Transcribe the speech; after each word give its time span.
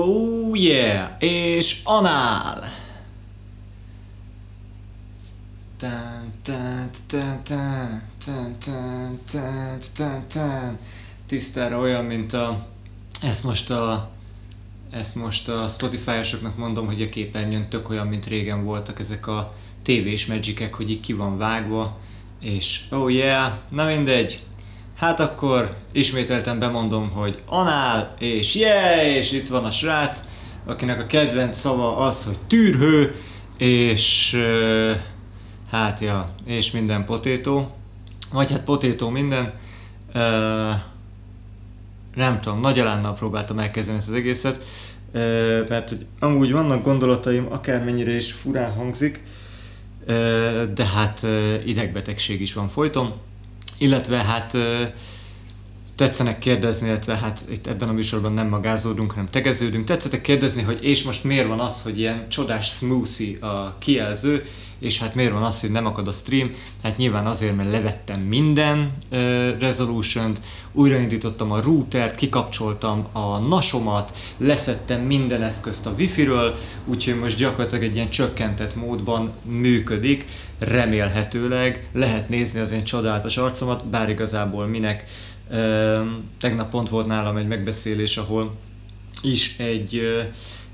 Oh 0.00 0.54
yeah! 0.54 1.10
És 1.18 1.80
anál! 1.84 2.64
Tán, 5.76 6.32
tán, 6.42 6.90
tán, 7.06 7.44
tán, 7.44 8.04
tán, 8.24 8.56
tán, 8.58 9.18
tán, 9.30 9.78
tán, 9.94 10.28
tán. 10.28 10.78
Tisztára 11.26 11.78
olyan, 11.78 12.04
mint 12.04 12.32
a... 12.32 12.66
Ezt 13.22 13.44
most 13.44 13.70
a... 13.70 14.10
Ezt 14.90 15.14
most 15.14 15.48
a 15.48 15.68
Spotify-osoknak 15.68 16.56
mondom, 16.56 16.86
hogy 16.86 17.02
a 17.02 17.08
képernyőn 17.08 17.68
tök 17.68 17.88
olyan, 17.88 18.06
mint 18.06 18.26
régen 18.26 18.64
voltak 18.64 18.98
ezek 18.98 19.26
a 19.26 19.54
tévés 19.82 20.26
magicek, 20.26 20.74
hogy 20.74 20.90
így 20.90 21.00
ki 21.00 21.12
van 21.12 21.38
vágva, 21.38 21.98
és 22.40 22.84
oh 22.90 23.12
yeah, 23.12 23.52
na 23.70 23.84
mindegy, 23.84 24.40
Hát 24.98 25.20
akkor 25.20 25.76
ismételten 25.92 26.58
bemondom, 26.58 27.10
hogy 27.10 27.42
anál, 27.46 28.14
és 28.18 28.54
yeah, 28.54 29.06
és 29.06 29.32
itt 29.32 29.48
van 29.48 29.64
a 29.64 29.70
srác, 29.70 30.22
akinek 30.66 31.00
a 31.00 31.06
kedvenc 31.06 31.58
szava 31.58 31.96
az, 31.96 32.24
hogy 32.24 32.38
tűrhő, 32.46 33.14
és 33.56 34.36
hát 35.70 36.00
ja, 36.00 36.34
és 36.46 36.70
minden 36.70 37.04
potétó, 37.04 37.76
vagy 38.32 38.50
hát 38.50 38.60
potétó 38.60 39.08
minden. 39.08 39.54
nem 42.14 42.40
tudom, 42.40 42.60
nagy 42.60 42.80
elánnal 42.80 43.14
próbáltam 43.14 43.58
elkezdeni 43.58 43.98
ezt 43.98 44.08
az 44.08 44.14
egészet, 44.14 44.64
mert 45.68 45.88
hogy 45.88 46.06
amúgy 46.20 46.52
vannak 46.52 46.84
gondolataim, 46.84 47.46
akármennyire 47.50 48.14
is 48.14 48.32
furán 48.32 48.72
hangzik, 48.72 49.22
de 50.74 50.86
hát 50.94 51.26
idegbetegség 51.64 52.40
is 52.40 52.54
van 52.54 52.68
folyton 52.68 53.26
illetve 53.78 54.16
hát 54.22 54.56
tetszenek 55.98 56.38
kérdezni, 56.38 56.88
illetve 56.88 57.16
hát 57.16 57.44
itt 57.50 57.66
ebben 57.66 57.88
a 57.88 57.92
műsorban 57.92 58.32
nem 58.32 58.48
magázódunk, 58.48 59.10
hanem 59.10 59.26
tegeződünk. 59.30 59.84
Tetszetek 59.84 60.20
kérdezni, 60.20 60.62
hogy 60.62 60.78
és 60.84 61.02
most 61.02 61.24
miért 61.24 61.46
van 61.46 61.60
az, 61.60 61.82
hogy 61.82 61.98
ilyen 61.98 62.28
csodás 62.28 62.66
smoothie 62.66 63.46
a 63.46 63.76
kijelző, 63.78 64.42
és 64.78 64.98
hát 64.98 65.14
miért 65.14 65.32
van 65.32 65.42
az, 65.42 65.60
hogy 65.60 65.70
nem 65.70 65.86
akad 65.86 66.08
a 66.08 66.12
stream? 66.12 66.50
Hát 66.82 66.96
nyilván 66.96 67.26
azért, 67.26 67.56
mert 67.56 67.70
levettem 67.70 68.20
minden 68.20 68.92
uh, 69.12 69.58
resolution-t, 69.58 70.40
újraindítottam 70.72 71.52
a 71.52 71.62
routert, 71.62 72.16
kikapcsoltam 72.16 73.06
a 73.12 73.38
nasomat, 73.38 74.16
leszettem 74.36 75.00
minden 75.00 75.42
eszközt 75.42 75.86
a 75.86 75.94
wifi-ről, 75.98 76.54
úgyhogy 76.84 77.18
most 77.18 77.38
gyakorlatilag 77.38 77.84
egy 77.84 77.94
ilyen 77.94 78.10
csökkentett 78.10 78.74
módban 78.76 79.32
működik, 79.44 80.26
remélhetőleg 80.58 81.88
lehet 81.92 82.28
nézni 82.28 82.60
az 82.60 82.72
én 82.72 82.84
csodálatos 82.84 83.36
arcomat, 83.36 83.86
bár 83.86 84.08
igazából 84.08 84.66
minek. 84.66 85.04
Tegnap 86.40 86.70
pont 86.70 86.88
volt 86.88 87.06
nálam 87.06 87.36
egy 87.36 87.46
megbeszélés, 87.46 88.16
ahol 88.16 88.56
is 89.22 89.58
egy 89.58 90.02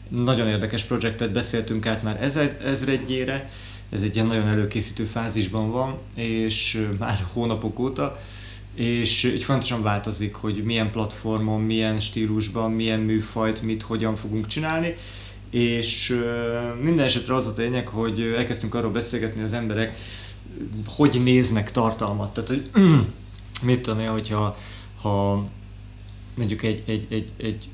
nagyon 0.09 0.49
érdekes 0.49 0.85
projektet 0.85 1.33
beszéltünk 1.33 1.87
át 1.87 2.03
már 2.03 2.23
ezredjére, 2.65 3.51
ez 3.91 4.03
egy 4.03 4.15
ilyen 4.15 4.27
nagyon 4.27 4.49
előkészítő 4.49 5.05
fázisban 5.05 5.71
van, 5.71 5.99
és 6.15 6.89
már 6.99 7.25
hónapok 7.33 7.79
óta, 7.79 8.19
és 8.75 9.25
így 9.25 9.43
fontosan 9.43 9.83
változik, 9.83 10.35
hogy 10.35 10.63
milyen 10.65 10.91
platformon, 10.91 11.61
milyen 11.61 12.01
stílusban, 12.01 12.71
milyen 12.71 13.01
műfajt, 13.01 13.63
mit, 13.63 13.83
hogyan 13.83 14.17
fogunk 14.17 14.47
csinálni, 14.47 14.95
és 15.51 16.21
minden 16.83 17.05
esetre 17.05 17.35
az 17.35 17.47
a 17.47 17.53
lényeg, 17.57 17.89
hogy 17.89 18.21
elkezdtünk 18.37 18.75
arról 18.75 18.91
beszélgetni 18.91 19.43
az 19.43 19.53
emberek, 19.53 19.99
hogy 20.87 21.21
néznek 21.25 21.71
tartalmat, 21.71 22.33
tehát 22.33 22.49
hogy 22.49 22.71
mit 23.65 23.81
tudom 23.81 24.01
én, 24.01 24.11
hogyha 24.11 24.57
ha 25.01 25.45
mondjuk 26.35 26.63
egy, 26.63 26.83
egy, 26.87 27.07
egy, 27.11 27.31
egy 27.37 27.69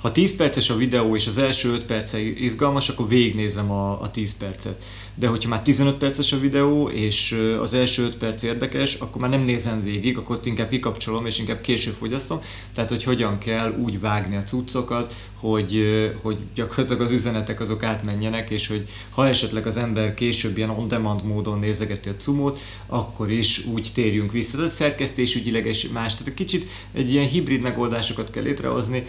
ha 0.00 0.12
10 0.12 0.36
perces 0.36 0.70
a 0.70 0.76
videó 0.76 1.16
és 1.16 1.26
az 1.26 1.38
első 1.38 1.72
5 1.72 1.84
perce 1.84 2.20
izgalmas, 2.20 2.88
akkor 2.88 3.08
végignézem 3.08 3.70
a, 3.70 4.00
a 4.00 4.10
10 4.10 4.36
percet. 4.36 4.82
De 5.14 5.26
hogyha 5.26 5.48
már 5.48 5.62
15 5.62 5.96
perces 5.96 6.32
a 6.32 6.38
videó 6.38 6.88
és 6.88 7.38
az 7.60 7.74
első 7.74 8.04
5 8.04 8.16
perc 8.16 8.42
érdekes, 8.42 8.94
akkor 8.94 9.20
már 9.20 9.30
nem 9.30 9.42
nézem 9.42 9.82
végig, 9.82 10.18
akkor 10.18 10.36
ott 10.36 10.46
inkább 10.46 10.68
kikapcsolom 10.68 11.26
és 11.26 11.38
inkább 11.38 11.60
később 11.60 11.94
fogyasztom. 11.94 12.40
Tehát, 12.74 12.90
hogy 12.90 13.04
hogyan 13.04 13.38
kell 13.38 13.74
úgy 13.78 14.00
vágni 14.00 14.36
a 14.36 14.42
cuccokat, 14.42 15.14
hogy, 15.34 15.84
hogy 16.22 16.36
gyakorlatilag 16.54 17.02
az 17.02 17.10
üzenetek 17.10 17.60
azok 17.60 17.82
átmenjenek, 17.82 18.50
és 18.50 18.66
hogy 18.66 18.88
ha 19.10 19.28
esetleg 19.28 19.66
az 19.66 19.76
ember 19.76 20.14
később 20.14 20.56
ilyen 20.56 20.70
on-demand 20.70 21.24
módon 21.24 21.58
nézegeti 21.58 22.08
a 22.08 22.16
cumót, 22.16 22.58
akkor 22.86 23.30
is 23.30 23.66
úgy 23.66 23.90
térjünk 23.94 24.32
vissza. 24.32 24.56
Tehát 24.56 24.72
szerkesztésügyileg 24.72 25.66
és 25.66 25.88
más. 25.88 26.14
Tehát 26.14 26.34
kicsit 26.34 26.66
egy 26.92 27.12
ilyen 27.12 27.28
hibrid 27.28 27.60
megoldásokat 27.60 28.30
kell 28.30 28.42
létrehozni, 28.42 29.06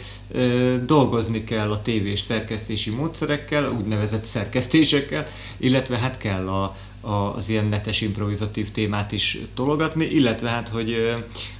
dolgozni 0.85 1.43
kell 1.43 1.71
a 1.71 1.81
tévés 1.81 2.19
szerkesztési 2.19 2.89
módszerekkel, 2.89 3.71
úgynevezett 3.71 4.25
szerkesztésekkel, 4.25 5.27
illetve 5.57 5.97
hát 5.97 6.17
kell 6.17 6.47
a, 6.47 6.75
a, 7.01 7.35
az 7.35 7.49
ilyen 7.49 7.65
netes 7.65 8.01
improvizatív 8.01 8.71
témát 8.71 9.11
is 9.11 9.37
tologatni, 9.53 10.05
illetve 10.05 10.49
hát, 10.49 10.69
hogy, 10.69 10.95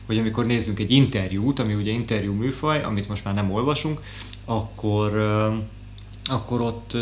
hogy 0.05 0.17
amikor 0.17 0.45
nézzünk 0.45 0.79
egy 0.79 0.91
interjút, 0.91 1.59
ami 1.59 1.73
ugye 1.73 1.91
interjú 1.91 2.33
műfaj, 2.33 2.83
amit 2.83 3.07
most 3.09 3.23
már 3.23 3.33
nem 3.33 3.51
olvasunk, 3.51 4.01
akkor 4.45 5.11
akkor 6.25 6.61
ott 6.61 6.97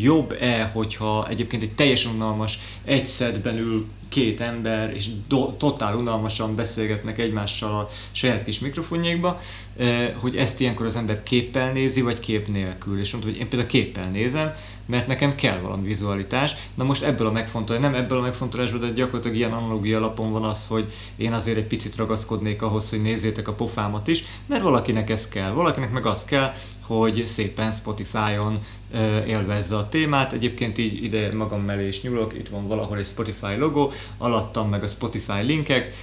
jobb-e, 0.00 0.64
hogyha 0.64 1.28
egyébként 1.28 1.62
egy 1.62 1.74
teljesen 1.74 2.14
unalmas, 2.14 2.58
egy 2.84 3.06
szedben 3.06 3.58
ül 3.58 3.86
két 4.08 4.40
ember, 4.40 4.94
és 4.94 5.08
do, 5.28 5.52
totál 5.52 5.96
unalmasan 5.96 6.54
beszélgetnek 6.54 7.18
egymással 7.18 7.70
a 7.70 7.88
saját 8.12 8.44
kis 8.44 8.58
mikrofonjékba, 8.58 9.40
hogy 10.20 10.36
ezt 10.36 10.60
ilyenkor 10.60 10.86
az 10.86 10.96
ember 10.96 11.22
képpel 11.22 11.72
nézi, 11.72 12.00
vagy 12.00 12.20
kép 12.20 12.48
nélkül. 12.48 12.98
És 12.98 13.12
mondta, 13.12 13.30
hogy 13.30 13.40
én 13.40 13.48
például 13.48 13.70
képpel 13.70 14.10
nézem, 14.10 14.54
mert 14.86 15.06
nekem 15.06 15.34
kell 15.34 15.58
valami 15.58 15.86
vizualitás. 15.86 16.56
Na 16.74 16.84
most 16.84 17.02
ebből 17.02 17.26
a 17.26 17.32
megfontolás, 17.32 17.82
nem 17.82 17.94
ebből 17.94 18.18
a 18.18 18.22
megfontolásból, 18.22 18.80
de 18.80 18.90
gyakorlatilag 18.90 19.36
ilyen 19.36 19.52
analógia 19.52 19.96
alapon 19.96 20.32
van 20.32 20.44
az, 20.44 20.66
hogy 20.66 20.92
én 21.16 21.32
azért 21.32 21.56
egy 21.56 21.66
picit 21.66 21.96
ragaszkodnék 21.96 22.62
ahhoz, 22.62 22.90
hogy 22.90 23.02
nézzétek 23.02 23.48
a 23.48 23.52
pofámat 23.52 24.08
is, 24.08 24.24
mert 24.46 24.62
valakinek 24.62 25.10
ez 25.10 25.28
kell, 25.28 25.50
valakinek 25.50 25.92
meg 25.92 26.06
az 26.06 26.24
kell, 26.24 26.52
hogy 26.86 27.26
szépen 27.26 27.70
Spotify-on 27.70 28.58
élvezze 29.26 29.76
a 29.76 29.88
témát. 29.88 30.32
Egyébként 30.32 30.78
így 30.78 31.04
ide 31.04 31.32
magam 31.34 31.60
mellé 31.60 31.86
is 31.86 32.02
nyúlok, 32.02 32.34
itt 32.34 32.48
van 32.48 32.66
valahol 32.66 32.98
egy 32.98 33.04
Spotify 33.04 33.56
logo, 33.58 33.90
alattam 34.18 34.68
meg 34.68 34.82
a 34.82 34.86
Spotify 34.86 35.42
linkek, 35.42 35.94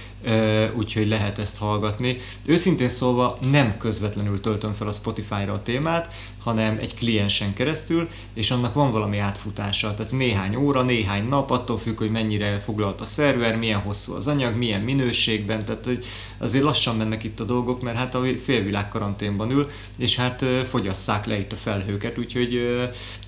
úgyhogy 0.74 1.08
lehet 1.08 1.38
ezt 1.38 1.58
hallgatni. 1.58 2.16
Őszintén 2.46 2.88
szólva 2.88 3.38
nem 3.40 3.76
közvetlenül 3.78 4.40
töltöm 4.40 4.72
fel 4.72 4.86
a 4.86 4.92
Spotify-ra 4.92 5.52
a 5.52 5.62
témát, 5.62 6.14
hanem 6.42 6.78
egy 6.80 6.94
kliensen 6.94 7.54
keresztül, 7.54 8.08
és 8.34 8.50
annak 8.50 8.74
van 8.74 8.92
valami 8.92 9.18
átfutása, 9.18 9.94
tehát 9.94 10.12
néhány 10.12 10.56
óra, 10.56 10.82
néhány 10.82 11.28
nap, 11.28 11.50
attól 11.50 11.78
függ, 11.78 11.98
hogy 11.98 12.10
mennyire 12.10 12.58
foglalt 12.58 13.00
a 13.00 13.04
szerver, 13.04 13.56
milyen 13.56 13.80
hosszú 13.80 14.14
az 14.14 14.26
anyag, 14.26 14.56
milyen 14.56 14.80
minőségben, 14.80 15.64
tehát 15.64 15.84
hogy 15.84 16.04
azért 16.38 16.64
lassan 16.64 16.96
mennek 16.96 17.24
itt 17.24 17.40
a 17.40 17.44
dolgok, 17.44 17.82
mert 17.82 17.96
hát 17.96 18.14
a 18.14 18.22
félvilág 18.44 18.88
karanténban 18.88 19.50
ül, 19.50 19.68
és 19.96 20.16
hát 20.16 20.44
fogyasszák 20.68 21.26
le 21.26 21.38
itt 21.38 21.52
a 21.52 21.56
felhőket, 21.56 22.18
úgyhogy 22.18 22.78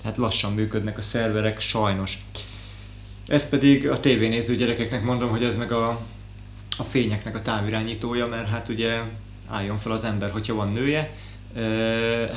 hát 0.03 0.17
lassan 0.17 0.53
működnek 0.53 0.97
a 0.97 1.01
szerverek, 1.01 1.59
sajnos. 1.59 2.17
Ez 3.27 3.49
pedig 3.49 3.89
a 3.89 3.99
tévénéző 3.99 4.55
gyerekeknek 4.55 5.03
mondom, 5.03 5.29
hogy 5.29 5.43
ez 5.43 5.57
meg 5.57 5.71
a 5.71 5.99
a 6.77 6.83
fényeknek 6.83 7.35
a 7.35 7.41
távirányítója, 7.41 8.27
mert 8.27 8.49
hát 8.49 8.69
ugye 8.69 9.01
álljon 9.47 9.77
fel 9.77 9.91
az 9.91 10.03
ember, 10.03 10.31
hogyha 10.31 10.53
van 10.53 10.71
nője, 10.71 11.13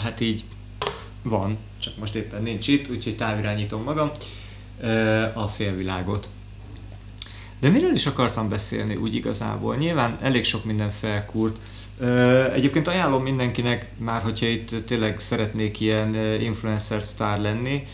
hát 0.02 0.20
így 0.20 0.44
van, 1.22 1.58
csak 1.78 1.96
most 1.98 2.14
éppen 2.14 2.42
nincs 2.42 2.68
itt, 2.68 2.90
úgyhogy 2.90 3.16
távirányítom 3.16 3.82
magam 3.82 4.10
a 5.34 5.48
félvilágot. 5.48 6.28
De 7.60 7.68
miről 7.68 7.92
is 7.92 8.06
akartam 8.06 8.48
beszélni 8.48 8.94
úgy 8.96 9.14
igazából? 9.14 9.76
Nyilván 9.76 10.18
elég 10.22 10.44
sok 10.44 10.64
minden 10.64 10.90
felkúrt. 10.90 11.60
Egyébként 12.54 12.88
ajánlom 12.88 13.22
mindenkinek, 13.22 13.90
már 13.96 14.22
hogyha 14.22 14.46
itt 14.46 14.84
tényleg 14.86 15.20
szeretnék 15.20 15.80
ilyen 15.80 16.14
influencer 16.40 17.02
sztár 17.02 17.40
lenni, 17.40 17.86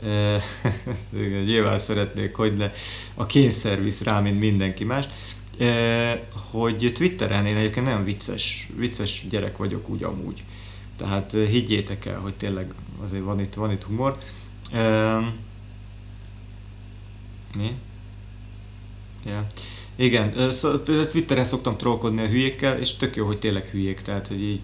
nyilván 1.44 1.78
szeretnék, 1.78 2.34
hogy 2.34 2.56
ne 2.56 2.70
a 3.14 3.26
kényszer 3.26 3.82
visz 3.82 4.02
rá, 4.02 4.20
mint 4.20 4.38
mindenki 4.38 4.84
más 4.84 5.08
hogy 6.50 6.92
Twitteren 6.94 7.46
én 7.46 7.56
egyébként 7.56 7.86
nagyon 7.86 8.04
vicces, 8.04 8.68
vicces 8.76 9.26
gyerek 9.30 9.56
vagyok 9.56 9.88
úgy 9.88 10.02
amúgy. 10.02 10.42
Tehát 10.96 11.32
higgyétek 11.32 12.06
el, 12.06 12.18
hogy 12.18 12.34
tényleg 12.34 12.74
azért 13.02 13.24
van 13.24 13.40
itt, 13.40 13.54
van 13.54 13.70
itt 13.70 13.82
humor. 13.82 14.18
Mi? 17.56 17.74
Yeah. 19.24 19.44
Igen, 19.96 20.50
Twitteren 21.10 21.44
szoktam 21.44 21.76
trollkodni 21.76 22.20
a 22.20 22.26
hülyékkel, 22.28 22.78
és 22.78 22.96
tök 22.96 23.16
jó, 23.16 23.26
hogy 23.26 23.38
tényleg 23.38 23.66
hülyék, 23.66 24.00
tehát 24.00 24.28
hogy 24.28 24.42
így 24.42 24.60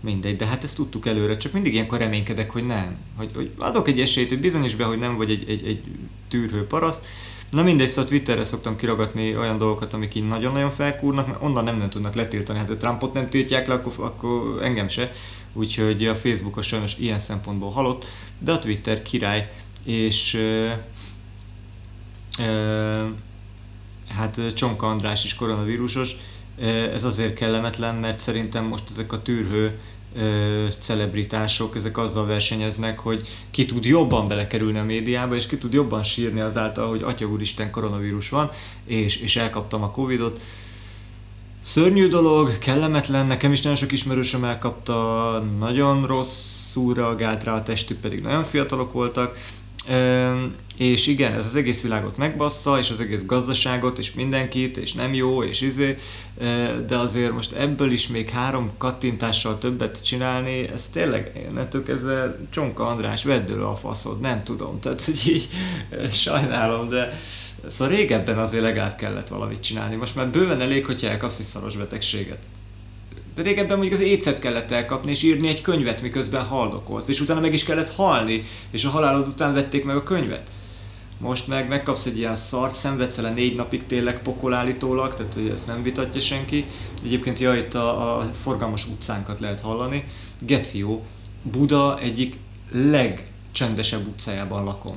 mindegy, 0.00 0.36
de 0.36 0.46
hát 0.46 0.62
ezt 0.64 0.76
tudtuk 0.76 1.06
előre, 1.06 1.36
csak 1.36 1.52
mindig 1.52 1.72
ilyenkor 1.72 1.98
reménykedek, 1.98 2.50
hogy 2.50 2.66
nem. 2.66 2.96
Hogy, 3.16 3.30
hogy 3.34 3.50
adok 3.56 3.88
egy 3.88 4.00
esélyt, 4.00 4.28
hogy 4.28 4.40
bizonyos 4.40 4.74
be, 4.74 4.84
hogy 4.84 4.98
nem 4.98 5.16
vagy 5.16 5.30
egy, 5.30 5.48
egy, 5.48 5.66
egy 5.66 5.82
tűrhő 6.28 6.66
paraszt, 6.66 7.06
Na 7.50 7.62
mindegy, 7.62 7.88
szóval 7.88 8.04
Twitterre 8.04 8.44
szoktam 8.44 8.76
kiragatni 8.76 9.36
olyan 9.36 9.58
dolgokat, 9.58 9.92
amik 9.92 10.14
így 10.14 10.26
nagyon-nagyon 10.26 10.70
felkúrnak, 10.70 11.26
mert 11.26 11.42
onnan 11.42 11.64
nem, 11.64 11.76
nem 11.76 11.90
tudnak 11.90 12.14
letiltani. 12.14 12.58
Hát 12.58 12.70
a 12.70 12.76
Trumpot 12.76 13.12
nem 13.12 13.28
tiltják 13.28 13.66
le, 13.66 13.74
akkor, 13.74 13.92
akkor 13.96 14.62
engem 14.62 14.88
se. 14.88 15.12
Úgyhogy 15.52 16.06
a 16.06 16.14
Facebook 16.14 16.56
a 16.56 16.62
sajnos 16.62 16.98
ilyen 16.98 17.18
szempontból 17.18 17.70
halott, 17.70 18.06
de 18.38 18.52
a 18.52 18.58
Twitter 18.58 19.02
király, 19.02 19.52
és 19.84 20.34
uh, 20.34 20.72
uh, 22.38 23.08
hát 24.08 24.52
Csonka 24.54 24.86
András 24.86 25.24
is 25.24 25.34
koronavírusos, 25.34 26.16
ez 26.94 27.04
azért 27.04 27.34
kellemetlen, 27.34 27.94
mert 27.94 28.20
szerintem 28.20 28.64
most 28.64 28.84
ezek 28.90 29.12
a 29.12 29.22
tűrhő 29.22 29.78
celebritások, 30.78 31.76
ezek 31.76 31.98
azzal 31.98 32.26
versenyeznek, 32.26 32.98
hogy 32.98 33.28
ki 33.50 33.64
tud 33.64 33.84
jobban 33.84 34.28
belekerülni 34.28 34.78
a 34.78 34.84
médiába, 34.84 35.34
és 35.34 35.46
ki 35.46 35.58
tud 35.58 35.72
jobban 35.72 36.02
sírni 36.02 36.40
azáltal, 36.40 36.88
hogy 36.88 37.02
Atya 37.02 37.26
Úristen 37.26 37.70
koronavírus 37.70 38.28
van, 38.28 38.50
és, 38.84 39.16
és 39.16 39.36
elkaptam 39.36 39.82
a 39.82 39.90
Covidot. 39.90 40.40
Szörnyű 41.60 42.08
dolog, 42.08 42.58
kellemetlen, 42.58 43.26
nekem 43.26 43.52
is 43.52 43.62
nagyon 43.62 43.78
sok 43.78 43.92
ismerősöm 43.92 44.44
elkapta, 44.44 45.44
nagyon 45.58 46.06
rosszul 46.06 46.94
reagált 46.94 47.44
rá 47.44 47.54
a 47.54 47.62
testük, 47.62 48.00
pedig 48.00 48.20
nagyon 48.20 48.44
fiatalok 48.44 48.92
voltak, 48.92 49.36
és 50.76 51.06
igen, 51.06 51.32
ez 51.32 51.46
az 51.46 51.56
egész 51.56 51.82
világot 51.82 52.16
megbassza, 52.16 52.78
és 52.78 52.90
az 52.90 53.00
egész 53.00 53.24
gazdaságot, 53.24 53.98
és 53.98 54.12
mindenkit, 54.12 54.76
és 54.76 54.92
nem 54.92 55.14
jó, 55.14 55.42
és 55.42 55.60
izé, 55.60 55.96
de 56.86 56.96
azért 56.96 57.32
most 57.32 57.52
ebből 57.52 57.90
is 57.90 58.08
még 58.08 58.30
három 58.30 58.70
kattintással 58.78 59.58
többet 59.58 60.04
csinálni, 60.04 60.68
ez 60.68 60.88
tényleg, 60.88 61.46
innentől 61.50 61.82
kezdve 61.82 62.38
Csonka 62.50 62.86
András, 62.86 63.24
vedd 63.24 63.50
a 63.50 63.76
faszod, 63.76 64.20
nem 64.20 64.42
tudom, 64.42 64.80
tehát 64.80 65.04
hogy 65.04 65.22
így 65.26 65.48
sajnálom, 66.10 66.88
de 66.88 67.18
szóval 67.66 67.94
régebben 67.94 68.38
azért 68.38 68.62
legalább 68.62 68.96
kellett 68.96 69.28
valamit 69.28 69.60
csinálni, 69.60 69.96
most 69.96 70.16
már 70.16 70.28
bőven 70.28 70.60
elég, 70.60 70.86
hogyha 70.86 71.08
elkapsz 71.08 71.38
egy 71.38 71.44
szaros 71.44 71.76
betegséget. 71.76 72.38
De 73.38 73.44
régebben 73.44 73.78
mondjuk 73.78 74.00
az 74.00 74.06
écet 74.06 74.38
kellett 74.38 74.70
elkapni 74.70 75.10
és 75.10 75.22
írni 75.22 75.48
egy 75.48 75.60
könyvet, 75.60 76.02
miközben 76.02 76.44
haldokolsz, 76.44 77.08
és 77.08 77.20
utána 77.20 77.40
meg 77.40 77.52
is 77.52 77.64
kellett 77.64 77.94
halni, 77.94 78.42
és 78.70 78.84
a 78.84 78.90
halálod 78.90 79.26
után 79.26 79.54
vették 79.54 79.84
meg 79.84 79.96
a 79.96 80.02
könyvet. 80.02 80.50
Most 81.18 81.46
meg 81.46 81.68
megkapsz 81.68 82.06
egy 82.06 82.18
ilyen 82.18 82.36
szart, 82.36 82.74
szenvedsz 82.74 83.18
el 83.18 83.32
négy 83.32 83.54
napig 83.54 83.86
tényleg 83.86 84.22
pokolállítólag, 84.22 85.14
tehát 85.14 85.34
hogy 85.34 85.48
ezt 85.48 85.66
nem 85.66 85.82
vitatja 85.82 86.20
senki. 86.20 86.64
Egyébként 87.04 87.38
ja, 87.38 87.54
itt 87.54 87.74
a, 87.74 88.18
a 88.18 88.30
forgalmas 88.32 88.86
utcánkat 88.86 89.40
lehet 89.40 89.60
hallani. 89.60 90.04
Geció, 90.38 91.04
Buda 91.42 91.98
egyik 92.00 92.36
legcsendesebb 92.72 94.06
utcájában 94.06 94.64
lakom. 94.64 94.96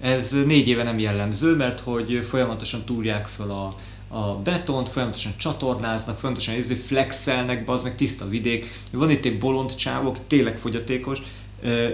Ez 0.00 0.36
négy 0.46 0.68
éve 0.68 0.82
nem 0.82 0.98
jellemző, 0.98 1.56
mert 1.56 1.80
hogy 1.80 2.26
folyamatosan 2.28 2.84
túrják 2.84 3.26
föl 3.26 3.50
a, 3.50 3.76
a 4.14 4.40
betont, 4.42 4.88
folyamatosan 4.88 5.32
csatornáznak, 5.36 6.18
folyamatosan 6.18 6.54
izé 6.54 6.74
flexelnek, 6.74 7.68
az 7.68 7.82
meg 7.82 7.94
tiszta 7.94 8.28
vidék. 8.28 8.70
Van 8.92 9.10
itt 9.10 9.24
egy 9.24 9.38
bolond 9.38 9.74
csávok, 9.74 10.16
tényleg 10.26 10.58
fogyatékos, 10.58 11.18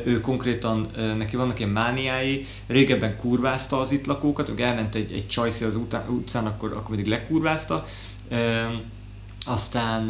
ő 0.05 0.21
konkrétan, 0.21 0.87
neki 1.19 1.37
vannak 1.37 1.59
ilyen 1.59 1.71
mániái, 1.71 2.47
régebben 2.67 3.17
kurvázta 3.17 3.81
az 3.81 3.93
itt 3.93 4.07
lakókat, 4.07 4.49
ő 4.49 4.63
elment 4.63 4.95
egy, 4.95 5.13
egy 5.13 5.27
csajszi 5.27 5.65
az 5.65 5.79
utcán, 6.09 6.47
akkor, 6.47 6.73
akkor 6.73 6.89
mindig 6.89 7.07
lekurvázta, 7.07 7.87
aztán 9.47 10.03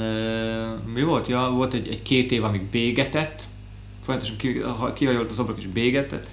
mi 0.95 1.03
volt? 1.03 1.29
Ja, 1.29 1.51
volt 1.55 1.75
egy, 1.75 1.89
egy 1.89 2.03
két 2.03 2.33
év, 2.33 2.45
amíg 2.45 2.63
bégetett, 2.63 3.45
folyamatosan 4.05 4.37
kihajolt 4.95 5.31
az 5.31 5.39
ablak 5.39 5.59
és 5.59 5.67
bégetett, 5.67 6.27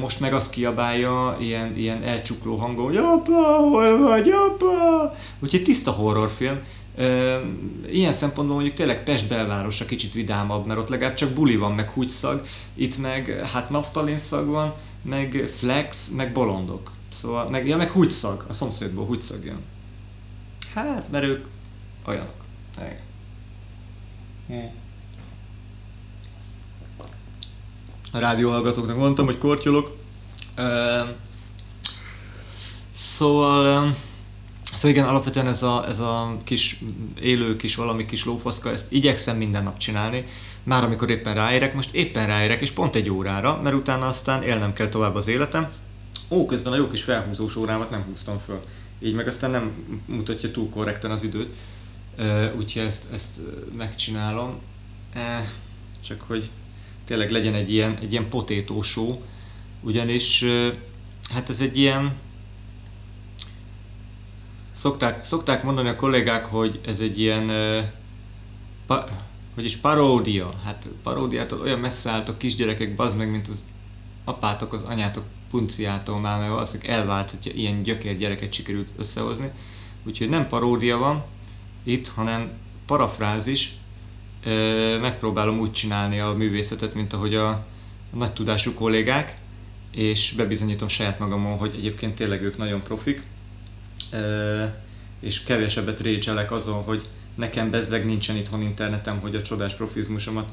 most 0.00 0.20
meg 0.20 0.34
azt 0.34 0.50
kiabálja 0.50 1.36
ilyen, 1.40 1.76
ilyen 1.76 2.02
elcsukló 2.02 2.56
hangon, 2.56 2.84
hogy 2.84 2.96
apa, 2.96 3.56
hol 3.56 3.98
vagy, 3.98 4.28
apa? 4.28 5.16
Úgyhogy 5.38 5.62
tiszta 5.62 5.90
horrorfilm. 5.90 6.58
Ilyen 7.90 8.12
szempontból 8.12 8.54
mondjuk 8.54 8.76
tényleg 8.76 9.04
Pest 9.04 9.28
belvárosa 9.28 9.84
kicsit 9.84 10.12
vidámabb, 10.12 10.66
mert 10.66 10.78
ott 10.78 10.88
legalább 10.88 11.14
csak 11.14 11.30
buli 11.30 11.56
van, 11.56 11.72
meg 11.72 11.90
húgyszag, 11.90 12.46
itt 12.74 12.98
meg 12.98 13.40
hát 13.52 13.70
naftalin 13.70 14.18
szag 14.18 14.46
van, 14.46 14.74
meg 15.02 15.50
flex, 15.56 16.08
meg 16.08 16.32
bolondok. 16.32 16.90
Szóval, 17.08 17.48
meg, 17.48 17.66
ja, 17.66 17.76
meg 17.76 17.90
húgyszag, 17.90 18.44
a 18.48 18.52
szomszédból 18.52 19.06
húgyszag 19.06 19.44
jön. 19.44 19.60
Hát, 20.74 21.10
mert 21.10 21.24
ők 21.24 21.46
olyanok. 22.06 22.36
A 28.12 28.18
rádióhallgatóknak 28.18 28.96
mondtam, 28.96 29.24
hogy 29.24 29.38
kortyolok. 29.38 29.96
Szóval 32.92 33.94
Szóval 34.78 34.90
igen, 34.96 35.08
alapvetően 35.08 35.46
ez 35.46 35.62
a, 35.62 35.84
ez 35.88 36.00
a 36.00 36.36
kis 36.44 36.80
élő 37.20 37.56
kis 37.56 37.74
valami 37.74 38.06
kis 38.06 38.24
lófaszka, 38.24 38.70
ezt 38.70 38.92
igyekszem 38.92 39.36
minden 39.36 39.62
nap 39.62 39.78
csinálni, 39.78 40.26
már 40.62 40.84
amikor 40.84 41.10
éppen 41.10 41.34
ráérek, 41.34 41.74
most 41.74 41.94
éppen 41.94 42.26
ráérek, 42.26 42.60
és 42.60 42.70
pont 42.70 42.94
egy 42.94 43.10
órára, 43.10 43.60
mert 43.62 43.74
utána 43.74 44.06
aztán 44.06 44.42
élnem 44.42 44.72
kell 44.72 44.88
tovább 44.88 45.14
az 45.14 45.28
életem. 45.28 45.68
Ó, 46.30 46.46
közben 46.46 46.72
a 46.72 46.76
jó 46.76 46.88
kis 46.88 47.02
felhúzós 47.02 47.56
órámat 47.56 47.90
nem 47.90 48.02
húztam 48.02 48.38
föl, 48.38 48.60
így 49.00 49.14
meg 49.14 49.26
aztán 49.26 49.50
nem 49.50 49.72
mutatja 50.06 50.50
túl 50.50 50.70
korrekten 50.70 51.10
az 51.10 51.22
időt, 51.22 51.54
úgyhogy 52.56 52.82
ezt, 52.82 53.06
ezt 53.12 53.40
megcsinálom. 53.76 54.60
Csak 56.00 56.20
hogy 56.26 56.50
tényleg 57.08 57.30
legyen 57.30 57.54
egy 57.54 57.72
ilyen, 57.72 57.98
egy 58.00 58.12
ilyen 58.12 58.28
potétósó, 58.28 59.22
ugyanis 59.82 60.44
hát 61.34 61.48
ez 61.48 61.60
egy 61.60 61.78
ilyen, 61.78 62.12
Szokták, 64.72 65.24
szokták 65.24 65.62
mondani 65.62 65.88
a 65.88 65.96
kollégák, 65.96 66.46
hogy 66.46 66.80
ez 66.86 67.00
egy 67.00 67.18
ilyen, 67.18 67.46
pa, 68.86 69.08
hogy 69.54 69.64
is 69.64 69.76
paródia. 69.76 70.50
Hát 70.64 70.86
paródiától 71.02 71.60
olyan 71.60 71.78
messze 71.78 72.10
állt 72.10 72.28
a 72.28 72.36
kisgyerekek, 72.36 72.94
bazd 72.94 73.16
meg, 73.16 73.30
mint 73.30 73.48
az 73.48 73.64
apátok, 74.24 74.72
az 74.72 74.82
anyátok 74.82 75.24
punciától 75.50 76.20
már, 76.20 76.38
mert 76.38 76.50
valószínűleg 76.50 76.92
elvált, 76.92 77.30
hogyha 77.30 77.50
ilyen 77.50 77.82
gyökér 77.82 78.18
gyereket 78.18 78.52
sikerült 78.52 78.92
összehozni. 78.98 79.50
Úgyhogy 80.04 80.28
nem 80.28 80.48
paródia 80.48 80.96
van 80.96 81.24
itt, 81.82 82.08
hanem 82.08 82.50
parafrázis. 82.86 83.76
Megpróbálom 85.00 85.58
úgy 85.58 85.72
csinálni 85.72 86.20
a 86.20 86.32
művészetet, 86.32 86.94
mint 86.94 87.12
ahogy 87.12 87.34
a, 87.34 87.66
nagy 88.12 88.32
tudású 88.32 88.74
kollégák, 88.74 89.36
és 89.90 90.32
bebizonyítom 90.36 90.88
saját 90.88 91.18
magamon, 91.18 91.58
hogy 91.58 91.74
egyébként 91.76 92.14
tényleg 92.14 92.42
ők 92.42 92.56
nagyon 92.56 92.82
profik. 92.82 93.22
És 95.20 95.44
kevesebbet 95.44 96.00
récselek 96.00 96.52
azon, 96.52 96.82
hogy 96.82 97.06
nekem 97.34 97.70
bezzeg 97.70 98.06
nincsen 98.06 98.36
itthon 98.36 98.62
internetem, 98.62 99.20
hogy 99.20 99.34
a 99.34 99.42
csodás 99.42 99.74
profizmusomat 99.74 100.50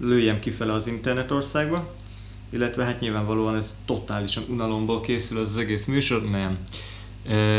lőjem 0.00 0.38
kifele 0.38 0.72
az 0.72 0.86
internetországba, 0.86 1.94
illetve 2.50 2.84
hát 2.84 3.00
nyilvánvalóan 3.00 3.56
ez 3.56 3.78
totálisan 3.84 4.44
unalomból 4.48 5.00
készül 5.00 5.38
az, 5.38 5.48
az 5.48 5.56
egész 5.56 5.84
műsor, 5.84 6.30
nem. 6.30 6.58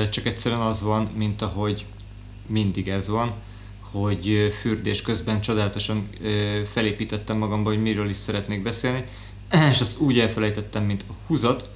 Csak 0.09 0.25
egyszerűen 0.25 0.61
az 0.61 0.81
van, 0.81 1.09
mint 1.15 1.41
ahogy 1.41 1.85
mindig 2.45 2.89
ez 2.89 3.07
van, 3.07 3.33
hogy 4.01 4.53
fürdés 4.59 5.01
közben 5.01 5.41
csodálatosan 5.41 6.09
felépítettem 6.65 7.37
magamba, 7.37 7.69
hogy 7.69 7.81
miről 7.81 8.09
is 8.09 8.17
szeretnék 8.17 8.63
beszélni, 8.63 9.03
és 9.71 9.81
azt 9.81 9.99
úgy 9.99 10.19
elfelejtettem, 10.19 10.83
mint 10.83 11.05
a 11.09 11.13
húzat, 11.27 11.69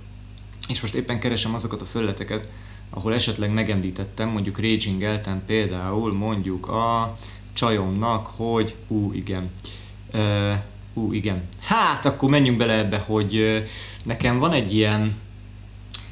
és 0.67 0.81
most 0.81 0.95
éppen 0.95 1.19
keresem 1.19 1.53
azokat 1.53 1.81
a 1.81 1.85
felületeket, 1.85 2.47
ahol 2.89 3.13
esetleg 3.13 3.53
megemlítettem, 3.53 4.29
mondjuk 4.29 4.59
ragingeltem 4.59 5.41
például 5.45 6.13
mondjuk 6.13 6.67
a 6.67 7.17
csajomnak, 7.53 8.27
hogy 8.27 8.75
ú, 8.87 9.13
igen, 9.13 9.51
ú, 10.93 11.13
igen. 11.13 11.41
Hát, 11.59 12.05
akkor 12.05 12.29
menjünk 12.29 12.57
bele 12.57 12.73
ebbe, 12.77 12.97
hogy 12.97 13.63
nekem 14.03 14.39
van 14.39 14.51
egy 14.51 14.73
ilyen, 14.73 15.15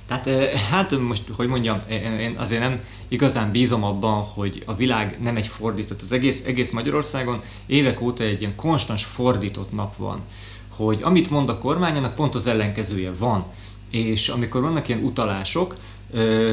tehát 0.09 0.55
hát 0.55 0.99
most, 0.99 1.23
hogy 1.35 1.47
mondjam, 1.47 1.81
én 2.19 2.35
azért 2.37 2.61
nem 2.61 2.79
igazán 3.07 3.51
bízom 3.51 3.83
abban, 3.83 4.23
hogy 4.23 4.63
a 4.65 4.75
világ 4.75 5.17
nem 5.21 5.37
egy 5.37 5.47
fordított. 5.47 6.01
Az 6.01 6.11
egész, 6.11 6.45
egész 6.45 6.69
Magyarországon 6.69 7.41
évek 7.65 8.01
óta 8.01 8.23
egy 8.23 8.39
ilyen 8.39 8.55
konstans 8.55 9.05
fordított 9.05 9.71
nap 9.71 9.95
van, 9.95 10.21
hogy 10.69 10.99
amit 11.01 11.29
mond 11.29 11.49
a 11.49 11.57
kormány, 11.57 11.95
annak 11.97 12.15
pont 12.15 12.35
az 12.35 12.47
ellenkezője 12.47 13.11
van. 13.17 13.45
És 13.89 14.27
amikor 14.27 14.61
vannak 14.61 14.87
ilyen 14.87 15.03
utalások, 15.03 15.75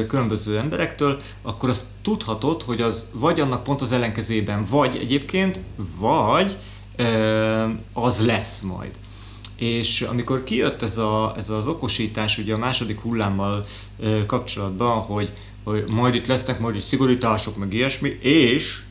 különböző 0.07 0.57
emberektől, 0.57 1.21
akkor 1.41 1.69
azt 1.69 1.85
tudhatod, 2.01 2.61
hogy 2.61 2.81
az 2.81 3.05
vagy 3.11 3.39
annak 3.39 3.63
pont 3.63 3.81
az 3.81 3.91
ellenkezében, 3.91 4.63
vagy 4.69 4.95
egyébként, 4.95 5.59
vagy 5.97 6.57
az 7.93 8.25
lesz 8.25 8.61
majd. 8.61 8.91
És 9.57 10.01
amikor 10.01 10.43
kijött 10.43 10.81
ez, 10.81 10.97
a, 10.97 11.33
ez 11.37 11.49
az 11.49 11.67
okosítás 11.67 12.37
ugye 12.37 12.53
a 12.53 12.57
második 12.57 12.99
hullámmal 12.99 13.65
kapcsolatban, 14.25 14.99
hogy, 14.99 15.31
hogy 15.63 15.83
majd 15.87 16.15
itt 16.15 16.27
lesznek 16.27 16.59
majd 16.59 16.75
itt 16.75 16.81
szigorítások, 16.81 17.57
meg 17.57 17.73
ilyesmi, 17.73 18.09
és 18.21 18.81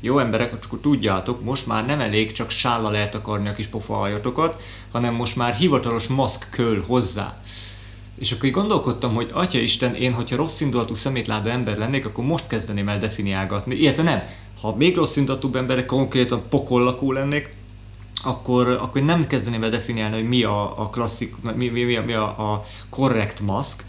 jó 0.00 0.18
emberek, 0.18 0.58
csak 0.58 0.80
tudjátok, 0.80 1.44
most 1.44 1.66
már 1.66 1.86
nem 1.86 2.00
elég 2.00 2.32
csak 2.32 2.50
sállal 2.50 2.96
eltakarni 2.96 3.48
a 3.48 3.52
kis 3.52 3.66
pofahajatokat, 3.66 4.62
hanem 4.90 5.14
most 5.14 5.36
már 5.36 5.54
hivatalos 5.54 6.06
maszk 6.06 6.48
köl 6.50 6.82
hozzá 6.86 7.42
És 8.18 8.32
akkor 8.32 8.44
így 8.44 8.54
gondolkodtam, 8.54 9.14
hogy 9.14 9.30
Atya 9.32 9.58
Isten, 9.58 9.94
én, 9.94 10.12
hogyha 10.12 10.36
rossz 10.36 10.60
indulatú 10.60 10.94
szemétláda 10.94 11.50
ember 11.50 11.78
lennék, 11.78 12.06
akkor 12.06 12.24
most 12.24 12.46
kezdeném 12.46 12.88
el 12.88 12.98
definiálgatni. 12.98 13.74
Illetve 13.74 14.02
nem, 14.02 14.22
ha 14.60 14.76
még 14.76 14.96
rossz 14.96 15.16
indulatú 15.16 15.50
emberek, 15.52 15.86
konkrétan 15.86 16.42
pokollakó 16.48 17.12
lennék, 17.12 17.54
akkor, 18.22 18.68
akkor 18.68 19.02
nem 19.02 19.26
kezdeném 19.26 19.62
el 19.62 19.70
definiálni, 19.70 20.14
hogy 20.14 20.28
mi 20.28 20.42
a, 20.42 20.80
a 20.80 20.90
klasszik, 20.90 21.34
mi, 21.54 21.68
mi, 21.68 21.82
mi, 21.82 21.96
a, 21.96 22.02
mi 22.02 22.12
a, 22.12 22.52
a 22.52 22.64
korrekt 22.88 23.40
maszk, 23.40 23.84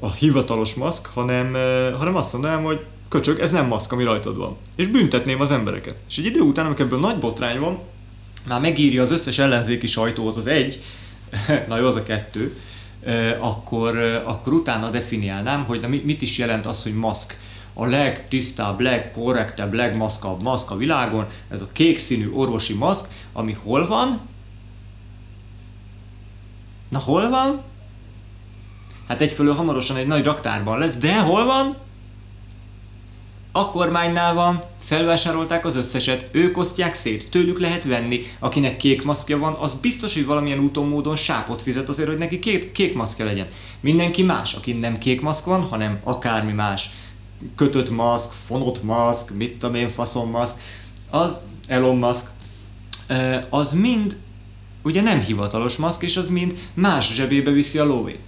a 0.00 0.12
hivatalos 0.12 0.74
maszk, 0.74 1.06
hanem, 1.06 1.52
hanem 1.98 2.16
azt 2.16 2.32
mondanám, 2.32 2.62
hogy 2.62 2.84
köcsög, 3.08 3.38
ez 3.38 3.50
nem 3.50 3.66
maszk, 3.66 3.92
ami 3.92 4.04
rajtad 4.04 4.36
van. 4.36 4.56
És 4.76 4.86
büntetném 4.86 5.40
az 5.40 5.50
embereket. 5.50 5.94
És 6.08 6.18
egy 6.18 6.24
idő 6.24 6.40
után, 6.40 6.66
amikor 6.66 6.84
ebből 6.84 6.98
nagy 6.98 7.18
botrány 7.18 7.58
van, 7.58 7.78
már 8.48 8.60
megírja 8.60 9.02
az 9.02 9.10
összes 9.10 9.38
ellenzéki 9.38 9.86
sajtóhoz 9.86 10.36
az 10.36 10.46
egy, 10.46 10.82
na 11.68 11.78
jó, 11.78 11.86
az 11.86 11.96
a 11.96 12.02
kettő, 12.02 12.56
akkor, 13.38 13.96
akkor 14.24 14.52
utána 14.52 14.90
definiálnám, 14.90 15.64
hogy 15.64 15.80
na, 15.80 15.88
mit 15.88 16.22
is 16.22 16.38
jelent 16.38 16.66
az, 16.66 16.82
hogy 16.82 16.94
maszk. 16.94 17.38
A 17.78 17.86
legtisztább, 17.86 18.80
legkorrektebb, 18.80 19.72
legmaszkabb 19.72 20.42
maszk 20.42 20.70
a 20.70 20.76
világon, 20.76 21.26
ez 21.50 21.60
a 21.60 21.68
kék 21.72 21.98
színű 21.98 22.30
orvosi 22.30 22.74
maszk, 22.74 23.06
ami 23.36 23.52
hol 23.52 23.86
van? 23.86 24.20
Na 26.88 26.98
hol 26.98 27.28
van? 27.28 27.62
Hát 29.08 29.20
egyfelől 29.20 29.54
hamarosan 29.54 29.96
egy 29.96 30.06
nagy 30.06 30.24
raktárban 30.24 30.78
lesz, 30.78 30.96
de 30.96 31.20
hol 31.20 31.44
van? 31.44 31.76
A 33.52 33.70
kormánynál 33.70 34.34
van, 34.34 34.62
felvásárolták 34.78 35.64
az 35.64 35.76
összeset, 35.76 36.28
ők 36.30 36.58
osztják 36.58 36.94
szét, 36.94 37.30
tőlük 37.30 37.60
lehet 37.60 37.84
venni. 37.84 38.20
Akinek 38.38 38.76
kék 38.76 39.04
maszkja 39.04 39.38
van, 39.38 39.54
az 39.54 39.74
biztos, 39.74 40.14
hogy 40.14 40.26
valamilyen 40.26 40.58
úton, 40.58 40.88
módon 40.88 41.16
sápot 41.16 41.62
fizet 41.62 41.88
azért, 41.88 42.08
hogy 42.08 42.18
neki 42.18 42.38
kék, 42.38 42.72
kék 42.72 42.94
maszkja 42.94 43.24
legyen. 43.24 43.46
Mindenki 43.80 44.22
más, 44.22 44.54
aki 44.54 44.72
nem 44.72 44.98
kék 44.98 45.20
maszk 45.20 45.44
van, 45.44 45.62
hanem 45.62 46.00
akármi 46.04 46.52
más. 46.52 46.90
Kötött 47.56 47.90
maszk, 47.90 48.32
fonott 48.32 48.82
maszk, 48.82 49.30
mit 49.36 49.58
tudom 49.58 49.74
én, 49.74 49.88
faszom 49.88 50.30
maszk, 50.30 50.56
az 51.10 51.40
Elon 51.66 51.96
Musk, 51.96 52.26
az 53.48 53.72
mind 53.72 54.16
ugye 54.82 55.00
nem 55.00 55.20
hivatalos 55.20 55.76
maszk, 55.76 56.02
és 56.02 56.16
az 56.16 56.28
mind 56.28 56.56
más 56.74 57.14
zsebébe 57.14 57.50
viszi 57.50 57.78
a 57.78 57.84
lóvét. 57.84 58.18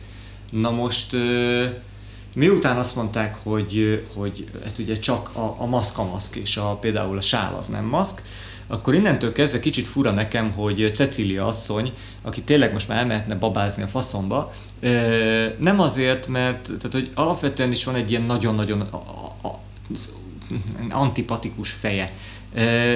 Na 0.51 0.71
most 0.71 1.17
miután 2.33 2.77
azt 2.77 2.97
mondták, 2.97 3.37
hogy, 3.43 4.05
hogy 4.15 4.49
hát 4.65 4.79
ugye 4.79 4.97
csak 4.99 5.37
a, 5.37 5.55
a 5.59 5.67
maszk 5.67 5.99
a 5.99 6.05
maszk, 6.05 6.37
és 6.37 6.57
a, 6.57 6.75
például 6.75 7.17
a 7.17 7.21
sál 7.21 7.55
az 7.59 7.67
nem 7.67 7.85
maszk, 7.85 8.23
akkor 8.67 8.95
innentől 8.95 9.33
kezdve 9.33 9.61
kicsit 9.61 9.87
fura 9.87 10.11
nekem, 10.11 10.51
hogy 10.51 10.91
Cecília 10.95 11.47
asszony, 11.47 11.93
aki 12.23 12.43
tényleg 12.43 12.73
most 12.73 12.89
már 12.89 12.99
elmehetne 12.99 13.35
babázni 13.35 13.83
a 13.83 13.87
faszomba, 13.87 14.53
nem 15.59 15.81
azért, 15.81 16.27
mert 16.27 16.63
tehát, 16.63 16.93
hogy 16.93 17.11
alapvetően 17.15 17.71
is 17.71 17.85
van 17.85 17.95
egy 17.95 18.11
ilyen 18.11 18.23
nagyon-nagyon 18.23 18.89
antipatikus 20.91 21.71
feje. 21.71 22.13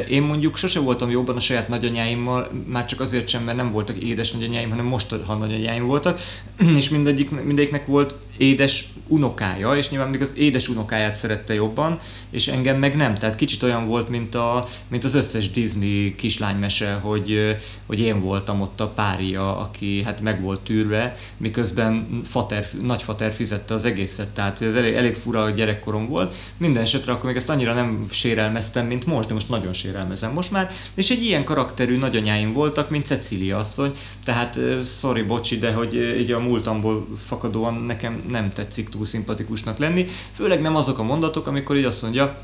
Én 0.09 0.23
mondjuk 0.23 0.57
sose 0.57 0.81
voltam 0.81 1.11
jobban 1.11 1.37
a 1.37 1.41
saját 1.41 1.69
nagyanyáimmal, 1.69 2.51
már 2.67 2.85
csak 2.85 3.01
azért 3.01 3.29
sem, 3.29 3.45
mert 3.45 3.57
nem 3.57 3.71
voltak 3.71 3.97
édes 3.97 4.33
nagyanyáim, 4.33 4.71
hanem 4.71 4.85
most, 4.85 5.15
ha 5.27 5.35
nagyanyáim 5.35 5.87
voltak, 5.87 6.21
és 6.77 6.89
mindegyik, 6.89 7.31
mindegyiknek 7.31 7.87
volt 7.87 8.15
édes 8.37 8.87
unokája, 9.09 9.77
és 9.77 9.91
nyilván 9.91 10.09
még 10.09 10.21
az 10.21 10.33
édes 10.37 10.69
unokáját 10.69 11.17
szerette 11.17 11.55
jobban, 11.55 12.01
és 12.31 12.49
engem 12.49 12.79
meg 12.79 12.97
nem. 12.97 13.15
Tehát 13.15 13.35
kicsit 13.35 13.63
olyan 13.63 13.87
volt, 13.87 14.09
mint, 14.09 14.35
a, 14.35 14.67
mint 14.89 15.05
az 15.05 15.15
összes 15.15 15.51
Disney 15.51 16.15
kislánymese, 16.15 16.93
hogy, 16.93 17.57
hogy 17.87 18.01
én 18.01 18.21
voltam 18.21 18.61
ott 18.61 18.81
a 18.81 18.89
párja, 18.89 19.59
aki 19.59 20.03
hát 20.03 20.21
meg 20.21 20.43
volt 20.43 20.61
tűrve, 20.61 21.17
miközben 21.37 22.21
fater, 22.25 22.67
nagyfater 22.83 23.33
fizette 23.33 23.75
az 23.75 23.85
egészet, 23.85 24.29
tehát 24.29 24.63
ez 24.63 24.75
elég, 24.75 24.95
elég 24.95 25.15
fura 25.15 25.51
gyerekkorom 25.51 26.09
volt. 26.09 26.35
Minden 26.57 26.83
esetre 26.83 27.13
akkor 27.13 27.27
még 27.27 27.37
ezt 27.37 27.51
annyira 27.51 27.75
nem 27.75 28.05
sérelmeztem, 28.11 28.87
mint 28.87 29.07
most, 29.07 29.29
de 29.29 29.35
most 29.35 29.49
nagyon 29.49 29.73
sérelmezem 29.73 30.33
most 30.33 30.51
már, 30.51 30.71
és 30.95 31.11
egy 31.11 31.25
ilyen 31.25 31.45
karakterű 31.45 31.99
nagyanyáim 31.99 32.53
voltak, 32.53 32.91
mint 32.91 33.07
Cecília 33.07 33.59
asszony, 33.59 33.93
tehát 34.25 34.59
sorry, 34.85 35.23
bocsi, 35.23 35.59
de 35.59 35.73
hogy 35.73 36.17
így 36.21 36.31
a 36.31 36.39
múltamból 36.39 37.07
fakadóan 37.27 37.75
nekem 37.75 38.22
nem 38.29 38.51
tetszik 38.51 38.89
túl 38.89 39.05
szimpatikusnak 39.05 39.79
lenni, 39.79 40.07
főleg 40.33 40.61
nem 40.61 40.77
azok 40.77 40.99
a 40.99 41.03
mondatok, 41.03 41.47
amikor 41.47 41.77
így 41.77 41.85
azt 41.85 42.03
mondja, 42.03 42.43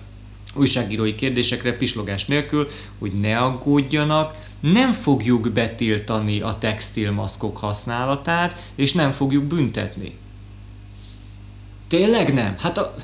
újságírói 0.54 1.14
kérdésekre 1.14 1.76
pislogás 1.76 2.25
nélkül, 2.25 2.68
hogy 2.99 3.20
ne 3.20 3.38
aggódjanak, 3.38 4.35
nem 4.61 4.92
fogjuk 4.92 5.50
betiltani 5.50 6.40
a 6.40 6.56
textilmaszkok 6.58 7.56
használatát, 7.56 8.70
és 8.75 8.92
nem 8.92 9.11
fogjuk 9.11 9.44
büntetni. 9.44 10.16
Tényleg 11.88 12.35
nem? 12.35 12.56
Hát 12.58 12.78
a, 12.78 12.94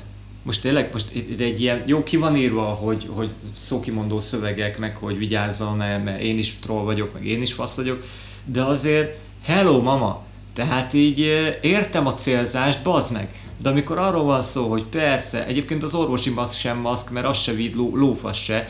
most 0.43 0.61
tényleg, 0.61 0.89
most 0.91 1.11
egy 1.39 1.61
ilyen, 1.61 1.83
jó 1.85 2.03
ki 2.03 2.17
van 2.17 2.35
írva, 2.35 2.63
hogy, 2.63 3.09
hogy 3.09 3.29
szókimondó 3.57 4.19
szövegek, 4.19 4.77
meg 4.77 4.95
hogy 4.95 5.17
vigyázzam, 5.17 5.77
mert, 5.77 6.03
mert 6.03 6.21
én 6.21 6.37
is 6.37 6.55
troll 6.59 6.83
vagyok, 6.83 7.13
meg 7.13 7.25
én 7.25 7.41
is 7.41 7.53
fasz 7.53 7.75
vagyok, 7.75 8.03
de 8.45 8.63
azért, 8.63 9.17
hello 9.43 9.81
mama, 9.81 10.24
tehát 10.55 10.93
így 10.93 11.19
értem 11.61 12.07
a 12.07 12.13
célzást, 12.13 12.83
bazd 12.83 13.11
meg. 13.11 13.27
De 13.61 13.69
amikor 13.69 13.97
arról 13.97 14.23
van 14.23 14.41
szó, 14.41 14.69
hogy 14.69 14.83
persze, 14.83 15.45
egyébként 15.45 15.83
az 15.83 15.93
orvosi 15.93 16.29
maszk 16.29 16.53
sem 16.53 16.77
maszk, 16.77 17.11
mert 17.11 17.25
az 17.25 17.37
se 17.37 17.51
vid 17.51 17.75
ló, 17.75 17.95
lófasz 17.95 18.37
se, 18.37 18.67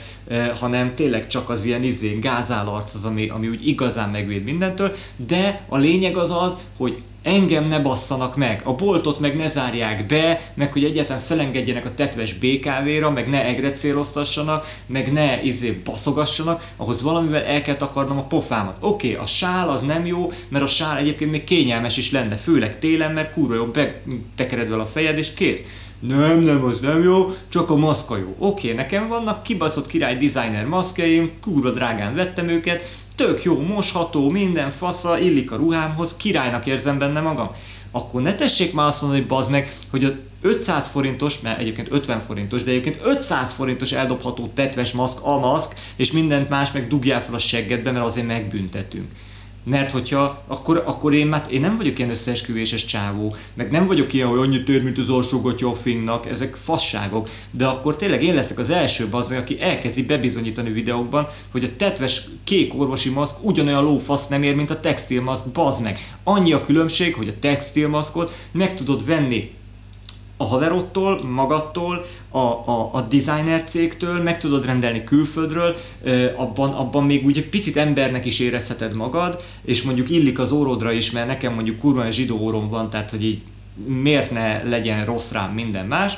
hanem 0.59 0.95
tényleg 0.95 1.27
csak 1.27 1.49
az 1.49 1.65
ilyen 1.65 1.83
izé, 1.83 2.19
gázálarc 2.19 2.95
az, 2.95 3.05
ami, 3.05 3.27
ami 3.27 3.47
úgy 3.47 3.67
igazán 3.67 4.09
megvéd 4.09 4.43
mindentől, 4.43 4.95
de 5.15 5.61
a 5.69 5.77
lényeg 5.77 6.17
az 6.17 6.31
az, 6.31 6.57
hogy 6.77 7.01
engem 7.25 7.63
ne 7.63 7.79
basszanak 7.79 8.35
meg, 8.35 8.61
a 8.63 8.73
boltot 8.73 9.19
meg 9.19 9.35
ne 9.35 9.47
zárják 9.47 10.05
be, 10.05 10.41
meg 10.53 10.71
hogy 10.71 10.83
egyáltalán 10.83 11.21
felengedjenek 11.21 11.85
a 11.85 11.93
tetves 11.93 12.33
BKV-ra, 12.33 13.09
meg 13.09 13.29
ne 13.29 13.45
egre 13.45 13.71
céloztassanak, 13.71 14.65
meg 14.85 15.11
ne 15.11 15.41
izé 15.41 15.71
baszogassanak, 15.71 16.63
ahhoz 16.75 17.01
valamivel 17.01 17.43
el 17.43 17.61
kell 17.61 17.75
takarnom 17.75 18.17
a 18.17 18.23
pofámat. 18.23 18.77
Oké, 18.79 19.11
okay, 19.11 19.23
a 19.23 19.25
sál 19.25 19.69
az 19.69 19.81
nem 19.81 20.05
jó, 20.05 20.31
mert 20.47 20.63
a 20.63 20.67
sál 20.67 20.97
egyébként 20.97 21.31
még 21.31 21.43
kényelmes 21.43 21.97
is 21.97 22.11
lenne, 22.11 22.35
főleg 22.35 22.79
télen, 22.79 23.11
mert 23.11 23.33
kurva 23.33 23.55
jó, 23.55 23.65
betekered 23.65 24.69
vele 24.69 24.81
a 24.81 24.85
fejed 24.85 25.17
és 25.17 25.33
kész. 25.33 25.61
Nem, 25.99 26.39
nem, 26.39 26.63
az 26.63 26.79
nem 26.79 27.03
jó, 27.03 27.33
csak 27.49 27.69
a 27.69 27.75
maszka 27.75 28.17
jó. 28.17 28.35
Oké, 28.37 28.71
okay, 28.71 28.73
nekem 28.73 29.07
vannak 29.07 29.43
kibaszott 29.43 29.87
király 29.87 30.15
designer 30.17 30.65
maszkjaim, 30.65 31.31
kurva 31.41 31.69
drágán 31.69 32.15
vettem 32.15 32.47
őket, 32.47 33.04
tök 33.15 33.43
jó, 33.43 33.61
mosható, 33.61 34.29
minden 34.29 34.69
fasza, 34.69 35.19
illik 35.19 35.51
a 35.51 35.55
ruhámhoz, 35.55 36.15
királynak 36.17 36.65
érzem 36.65 36.97
benne 36.97 37.19
magam. 37.19 37.49
Akkor 37.91 38.21
ne 38.21 38.35
tessék 38.35 38.73
már 38.73 38.87
azt 38.87 39.01
mondani, 39.01 39.21
hogy 39.21 39.31
bazd 39.31 39.51
meg, 39.51 39.73
hogy 39.89 40.03
az 40.03 40.13
500 40.41 40.87
forintos, 40.87 41.39
mert 41.39 41.59
egyébként 41.59 41.91
50 41.91 42.19
forintos, 42.19 42.63
de 42.63 42.71
egyébként 42.71 42.99
500 43.03 43.51
forintos 43.51 43.91
eldobható 43.91 44.51
tetves 44.53 44.91
maszk, 44.91 45.17
a 45.21 45.37
maszk, 45.37 45.75
és 45.95 46.11
mindent 46.11 46.49
más 46.49 46.71
meg 46.71 46.87
dugjál 46.87 47.23
fel 47.23 47.33
a 47.33 47.37
seggedbe, 47.37 47.91
mert 47.91 48.05
azért 48.05 48.27
megbüntetünk. 48.27 49.07
Mert 49.65 49.91
hogyha, 49.91 50.43
akkor, 50.47 50.83
akkor 50.85 51.13
én, 51.13 51.27
már, 51.27 51.45
én 51.49 51.59
nem 51.59 51.75
vagyok 51.75 51.97
ilyen 51.97 52.09
összeesküvéses 52.09 52.85
csávó, 52.85 53.35
meg 53.53 53.71
nem 53.71 53.85
vagyok 53.85 54.13
ilyen, 54.13 54.27
hogy 54.27 54.39
annyit 54.39 54.69
ér, 54.69 54.83
mint 54.83 54.97
az 54.97 55.09
alsógatja 55.09 55.69
a 55.69 55.73
finnak, 55.73 56.25
ezek 56.25 56.55
fasságok, 56.55 57.29
de 57.51 57.65
akkor 57.65 57.95
tényleg 57.95 58.23
én 58.23 58.33
leszek 58.33 58.59
az 58.59 58.69
első 58.69 59.07
az, 59.11 59.31
aki 59.31 59.61
elkezdi 59.61 60.03
bebizonyítani 60.03 60.71
videókban, 60.71 61.27
hogy 61.51 61.63
a 61.63 61.75
tetves 61.77 62.21
kék 62.43 62.79
orvosi 62.79 63.09
maszk 63.09 63.35
ugyanolyan 63.41 63.83
lófasz 63.83 64.27
nem 64.27 64.43
ér, 64.43 64.55
mint 64.55 64.69
a 64.69 64.79
textilmaszk, 64.79 65.51
bazd 65.51 65.81
meg. 65.81 66.15
Annyi 66.23 66.53
a 66.53 66.61
különbség, 66.61 67.15
hogy 67.15 67.27
a 67.27 67.39
textilmaszkot 67.39 68.35
meg 68.51 68.75
tudod 68.75 69.05
venni 69.05 69.53
a 70.37 70.45
haverottól, 70.45 71.23
magadtól, 71.23 72.05
a, 72.35 72.63
a, 72.65 72.89
a 72.93 73.01
designer 73.01 73.63
cégtől, 73.63 74.21
meg 74.21 74.37
tudod 74.37 74.65
rendelni 74.65 75.03
külföldről, 75.03 75.75
abban, 76.35 76.71
abban 76.71 77.03
még 77.03 77.25
úgy 77.25 77.37
egy 77.37 77.49
picit 77.49 77.77
embernek 77.77 78.25
is 78.25 78.39
érezheted 78.39 78.93
magad, 78.93 79.43
és 79.61 79.81
mondjuk 79.81 80.09
illik 80.09 80.39
az 80.39 80.51
órodra 80.51 80.91
is, 80.91 81.11
mert 81.11 81.27
nekem 81.27 81.53
mondjuk 81.53 81.79
kurva 81.79 82.11
zsidó 82.11 82.37
órom 82.37 82.69
van, 82.69 82.89
tehát 82.89 83.11
hogy 83.11 83.25
így 83.25 83.41
miért 83.85 84.31
ne 84.31 84.63
legyen 84.63 85.05
rossz 85.05 85.31
rám 85.31 85.53
minden 85.53 85.85
más. 85.85 86.17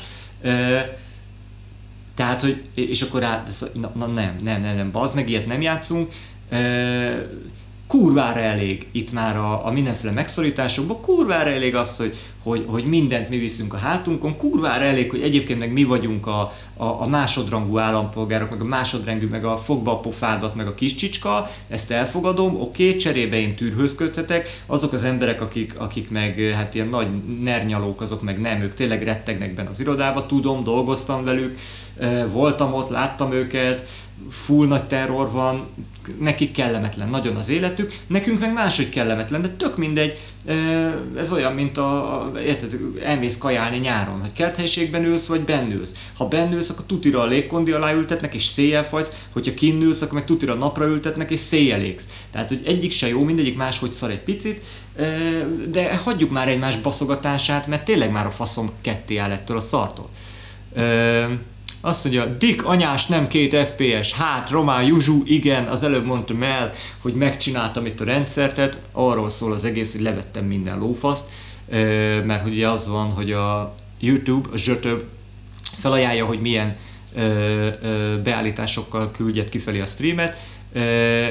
Tehát, 2.16 2.42
hogy, 2.42 2.62
és 2.74 3.02
akkor 3.02 3.24
át, 3.24 3.50
na, 3.74 3.92
na 3.96 4.06
nem, 4.06 4.36
nem, 4.44 4.62
nem, 4.62 4.76
nem, 4.76 4.92
bazd 4.92 5.16
meg, 5.16 5.30
ilyet 5.30 5.48
nem 5.48 5.62
játszunk 5.62 6.12
kurvára 7.88 8.40
elég 8.40 8.88
itt 8.92 9.12
már 9.12 9.38
a, 9.38 9.66
a 9.66 9.72
mindenféle 9.72 10.12
megszorításokban, 10.12 11.02
kurvára 11.02 11.50
elég 11.50 11.76
az, 11.76 11.98
hogy, 11.98 12.16
hogy, 12.44 12.66
hogy 12.68 12.86
mindent 12.86 13.30
mi 13.30 13.38
viszünk 13.38 13.74
a 13.74 13.78
hátunkon, 13.78 14.38
kurvára 14.38 14.84
elég, 14.84 15.10
hogy 15.10 15.22
egyébként 15.22 15.60
meg 15.60 15.72
mi 15.72 15.84
vagyunk 15.84 16.28
a, 16.28 16.54
a, 16.78 16.86
a 16.86 17.08
másodrangú 17.08 17.78
állampolgárok, 17.78 18.50
meg 18.50 18.62
a 18.62 18.66
másodrangú, 18.66 19.28
meg 19.30 19.46
a 19.46 19.58
fogba 19.58 19.92
a 19.92 20.00
pofádat, 20.00 20.56
meg 20.56 20.68
a 20.68 20.74
kis 20.74 20.96
csicska, 20.96 21.52
ezt 21.70 21.92
elfogadom, 21.92 22.62
oké, 22.62 22.86
okay, 22.88 22.96
cserébe 22.96 23.38
én 23.38 23.56
tűrhözködhetek, 23.56 24.62
azok 24.66 24.94
az 24.94 25.04
emberek, 25.04 25.42
akik, 25.42 25.80
akik 25.80 26.10
meg 26.10 26.40
hát 26.56 26.76
ilyen 26.76 26.88
nagy 26.88 27.08
nernyalók, 27.44 28.02
azok 28.02 28.22
meg 28.22 28.40
nem, 28.40 28.62
ők 28.62 28.74
tényleg 28.74 29.04
rettegnek 29.04 29.54
benne 29.54 29.70
az 29.70 29.80
irodába, 29.80 30.26
tudom, 30.26 30.64
dolgoztam 30.64 31.24
velük, 31.24 31.58
voltam 32.32 32.74
ott, 32.74 32.90
láttam 32.90 33.32
őket, 33.32 33.88
full 34.30 34.68
nagy 34.68 34.84
terror 34.84 35.32
van, 35.32 35.68
nekik 36.20 36.52
kellemetlen 36.52 37.10
nagyon 37.10 37.36
az 37.36 37.50
életük, 37.50 37.98
nekünk 38.08 38.40
meg 38.40 38.54
máshogy 38.54 38.90
kellemetlen, 38.90 39.42
de 39.42 39.50
tök 39.50 39.78
mindegy, 39.78 40.18
Ez 41.18 41.32
olyan, 41.32 41.54
mint 41.54 41.78
a, 41.78 42.32
érted, 42.46 42.78
elmész 43.04 43.38
kajálni 43.38 43.78
nyáron, 43.78 44.22
hogy 44.22 44.34
kerthelyiségben 44.34 45.06
ülsz, 45.06 45.26
vagy 45.26 45.42
bennülsz. 45.42 45.96
Ha 46.18 46.28
bennülsz, 46.28 46.70
akkor 46.70 46.86
tutira 46.86 47.22
a 47.22 47.26
légkondi 47.26 47.72
alá 47.72 47.94
ültetnek, 47.94 48.34
és 48.34 48.44
széjjel 48.44 48.86
fagysz, 48.86 49.24
hogyha 49.34 49.54
kinnülsz, 49.54 50.02
akkor 50.02 50.14
meg 50.14 50.26
tutira 50.26 50.54
napra 50.54 50.86
ültetnek, 50.86 51.32
és 51.32 51.40
széjjel 51.40 51.82
égsz. 51.82 52.10
Tehát, 52.32 52.48
hogy 52.48 52.62
egyik 52.66 52.92
se 52.92 53.08
jó, 53.08 53.24
mindegyik 53.24 53.58
máshogy 53.58 53.92
szar 53.92 54.12
egy 54.12 54.24
picit, 54.24 54.62
de 55.70 55.98
hagyjuk 55.98 56.32
már 56.32 56.48
egymás 56.50 56.78
baszogatását, 56.78 57.68
mert 57.68 57.86
tényleg 57.86 58.12
már 58.12 58.26
a 58.26 58.32
faszom 58.32 58.70
ketté 58.82 59.18
áll 59.18 59.32
ettől 59.32 59.58
a 59.58 59.60
szartól. 59.60 60.10
Azt 61.82 62.04
mondja, 62.04 62.26
Dick 62.26 62.66
anyás 62.66 63.06
nem 63.06 63.28
két 63.28 63.56
FPS, 63.56 64.14
hát 64.14 64.50
Román 64.50 64.84
Juzsu, 64.84 65.22
igen, 65.26 65.66
az 65.66 65.84
előbb 65.84 66.06
mondtam 66.06 66.44
el, 66.44 66.74
hogy 67.02 67.14
megcsináltam 67.14 67.86
itt 67.86 68.00
a 68.00 68.06
rendszertet, 68.06 68.80
arról 68.92 69.30
szól 69.30 69.52
az 69.52 69.66
egész, 69.66 69.92
hogy 69.92 70.02
levettem 70.02 70.46
minden 70.46 70.80
lófaszt, 70.80 71.26
mert 72.26 72.48
ugye 72.48 72.70
az 72.70 72.88
van, 72.88 73.12
hogy 73.12 73.32
a 73.32 73.76
YouTube, 74.00 74.50
a 74.54 74.58
zsötöb 74.58 75.02
felajánlja, 75.62 76.26
hogy 76.26 76.42
milyen 76.42 76.76
beállításokkal 78.24 79.12
küldjet 79.12 79.50
kifelé 79.50 79.80
a 79.80 79.86
streamet, 79.86 80.38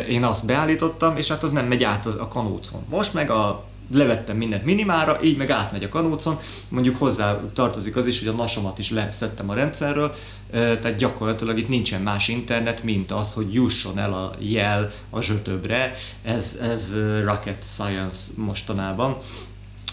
én 0.09 0.25
azt 0.25 0.47
beállítottam, 0.47 1.17
és 1.17 1.29
hát 1.29 1.43
az 1.43 1.53
nem 1.53 1.67
megy 1.67 1.85
át 1.85 2.07
a 2.07 2.29
kanócon. 2.29 2.85
Most 2.89 3.15
meg 3.15 3.31
a 3.31 3.65
levettem 3.93 4.37
mindent 4.37 4.65
minimára, 4.65 5.23
így 5.23 5.37
meg 5.37 5.51
átmegy 5.51 5.85
a 5.85 5.89
kanócon. 5.89 6.39
Mondjuk 6.69 6.97
hozzá 6.97 7.41
tartozik 7.53 7.97
az 7.97 8.07
is, 8.07 8.19
hogy 8.19 8.29
a 8.29 8.33
nasomat 8.33 8.79
is 8.79 8.91
leszettem 8.91 9.51
a 9.51 9.55
rendszerről, 9.55 10.15
tehát 10.51 10.97
gyakorlatilag 10.97 11.59
itt 11.59 11.69
nincsen 11.69 12.03
más 12.03 12.29
internet, 12.29 12.83
mint 12.83 13.11
az, 13.11 13.33
hogy 13.33 13.55
jusson 13.55 13.99
el 13.99 14.13
a 14.13 14.33
jel 14.39 14.93
a 15.11 15.23
zsötöbre. 15.23 15.93
Ez, 16.23 16.59
ez 16.61 16.97
rocket 17.25 17.65
science 17.65 18.31
mostanában. 18.37 19.17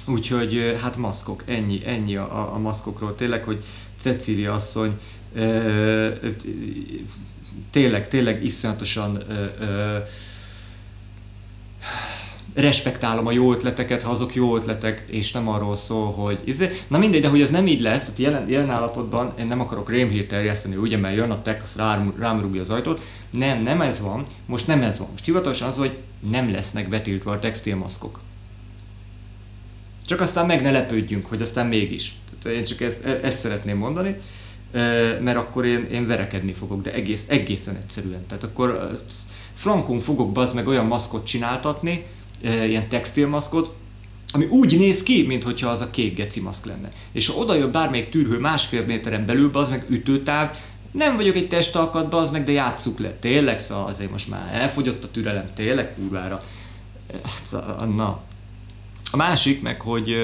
Úgyhogy 0.07 0.77
hát 0.81 0.97
maszkok, 0.97 1.43
ennyi, 1.45 1.81
ennyi 1.85 2.15
a, 2.15 2.53
a 2.53 2.57
maszkokról. 2.57 3.15
Tényleg, 3.15 3.43
hogy 3.43 3.63
Cecília 3.97 4.53
asszony 4.53 4.99
tényleg, 7.71 8.07
tényleg 8.07 8.43
iszonyatosan 8.43 9.23
respektálom 12.53 13.27
a 13.27 13.31
jó 13.31 13.51
ötleteket, 13.51 14.03
ha 14.03 14.11
azok 14.11 14.35
jó 14.35 14.55
ötletek, 14.55 15.03
és 15.07 15.31
nem 15.31 15.47
arról 15.47 15.75
szól, 15.75 16.11
hogy 16.11 16.39
izé. 16.43 16.69
Na 16.87 16.97
mindegy, 16.97 17.21
de 17.21 17.27
hogy 17.27 17.41
ez 17.41 17.49
nem 17.49 17.67
így 17.67 17.81
lesz, 17.81 18.03
tehát 18.03 18.19
jelen, 18.19 18.49
jelen 18.49 18.69
állapotban 18.69 19.33
én 19.39 19.47
nem 19.47 19.59
akarok 19.59 19.89
rémhírt 19.89 20.27
terjeszteni, 20.27 20.75
ugye, 20.75 20.97
mert 20.97 21.15
jön 21.15 21.31
a 21.31 21.41
tech, 21.41 21.61
az 21.63 21.75
rám, 21.75 22.13
rám 22.19 22.41
rúgja 22.41 22.61
az 22.61 22.69
ajtót. 22.69 23.01
Nem, 23.29 23.61
nem 23.61 23.81
ez 23.81 23.99
van, 23.99 24.25
most 24.45 24.67
nem 24.67 24.81
ez 24.81 24.97
van. 24.97 25.07
Most 25.11 25.25
hivatalosan 25.25 25.67
az, 25.67 25.77
hogy 25.77 25.97
nem 26.29 26.51
lesznek 26.51 26.89
betiltva 26.89 27.31
a 27.31 27.39
textilmaszkok. 27.39 28.19
Csak 30.05 30.21
aztán 30.21 30.45
meg 30.45 30.61
ne 30.61 30.71
lepődjünk, 30.71 31.25
hogy 31.25 31.41
aztán 31.41 31.67
mégis. 31.67 32.15
Tehát 32.41 32.57
én 32.57 32.63
csak 32.63 32.81
ezt, 32.81 33.05
e, 33.05 33.19
ezt 33.23 33.39
szeretném 33.39 33.77
mondani, 33.77 34.15
e, 34.71 34.79
mert 35.21 35.37
akkor 35.37 35.65
én, 35.65 35.87
én 35.91 36.07
verekedni 36.07 36.53
fogok, 36.53 36.81
de 36.81 36.93
egész, 36.93 37.25
egészen 37.27 37.75
egyszerűen. 37.75 38.25
Tehát 38.27 38.43
akkor 38.43 38.69
e, 38.69 38.97
frankon 39.53 39.99
fogok 39.99 40.31
bazd 40.31 40.55
meg 40.55 40.67
olyan 40.67 40.85
maszkot 40.85 41.25
csináltatni, 41.25 42.05
ilyen 42.43 42.89
textilmaszkot, 42.89 43.75
ami 44.31 44.45
úgy 44.45 44.77
néz 44.77 45.03
ki, 45.03 45.25
mintha 45.27 45.67
az 45.67 45.81
a 45.81 45.89
kék 45.89 46.15
geci 46.15 46.41
maszk 46.41 46.65
lenne. 46.65 46.91
És 47.11 47.27
ha 47.27 47.33
oda 47.33 47.55
jön 47.55 47.71
bármelyik 47.71 48.09
tűrhő 48.09 48.39
másfél 48.39 48.85
méteren 48.85 49.25
belül, 49.25 49.49
az 49.53 49.69
meg 49.69 49.85
ütőtáv, 49.89 50.57
nem 50.91 51.15
vagyok 51.15 51.35
egy 51.35 51.47
testalkat, 51.47 52.13
az 52.13 52.29
meg, 52.29 52.43
de 52.43 52.51
játsszuk 52.51 52.99
le. 52.99 53.09
Tényleg, 53.09 53.59
szóval 53.59 53.85
azért 53.85 54.11
most 54.11 54.29
már 54.29 54.49
elfogyott 54.53 55.03
a 55.03 55.11
türelem, 55.11 55.49
tényleg 55.55 55.95
kurvára. 55.95 56.41
Hát, 57.23 57.65
na. 57.95 58.21
A 59.11 59.17
másik 59.17 59.61
meg, 59.61 59.81
hogy 59.81 60.15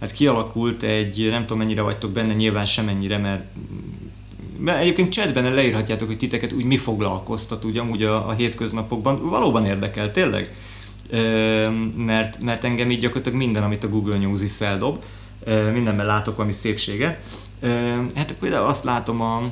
hát 0.00 0.12
kialakult 0.12 0.82
egy, 0.82 1.28
nem 1.30 1.40
tudom 1.40 1.58
mennyire 1.58 1.82
vagytok 1.82 2.10
benne, 2.10 2.32
nyilván 2.32 2.66
semennyire, 2.66 3.18
mert 3.18 3.44
mert 4.58 4.80
egyébként 4.80 5.12
chatben 5.12 5.54
leírhatjátok, 5.54 6.08
hogy 6.08 6.16
titeket 6.16 6.52
úgy 6.52 6.64
mi 6.64 6.76
foglalkoztat 6.76 7.64
úgy 7.64 7.78
amúgy 7.78 8.02
a, 8.02 8.28
a 8.28 8.32
hétköznapokban. 8.32 9.28
Valóban 9.28 9.66
érdekel, 9.66 10.10
tényleg 10.10 10.54
mert, 11.96 12.38
mert 12.38 12.64
engem 12.64 12.90
így 12.90 13.00
gyakorlatilag 13.00 13.38
minden, 13.38 13.62
amit 13.62 13.84
a 13.84 13.88
Google 13.88 14.18
News 14.18 14.40
feldob, 14.56 15.02
mindenben 15.72 16.06
látok 16.06 16.36
valami 16.36 16.54
szépséget. 16.54 17.20
Hát 18.14 18.34
például 18.40 18.66
azt 18.66 18.84
látom 18.84 19.20
a, 19.20 19.50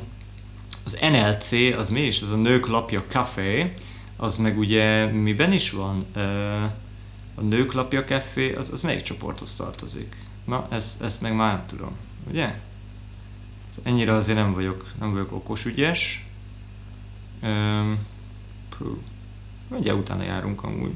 az 0.85 0.99
NLC, 1.01 1.53
az 1.79 1.88
mi 1.88 2.01
is? 2.01 2.20
Ez 2.20 2.31
a 2.31 2.37
Nők 2.37 2.66
Lapja 2.66 3.05
Café, 3.09 3.73
az 4.16 4.37
meg 4.37 4.59
ugye 4.59 5.07
miben 5.07 5.53
is 5.53 5.70
van? 5.70 6.07
A 7.35 7.40
Nők 7.40 7.73
Lapja 7.73 8.05
Café, 8.05 8.55
az, 8.55 8.73
az 8.73 8.83
melyik 8.83 9.03
csoporthoz 9.03 9.55
tartozik? 9.55 10.16
Na, 10.44 10.66
ezt, 10.70 11.03
ezt 11.03 11.20
meg 11.20 11.35
már 11.35 11.55
nem 11.55 11.66
tudom, 11.66 11.96
ugye? 12.31 12.55
Ennyire 13.83 14.14
azért 14.14 14.38
nem 14.38 14.55
vagyok, 14.55 14.92
nem 14.99 15.12
vagyok 15.12 15.33
okos 15.33 15.64
ügyes. 15.64 16.27
Ugye 19.68 19.94
utána 19.94 20.23
járunk 20.23 20.62
amúgy. 20.62 20.92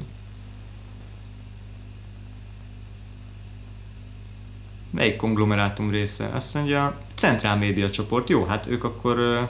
Melyik 4.95 5.15
konglomerátum 5.15 5.89
része? 5.89 6.29
Azt 6.33 6.53
mondja, 6.53 6.97
Centrál 7.15 7.57
Média 7.57 7.89
csoport. 7.89 8.29
Jó, 8.29 8.45
hát 8.45 8.67
ők 8.67 8.83
akkor 8.83 9.47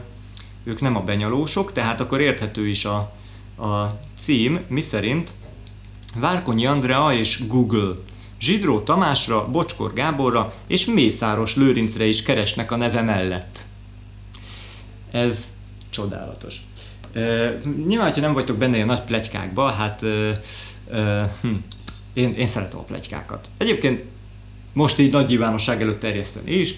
ők 0.63 0.81
nem 0.81 0.95
a 0.95 1.01
benyalósok, 1.01 1.71
tehát 1.71 2.01
akkor 2.01 2.21
érthető 2.21 2.67
is 2.67 2.85
a, 2.85 2.97
a 3.63 3.99
cím, 4.17 4.59
mi 4.67 4.81
szerint 4.81 5.33
Várkonyi 6.15 6.65
Andrea 6.65 7.13
és 7.13 7.47
Google. 7.47 7.95
Zsidró 8.39 8.79
Tamásra, 8.79 9.49
Bocskor 9.49 9.93
Gáborra 9.93 10.53
és 10.67 10.85
Mészáros 10.85 11.55
Lőrincre 11.55 12.05
is 12.05 12.23
keresnek 12.23 12.71
a 12.71 12.75
neve 12.75 13.01
mellett. 13.01 13.65
Ez 15.11 15.53
csodálatos. 15.89 16.55
E, 17.13 17.21
nyilván, 17.87 18.07
hogyha 18.07 18.21
nem 18.21 18.33
vagytok 18.33 18.57
benne 18.57 18.81
a 18.81 18.85
nagy 18.85 19.01
plegykákba, 19.01 19.69
hát 19.69 20.03
e, 20.03 20.39
e, 20.91 21.35
én, 22.13 22.33
én 22.33 22.47
szeretem 22.47 22.79
a 22.79 22.83
plegykákat. 22.83 23.49
Egyébként 23.57 24.03
most 24.75 24.99
így 24.99 25.11
nagy 25.11 25.27
nyilvánosság 25.27 25.81
előtt 25.81 25.99
terjeszteni 25.99 26.51
is, 26.51 26.75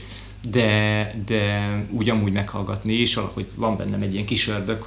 de, 0.52 1.14
de 1.26 1.72
úgy 1.90 2.10
amúgy 2.10 2.32
meghallgatni 2.32 2.94
is, 2.94 3.16
valahogy 3.16 3.48
van 3.56 3.78
bennem 3.78 4.02
egy 4.02 4.14
ilyen 4.14 4.26
kis 4.26 4.48
ördög, 4.48 4.86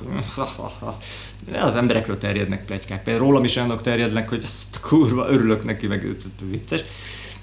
az 1.61 1.75
emberekről 1.75 2.19
terjednek 2.19 2.65
plegykák. 2.65 3.03
Például 3.03 3.27
rólam 3.27 3.45
is 3.45 3.57
olyanok 3.57 3.81
terjednek, 3.81 4.29
hogy 4.29 4.43
ezt 4.43 4.81
kurva 4.81 5.29
örülök 5.29 5.65
neki, 5.65 5.87
meg 5.87 6.17
vicces. 6.51 6.81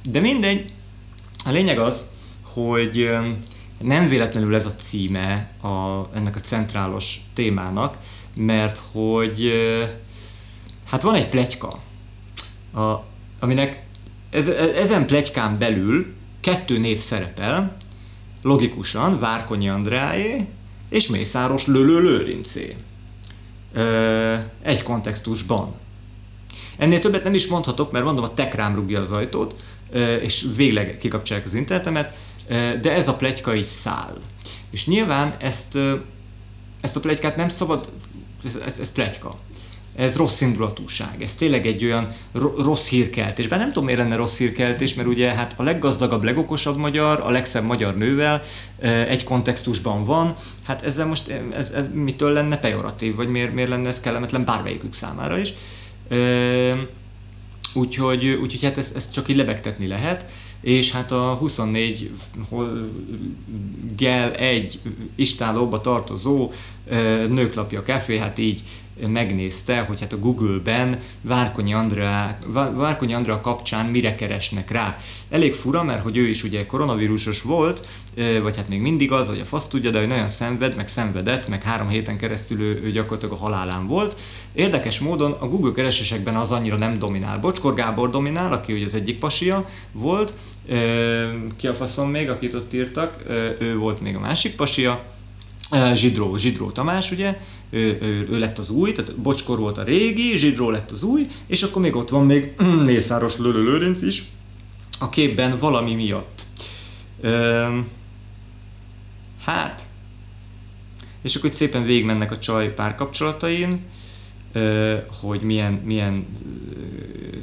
De 0.09 0.19
mindegy, 0.19 0.71
a 1.45 1.51
lényeg 1.51 1.79
az, 1.79 2.03
hogy 2.41 3.09
nem 3.81 4.07
véletlenül 4.07 4.55
ez 4.55 4.65
a 4.65 4.75
címe 4.75 5.49
a, 5.61 6.07
ennek 6.15 6.35
a 6.35 6.39
centrálos 6.39 7.19
témának, 7.33 7.97
mert 8.33 8.81
hogy 8.91 9.51
hát 10.85 11.01
van 11.01 11.15
egy 11.15 11.29
plegyka, 11.29 11.79
a, 12.73 13.03
aminek 13.39 13.86
ez, 14.37 14.47
ezen 14.75 15.05
plegykán 15.05 15.57
belül 15.57 16.13
kettő 16.39 16.77
név 16.77 16.99
szerepel, 16.99 17.77
logikusan 18.41 19.19
Várkonyi 19.19 19.69
Andráé 19.69 20.47
és 20.89 21.07
Mészáros 21.07 21.65
Lölő 21.65 22.01
Lőrincé. 22.01 22.75
Egy 24.61 24.83
kontextusban. 24.83 25.75
Ennél 26.77 26.99
többet 26.99 27.23
nem 27.23 27.33
is 27.33 27.47
mondhatok, 27.47 27.91
mert 27.91 28.05
mondom, 28.05 28.23
a 28.23 28.43
rám 28.51 28.75
rúgja 28.75 28.99
az 28.99 29.11
ajtót, 29.11 29.55
és 30.21 30.45
végleg 30.55 30.97
kikapcsolják 30.97 31.45
az 31.45 31.53
internetemet, 31.53 32.17
de 32.81 32.91
ez 32.91 33.07
a 33.07 33.15
plegyka 33.15 33.55
így 33.55 33.65
száll. 33.65 34.17
És 34.71 34.87
nyilván 34.87 35.35
ezt, 35.39 35.77
ezt 36.81 36.95
a 36.95 36.99
plegykát 36.99 37.35
nem 37.35 37.49
szabad, 37.49 37.89
ez, 38.45 38.55
ez, 38.55 38.79
ez 38.79 38.91
plegyka 38.91 39.39
ez 39.97 40.15
rossz 40.15 40.41
indulatúság, 40.41 41.21
ez 41.21 41.35
tényleg 41.35 41.67
egy 41.67 41.83
olyan 41.83 42.07
rossz 42.57 42.87
hírkeltés. 42.87 43.47
Bár 43.47 43.59
nem 43.59 43.67
tudom, 43.67 43.85
miért 43.85 43.99
lenne 43.99 44.15
rossz 44.15 44.37
hírkeltés, 44.37 44.93
mert 44.93 45.07
ugye 45.07 45.29
hát 45.29 45.53
a 45.57 45.63
leggazdagabb, 45.63 46.23
legokosabb 46.23 46.77
magyar, 46.77 47.19
a 47.19 47.29
legszebb 47.29 47.63
magyar 47.63 47.97
nővel 47.97 48.41
egy 49.07 49.23
kontextusban 49.23 50.05
van, 50.05 50.35
hát 50.63 50.81
ezzel 50.81 51.05
most 51.05 51.33
ez, 51.55 51.69
ez 51.71 51.87
mitől 51.93 52.31
lenne 52.31 52.57
pejoratív, 52.57 53.15
vagy 53.15 53.27
miért, 53.27 53.53
miért 53.53 53.69
lenne 53.69 53.87
ez 53.87 53.99
kellemetlen 53.99 54.45
bármelyikük 54.45 54.93
számára 54.93 55.37
is. 55.37 55.53
Úgyhogy, 57.73 58.25
úgyhogy 58.25 58.63
hát 58.63 58.77
ezt, 58.77 58.95
ezt 58.95 59.13
csak 59.13 59.29
így 59.29 59.35
lebegtetni 59.35 59.87
lehet, 59.87 60.25
és 60.61 60.91
hát 60.91 61.11
a 61.11 61.35
24 61.39 62.11
gel 63.95 64.33
egy 64.33 64.79
istálóba 65.15 65.81
tartozó 65.81 66.51
nőklapja 67.27 67.83
kefé, 67.83 68.17
hát 68.17 68.37
így 68.37 68.63
megnézte, 69.07 69.79
hogy 69.79 69.99
hát 69.99 70.13
a 70.13 70.19
Google-ben 70.19 70.99
Várkonyi 71.21 71.73
Andrea, 71.73 72.37
Várkonyi 72.73 73.13
Andrea 73.13 73.41
kapcsán 73.41 73.85
mire 73.85 74.15
keresnek 74.15 74.71
rá. 74.71 74.97
Elég 75.29 75.53
fura, 75.53 75.83
mert 75.83 76.03
hogy 76.03 76.17
ő 76.17 76.27
is 76.27 76.43
ugye 76.43 76.65
koronavírusos 76.65 77.41
volt, 77.41 77.87
vagy 78.41 78.55
hát 78.55 78.69
még 78.69 78.81
mindig 78.81 79.11
az, 79.11 79.27
vagy 79.27 79.39
a 79.39 79.45
fasz 79.45 79.67
tudja, 79.67 79.89
de 79.89 79.99
hogy 79.99 80.07
nagyon 80.07 80.27
szenved, 80.27 80.75
meg 80.75 80.87
szenvedett, 80.87 81.47
meg 81.47 81.63
három 81.63 81.89
héten 81.89 82.17
keresztül 82.17 82.61
ő, 82.61 82.81
ő 82.83 82.91
gyakorlatilag 82.91 83.33
a 83.33 83.37
halálán 83.37 83.87
volt. 83.87 84.19
Érdekes 84.53 84.99
módon 84.99 85.31
a 85.31 85.47
Google 85.47 85.71
keresésekben 85.71 86.35
az 86.35 86.51
annyira 86.51 86.77
nem 86.77 86.99
dominál. 86.99 87.39
Bocskor 87.39 87.73
Gábor 87.73 88.09
dominál, 88.09 88.51
aki 88.51 88.73
ugye 88.73 88.85
az 88.85 88.95
egyik 88.95 89.19
pasia 89.19 89.69
volt, 89.91 90.33
ki 91.57 91.67
a 91.67 91.73
faszom 91.73 92.09
még, 92.09 92.29
akit 92.29 92.53
ott 92.53 92.73
írtak, 92.73 93.23
ő 93.59 93.77
volt 93.77 94.01
még 94.01 94.15
a 94.15 94.19
másik 94.19 94.55
pasia, 94.55 95.03
Zsidró, 95.93 96.37
Zsidró 96.37 96.69
Tamás, 96.69 97.11
ugye, 97.11 97.39
ő, 97.69 97.97
ő, 98.01 98.27
ő, 98.29 98.39
lett 98.39 98.57
az 98.57 98.69
új, 98.69 98.91
tehát 98.91 99.15
Bocskor 99.15 99.59
volt 99.59 99.77
a 99.77 99.83
régi, 99.83 100.35
Zsidró 100.35 100.69
lett 100.69 100.91
az 100.91 101.03
új, 101.03 101.27
és 101.47 101.63
akkor 101.63 101.81
még 101.81 101.95
ott 101.95 102.09
van 102.09 102.25
még 102.25 102.53
Mészáros 102.85 103.37
Lőlő 103.37 103.63
Lőrinc 103.63 104.01
is 104.01 104.23
a 104.99 105.09
képben 105.09 105.57
valami 105.57 105.93
miatt. 105.93 106.45
hát, 109.43 109.87
és 111.21 111.35
akkor 111.35 111.49
itt 111.49 111.55
szépen 111.55 111.83
végigmennek 111.83 112.31
a 112.31 112.37
csaj 112.37 112.73
párkapcsolatain, 112.73 113.79
hogy 115.21 115.41
milyen, 115.41 115.73
milyen 115.73 116.27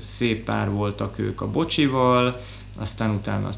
szép 0.01 0.45
pár 0.45 0.71
voltak 0.71 1.19
ők 1.19 1.41
a 1.41 1.51
bocsival, 1.51 2.41
aztán 2.77 3.11
utána 3.11 3.49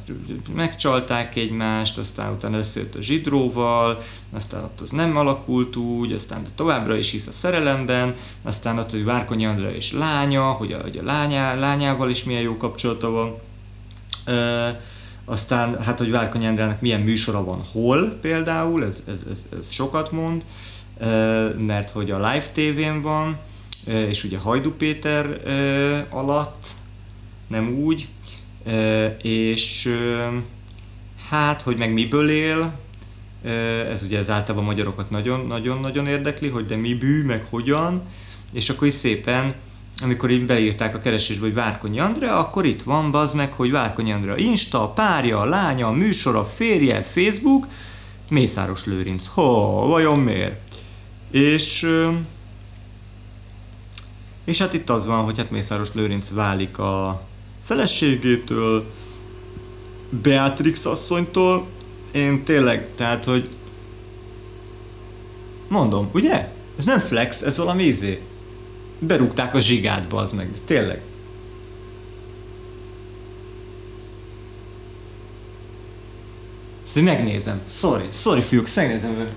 megcsalták 0.55 1.37
egymást, 1.37 1.99
aztán 1.99 2.33
utána 2.33 2.59
összejött 2.59 2.95
a 2.95 3.03
zsidróval, 3.03 4.03
aztán 4.33 4.65
ott 4.65 4.81
az 4.81 4.91
nem 4.91 5.17
alakult 5.17 5.77
úgy, 5.77 6.13
aztán 6.13 6.43
továbbra 6.55 6.97
is 6.97 7.11
hisz 7.11 7.27
a 7.27 7.31
szerelemben, 7.31 8.15
aztán 8.43 8.79
ott, 8.79 8.91
hogy 8.91 9.05
Várkonyi 9.05 9.47
Andra 9.47 9.75
és 9.75 9.93
lánya, 9.93 10.43
hogy 10.43 10.73
a, 10.73 10.81
hogy 10.81 10.97
a 10.97 11.03
lányá, 11.03 11.55
lányával 11.55 12.11
is 12.11 12.25
milyen 12.25 12.43
jó 12.43 12.57
kapcsolata 12.57 13.11
van. 13.11 13.39
E, 14.37 14.81
aztán, 15.25 15.83
hát, 15.83 15.99
hogy 15.99 16.11
Várkonyi 16.11 16.47
Andrának 16.47 16.81
milyen 16.81 17.01
műsora 17.01 17.45
van 17.45 17.61
hol 17.73 18.19
például, 18.21 18.85
ez, 18.85 19.05
ez, 19.09 19.25
ez, 19.31 19.47
ez 19.59 19.71
sokat 19.71 20.13
mond, 20.13 20.45
e, 20.99 21.07
mert 21.59 21.91
hogy 21.91 22.11
a 22.11 22.17
live 22.17 22.47
tévén 22.53 23.03
van, 23.03 23.39
és 23.85 24.25
ugye 24.25 24.39
Hajdu 24.39 24.71
Péter 24.71 25.27
e, 25.27 26.07
alatt, 26.11 26.67
nem 27.47 27.69
úgy, 27.69 28.09
és 29.23 29.89
hát, 31.29 31.63
hogy 31.63 31.77
meg 31.77 31.93
miből 31.93 32.31
él, 32.31 32.79
ez 33.91 34.03
ugye 34.03 34.19
az 34.19 34.31
általában 34.31 34.67
magyarokat 34.67 35.11
nagyon-nagyon 35.49 36.07
érdekli, 36.07 36.49
hogy 36.49 36.67
de 36.67 36.77
mi 36.77 36.95
bű, 36.95 37.25
meg 37.25 37.47
hogyan, 37.51 38.03
és 38.53 38.69
akkor 38.69 38.87
is 38.87 38.95
szépen, 38.95 39.55
amikor 40.03 40.31
így 40.31 40.47
beírták 40.47 40.95
a 40.95 40.99
keresésbe, 40.99 41.45
hogy 41.45 41.55
Várkonyi 41.55 41.99
Andrea, 41.99 42.39
akkor 42.39 42.65
itt 42.65 42.83
van, 42.83 43.11
bazd 43.11 43.37
meg, 43.37 43.53
hogy 43.53 43.71
Várkonyi 43.71 44.13
Andrea 44.13 44.37
Insta, 44.37 44.89
párja, 44.89 45.45
lánya, 45.45 45.91
műsora, 45.91 46.45
férje, 46.45 47.03
Facebook, 47.03 47.67
Mészáros 48.29 48.85
Lőrinc. 48.85 49.27
Ho, 49.27 49.43
vajon 49.87 50.19
miért? 50.19 50.61
És, 51.31 51.87
és 54.45 54.59
hát 54.59 54.75
itt 54.75 54.91
az 54.91 55.07
van, 55.07 55.25
hogy 55.25 55.39
hát 55.39 55.51
Mészáros 55.51 55.93
Lőrinc 55.93 56.31
válik 56.31 56.79
a 56.79 57.23
feleségétől, 57.67 58.85
Beatrix 60.23 60.85
asszonytól, 60.87 61.67
én 62.13 62.45
tényleg, 62.45 62.89
tehát, 62.95 63.25
hogy 63.25 63.49
mondom, 65.69 66.11
ugye? 66.13 66.49
Ez 66.79 66.85
nem 66.85 66.99
flex, 66.99 67.43
ez 67.43 67.57
valami 67.57 67.85
izé. 67.85 68.21
Berúgták 68.99 69.55
a 69.55 69.61
zsigátba, 69.61 70.21
az 70.21 70.33
meg, 70.33 70.51
tényleg. 70.65 71.03
Ezt 76.85 77.01
megnézem. 77.01 77.61
Sorry, 77.69 78.05
sorry 78.11 78.41
fiúk, 78.41 78.67
megnézem. 78.75 79.29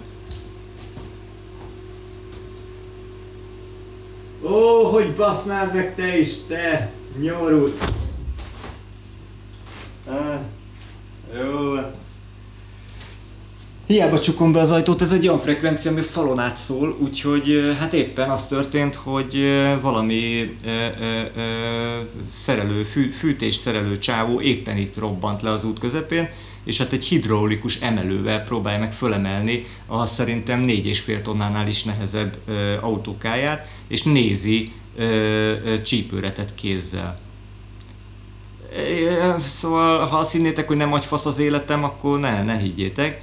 Ó, 4.43 4.83
hogy 4.83 5.15
basznád 5.15 5.73
meg 5.73 5.95
te 5.95 6.17
is, 6.17 6.29
te! 6.47 6.91
Nyomorult! 7.19 7.91
Jó. 11.35 11.75
Hiába 13.87 14.19
csukom 14.19 14.51
be 14.51 14.59
az 14.59 14.71
ajtót, 14.71 15.01
ez 15.01 15.11
egy 15.11 15.27
olyan 15.27 15.39
frekvencia, 15.39 15.91
ami 15.91 16.01
falon 16.01 16.39
át 16.39 16.57
szól, 16.57 16.97
úgyhogy 16.99 17.75
hát 17.79 17.93
éppen 17.93 18.29
az 18.29 18.47
történt, 18.47 18.95
hogy 18.95 19.43
valami 19.81 20.55
ö, 20.65 20.69
ö, 20.99 21.21
ö, 21.35 21.99
szerelő, 22.31 22.83
fű, 22.83 23.09
fűtés 23.09 23.55
szerelő 23.55 23.97
csávó 23.97 24.41
éppen 24.41 24.77
itt 24.77 24.97
robbant 24.97 25.41
le 25.41 25.51
az 25.51 25.63
út 25.63 25.79
közepén, 25.79 26.29
és 26.63 26.77
hát 26.77 26.93
egy 26.93 27.03
hidraulikus 27.03 27.79
emelővel 27.79 28.43
próbálja 28.43 28.79
meg 28.79 28.93
fölemelni 28.93 29.65
a 29.85 30.05
szerintem 30.05 30.63
4,5 30.67 31.21
tonnánál 31.21 31.67
is 31.67 31.83
nehezebb 31.83 32.37
ö, 32.47 32.73
autókáját, 32.81 33.67
és 33.87 34.03
nézi 34.03 34.71
ö, 34.97 35.03
ö, 35.03 35.81
csípőretet 35.81 36.55
kézzel 36.55 37.19
Szóval, 39.39 40.05
ha 40.05 40.17
azt 40.17 40.31
hinnétek, 40.31 40.67
hogy 40.67 40.77
nem 40.77 41.01
fasz 41.01 41.25
az 41.25 41.39
életem, 41.39 41.83
akkor 41.83 42.19
ne, 42.19 42.43
ne 42.43 42.57
higgyétek. 42.57 43.21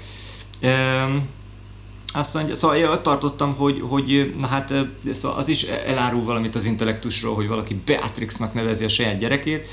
Azt 2.13 2.35
mondja, 2.35 2.55
szóval 2.55 2.77
én 2.77 2.87
ott 2.87 3.03
tartottam, 3.03 3.55
hogy, 3.55 3.83
hogy 3.89 4.35
na 4.39 4.47
hát 4.47 4.75
szóval 5.11 5.39
az 5.39 5.49
is 5.49 5.63
elárul 5.63 6.25
valamit 6.25 6.55
az 6.55 6.65
intellektusról, 6.65 7.35
hogy 7.35 7.49
valaki 7.49 7.75
Beatrixnak 7.85 8.55
nevezi 8.55 8.85
a 8.85 8.89
saját 8.89 9.19
gyerekét, 9.19 9.69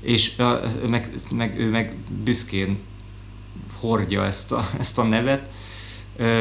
és 0.00 0.32
meg, 0.88 1.10
meg, 1.30 1.58
ő 1.60 1.70
meg 1.70 1.94
büszkén 2.24 2.78
hordja 3.80 4.24
ezt 4.24 4.52
a, 4.52 4.64
ezt 4.78 4.98
a 4.98 5.02
nevet. 5.02 5.48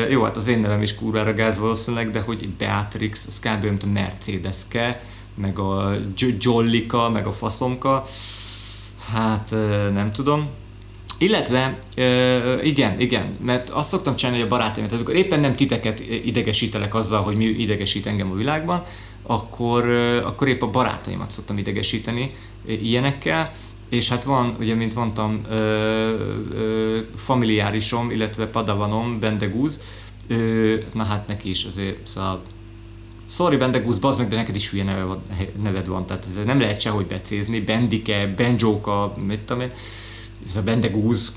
Jó, 0.10 0.24
hát 0.24 0.36
az 0.36 0.48
én 0.48 0.60
nevem 0.60 0.82
is 0.82 0.96
kurvára 0.96 1.34
gáz 1.34 1.58
valószínűleg, 1.58 2.12
de 2.12 2.20
hogy 2.20 2.50
Beatrix, 2.50 3.28
az 3.28 3.40
kb. 3.40 3.64
mint 3.64 3.84
a 3.84 3.88
Mercedeske, 3.88 5.04
meg 5.34 5.60
a 5.60 5.96
Jollika, 6.40 7.10
meg 7.10 7.28
a 7.28 7.34
faszomka. 7.34 8.06
Hát 9.14 9.52
nem 9.94 10.12
tudom. 10.12 10.50
Illetve, 11.18 11.80
igen, 12.64 13.00
igen, 13.00 13.38
mert 13.42 13.70
azt 13.70 13.90
szoktam 13.90 14.16
csinálni, 14.16 14.40
hogy 14.40 14.48
a 14.48 14.52
barátaim, 14.52 14.88
tehát 14.88 14.94
amikor 14.94 15.16
éppen 15.16 15.40
nem 15.40 15.56
titeket 15.56 16.00
idegesítelek 16.26 16.96
azzal, 16.96 17.22
hogy 17.22 17.36
mi 17.36 17.46
idegesít 17.46 18.06
engem 18.06 18.32
a 18.32 18.36
világban, 18.36 18.84
akkor, 19.24 19.90
akkor 20.26 20.48
épp 20.48 20.62
a 20.62 20.70
barátaimat 20.70 21.32
szoktam 21.32 21.58
idegesíteni 21.58 22.32
ilyenekkel, 22.66 23.52
és 23.90 24.10
hát 24.10 24.24
van, 24.24 24.56
ugye, 24.60 24.76
mint 24.76 24.96
mondtam, 24.96 25.42
ö, 25.50 25.56
ö, 26.54 27.00
familiárisom, 27.16 28.12
illetve 28.12 28.48
padavanom, 28.48 29.20
Bendegúz, 29.20 29.80
ö, 30.28 30.76
na 30.94 31.04
hát 31.04 31.28
neki 31.28 31.50
is 31.50 31.64
azért, 31.64 32.08
szóval 32.08 32.42
sorry 33.26 33.58
Bendegúz, 33.58 33.98
bazd 33.98 34.18
meg, 34.18 34.28
de 34.28 34.36
neked 34.36 34.56
is 34.56 34.70
hülye 34.70 34.84
neved, 34.84 35.18
neved 35.62 35.88
van, 35.88 36.06
tehát 36.06 36.26
ez 36.26 36.40
nem 36.46 36.60
lehet 36.60 36.82
sehogy 36.82 37.06
becézni, 37.06 37.60
Bendike, 37.60 38.34
Benjóka, 38.36 39.16
mit 39.26 39.40
tudom 39.40 39.62
én, 39.62 39.72
ez 40.48 40.56
a 40.56 40.62
Bendegúz, 40.62 41.36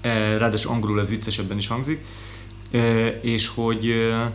e, 0.00 0.36
ráadásul 0.36 0.72
angolul 0.72 1.00
ez 1.00 1.10
viccesebben 1.10 1.56
is 1.56 1.66
hangzik, 1.66 2.04
e, 2.70 3.06
és 3.08 3.48
hogy 3.48 3.88
e, 3.88 4.32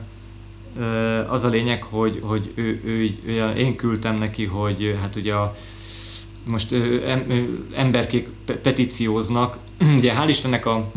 az 1.30 1.43
a 1.43 1.49
lényeg, 1.49 1.84
hogy, 1.84 2.19
hogy 2.23 2.52
ő, 2.56 2.82
ő, 2.86 3.17
ő, 3.25 3.54
én 3.56 3.75
küldtem 3.75 4.15
neki, 4.15 4.45
hogy 4.45 4.97
hát 5.02 5.15
ugye 5.15 5.34
a, 5.34 5.56
most 6.43 6.75
emberkék 7.75 8.30
petícióznak, 8.62 9.58
ugye 9.97 10.13
hál' 10.13 10.28
Istennek 10.28 10.65
a, 10.65 10.91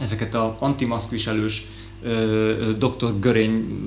ezeket 0.00 0.34
a 0.34 0.56
antimaszkviselős 0.60 1.66
doktor 2.78 3.18
Görény 3.18 3.84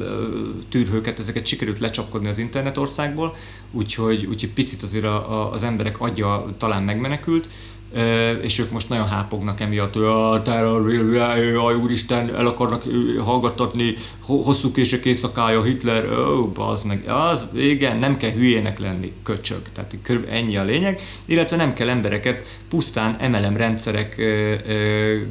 tűrhőket, 0.69 1.19
ezeket 1.19 1.45
sikerült 1.45 1.79
lecsapkodni 1.79 2.27
az 2.27 2.37
internetországból, 2.37 3.35
úgyhogy, 3.71 4.25
úgyhogy 4.25 4.49
picit 4.49 4.81
azért 4.81 5.05
a, 5.05 5.31
a, 5.31 5.51
az 5.51 5.63
emberek 5.63 5.99
agya 5.99 6.45
talán 6.57 6.83
megmenekült, 6.83 7.49
és 8.41 8.59
ők 8.59 8.71
most 8.71 8.89
nagyon 8.89 9.07
hápognak 9.07 9.59
emiatt, 9.59 9.93
hogy 9.93 10.41
terror, 10.41 11.75
úristen, 11.75 12.35
el 12.35 12.47
akarnak 12.47 12.83
hallgattatni, 13.19 13.95
hosszú 14.39 14.71
kések 14.71 15.05
éjszakája, 15.05 15.63
Hitler, 15.63 16.11
ó, 16.11 16.51
az 16.55 16.83
meg, 16.83 17.07
az, 17.07 17.47
igen, 17.55 17.97
nem 17.97 18.17
kell 18.17 18.31
hülyének 18.31 18.79
lenni, 18.79 19.11
köcsög, 19.23 19.61
tehát 19.73 19.97
ennyi 20.29 20.57
a 20.57 20.63
lényeg, 20.63 21.01
illetve 21.25 21.55
nem 21.55 21.73
kell 21.73 21.89
embereket 21.89 22.59
pusztán 22.69 23.29
MLM 23.29 23.57
rendszerek 23.57 24.21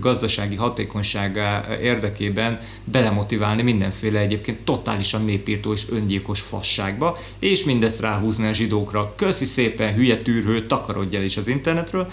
gazdasági 0.01 0.55
hatékonysága 0.55 1.65
érdekében 1.83 2.61
belemotiválni 2.85 3.63
mindenféle 3.63 4.19
egyébként 4.19 4.59
totálisan 4.59 5.25
népírtó 5.25 5.73
és 5.73 5.87
öngyilkos 5.91 6.41
fasságba, 6.41 7.19
és 7.39 7.65
mindezt 7.65 8.01
ráhúzni 8.01 8.47
a 8.47 8.53
zsidókra. 8.53 9.13
Köszi 9.17 9.45
szépen, 9.45 9.95
hülye 9.95 10.17
tűrhő, 10.17 10.67
takarodj 10.67 11.17
el 11.17 11.23
is 11.23 11.37
az 11.37 11.49
internetről, 11.49 12.09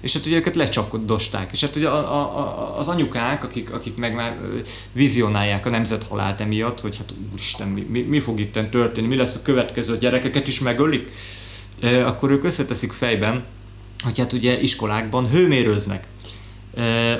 és 0.00 0.12
hát 0.12 0.26
ugye 0.26 0.36
őket 0.36 0.56
lecsapkodosták. 0.56 1.52
És 1.52 1.60
hát 1.60 1.76
ugye 1.76 1.88
a, 1.88 2.38
a, 2.38 2.78
az 2.78 2.88
anyukák, 2.88 3.44
akik, 3.44 3.72
akik 3.72 3.96
meg 3.96 4.14
már 4.14 4.38
vizionálják 4.92 5.66
a 5.66 5.70
nemzethalált 5.70 6.40
emiatt, 6.40 6.80
hogy 6.80 6.96
hát 6.96 7.14
úristen, 7.32 7.68
mi, 7.68 7.86
mi, 7.90 8.00
mi 8.00 8.20
fog 8.20 8.40
itt 8.40 8.58
történni, 8.70 9.06
mi 9.06 9.16
lesz 9.16 9.36
a 9.36 9.42
következő, 9.42 9.92
a 9.92 9.96
gyerekeket 9.96 10.48
is 10.48 10.60
megölik, 10.60 11.10
akkor 12.04 12.30
ők 12.30 12.44
összeteszik 12.44 12.92
fejben, 12.92 13.44
hogy 14.02 14.18
hát 14.18 14.32
ugye 14.32 14.60
iskolákban 14.60 15.28
hőmérőznek, 15.28 16.06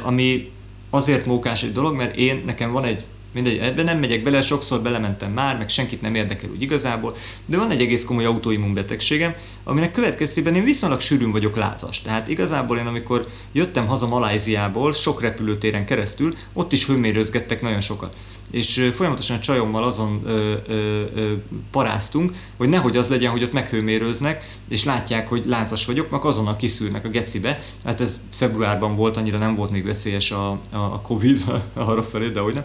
ami 0.03 0.51
azért 0.91 1.27
mókás 1.27 1.63
egy 1.63 1.73
dolog, 1.73 1.95
mert 1.95 2.17
én, 2.17 2.43
nekem 2.47 2.73
van 2.73 2.85
egy 2.85 3.05
mindegy, 3.33 3.59
ebben 3.59 3.85
nem 3.85 3.99
megyek 3.99 4.23
bele, 4.23 4.41
sokszor 4.41 4.81
belementem 4.81 5.33
már, 5.33 5.59
meg 5.59 5.69
senkit 5.69 6.01
nem 6.03 6.15
érdekel 6.15 6.51
úgy 6.51 6.63
igazából, 6.63 7.15
de 7.47 7.57
van 7.57 7.71
egy 7.71 7.81
egész 7.81 8.05
komoly 8.05 8.25
autoimmunbetegségem, 8.25 9.35
aminek 9.65 9.93
következtében 9.93 10.55
én 10.55 10.65
viszonylag 10.65 11.01
sűrűn 11.01 11.31
vagyok 11.31 11.57
lázas. 11.57 12.03
Tehát 12.03 12.29
igazából 12.29 12.79
én 12.79 12.87
amikor 12.87 13.29
jöttem 13.53 13.87
haza 13.87 14.07
Maláziából, 14.07 14.93
sok 14.93 15.21
repülőtéren 15.21 15.85
keresztül, 15.85 16.37
ott 16.53 16.73
is 16.73 16.87
hőmérőzgettek 16.87 17.63
nagyon 17.63 17.81
sokat. 17.81 18.15
És 18.51 18.89
folyamatosan 18.93 19.37
a 19.37 19.41
csajommal 19.41 19.85
azon 19.85 20.23
ö, 20.25 20.53
ö, 20.67 20.75
ö, 21.15 21.33
paráztunk, 21.71 22.33
hogy 22.57 22.69
nehogy 22.69 22.97
az 22.97 23.09
legyen, 23.09 23.31
hogy 23.31 23.43
ott 23.43 23.53
meghőmérőznek, 23.53 24.45
és 24.69 24.85
látják, 24.85 25.29
hogy 25.29 25.45
lázas 25.47 25.87
vagyok, 25.87 26.11
meg 26.11 26.25
azonnal 26.25 26.57
kiszűrnek 26.57 27.05
a 27.05 27.09
gecibe. 27.09 27.63
Hát 27.85 28.01
ez 28.01 28.21
februárban 28.31 28.97
volt, 28.97 29.17
annyira 29.17 29.39
nem 29.39 29.55
volt 29.55 29.71
még 29.71 29.85
veszélyes 29.85 30.31
a, 30.31 30.51
a, 30.51 30.77
a 30.77 31.01
Covid 31.03 31.45
arra 31.75 32.03
felé, 32.03 32.29
de 32.29 32.41
hogy 32.41 32.55
nem 32.55 32.65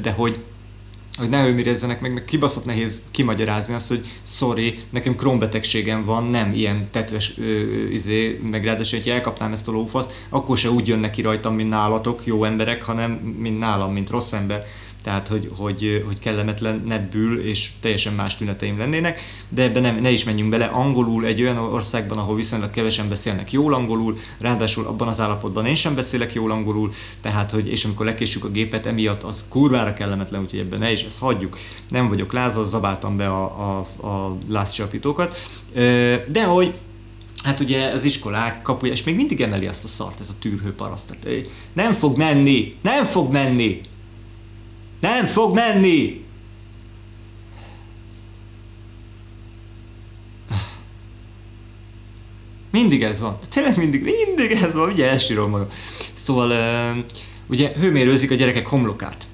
de 0.00 0.12
hogy 0.16 0.38
hogy 1.18 1.28
ne 1.28 1.48
őmirezzenek 1.48 2.00
meg, 2.00 2.12
meg 2.12 2.24
kibaszott 2.24 2.64
nehéz 2.64 3.02
kimagyarázni 3.10 3.74
azt, 3.74 3.88
hogy 3.88 4.06
sorry, 4.22 4.78
nekem 4.90 5.16
krónbetegségem 5.16 6.04
van, 6.04 6.24
nem 6.24 6.52
ilyen 6.54 6.88
tetves 6.90 7.38
ö, 7.38 7.42
izé, 7.90 8.40
meg 8.50 8.64
ráadásul, 8.64 8.98
hogy 8.98 9.08
elkapnám 9.08 9.52
ezt 9.52 9.68
a 9.68 9.72
lófaszt, 9.72 10.26
akkor 10.28 10.58
se 10.58 10.70
úgy 10.70 10.88
jönnek 10.88 11.10
ki 11.10 11.22
rajtam, 11.22 11.54
mint 11.54 11.68
nálatok, 11.68 12.26
jó 12.26 12.44
emberek, 12.44 12.82
hanem 12.82 13.10
mint 13.38 13.58
nálam, 13.58 13.92
mint 13.92 14.10
rossz 14.10 14.32
ember 14.32 14.64
tehát 15.02 15.28
hogy, 15.28 15.50
hogy, 15.56 16.02
hogy 16.06 16.18
kellemetlenebbül 16.18 17.40
és 17.40 17.70
teljesen 17.80 18.12
más 18.12 18.36
tüneteim 18.36 18.78
lennének, 18.78 19.20
de 19.48 19.62
ebbe 19.62 19.80
nem, 19.80 20.00
ne 20.00 20.10
is 20.10 20.24
menjünk 20.24 20.50
bele. 20.50 20.64
Angolul 20.64 21.24
egy 21.24 21.42
olyan 21.42 21.56
országban, 21.56 22.18
ahol 22.18 22.36
viszonylag 22.36 22.70
kevesen 22.70 23.08
beszélnek 23.08 23.52
jól 23.52 23.74
angolul, 23.74 24.16
ráadásul 24.38 24.86
abban 24.86 25.08
az 25.08 25.20
állapotban 25.20 25.66
én 25.66 25.74
sem 25.74 25.94
beszélek 25.94 26.34
jól 26.34 26.50
angolul, 26.50 26.92
tehát 27.20 27.50
hogy, 27.50 27.68
és 27.68 27.84
amikor 27.84 28.06
lekésjük 28.06 28.44
a 28.44 28.50
gépet, 28.50 28.86
emiatt 28.86 29.22
az 29.22 29.44
kurvára 29.48 29.94
kellemetlen, 29.94 30.42
úgyhogy 30.42 30.60
ebben 30.60 30.78
ne 30.78 30.92
is, 30.92 31.02
ezt 31.02 31.18
hagyjuk. 31.18 31.58
Nem 31.88 32.08
vagyok 32.08 32.32
lázas, 32.32 32.66
zabáltam 32.66 33.16
be 33.16 33.26
a, 33.28 33.44
a, 33.44 34.06
a 34.06 34.38
lázcsapítókat, 34.48 35.38
de 36.28 36.44
hogy 36.44 36.74
hát 37.42 37.60
ugye 37.60 37.88
az 37.88 38.04
iskolák 38.04 38.62
kapuja, 38.62 38.92
és 38.92 39.04
még 39.04 39.14
mindig 39.14 39.40
emeli 39.40 39.66
azt 39.66 39.84
a 39.84 39.88
szart, 39.88 40.20
ez 40.20 40.30
a 40.30 40.38
tűrhő 40.40 40.74
paraszt. 40.74 41.16
Nem 41.72 41.92
fog 41.92 42.16
menni, 42.16 42.76
nem 42.80 43.04
fog 43.04 43.32
menni, 43.32 43.80
nem 45.02 45.26
fog 45.26 45.54
menni! 45.54 46.24
Mindig 52.70 53.02
ez 53.02 53.20
van. 53.20 53.38
Tényleg 53.48 53.76
mindig, 53.76 54.02
mindig 54.02 54.50
ez 54.50 54.74
van, 54.74 54.90
ugye 54.90 55.10
elsírom 55.10 55.50
magam. 55.50 55.68
Szóval 56.12 56.52
ugye 57.46 57.72
hőmérőzik 57.76 58.30
a 58.30 58.34
gyerekek 58.34 58.68
homlokát. 58.68 59.26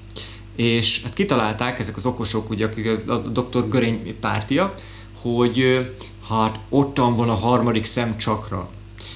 És 0.55 1.03
hát 1.03 1.13
kitalálták 1.13 1.79
ezek 1.79 1.95
az 1.95 2.05
okosok, 2.05 2.49
ugye, 2.49 2.65
akik 2.65 3.07
a, 3.07 3.17
dr. 3.17 3.69
Görény 3.69 4.17
pártiak, 4.19 4.81
hogy 5.21 5.89
hát 6.29 6.59
ottan 6.69 7.15
van 7.15 7.29
a 7.29 7.35
harmadik 7.35 7.85
szemcsakra. 7.85 8.69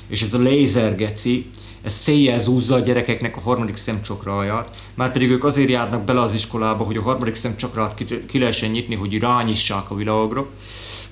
És 0.07 0.21
ez 0.21 0.33
a 0.33 0.39
lézergeci, 0.39 1.49
ez 1.83 1.93
széjjel 1.93 2.39
zúzza 2.39 2.75
a 2.75 2.79
gyerekeknek 2.79 3.37
a 3.37 3.41
harmadik 3.41 3.75
szemcsokra 3.75 4.37
alját, 4.37 4.75
már 4.93 5.11
pedig 5.11 5.29
ők 5.29 5.43
azért 5.43 5.69
járnak 5.69 6.03
bele 6.03 6.21
az 6.21 6.33
iskolába, 6.33 6.83
hogy 6.83 6.97
a 6.97 7.01
harmadik 7.01 7.35
szemcsokrát 7.35 7.95
ki, 7.95 8.25
ki 8.27 8.39
lehessen 8.39 8.69
nyitni, 8.69 8.95
hogy 8.95 9.19
rányissák 9.19 9.91
a 9.91 9.95
világra. 9.95 10.47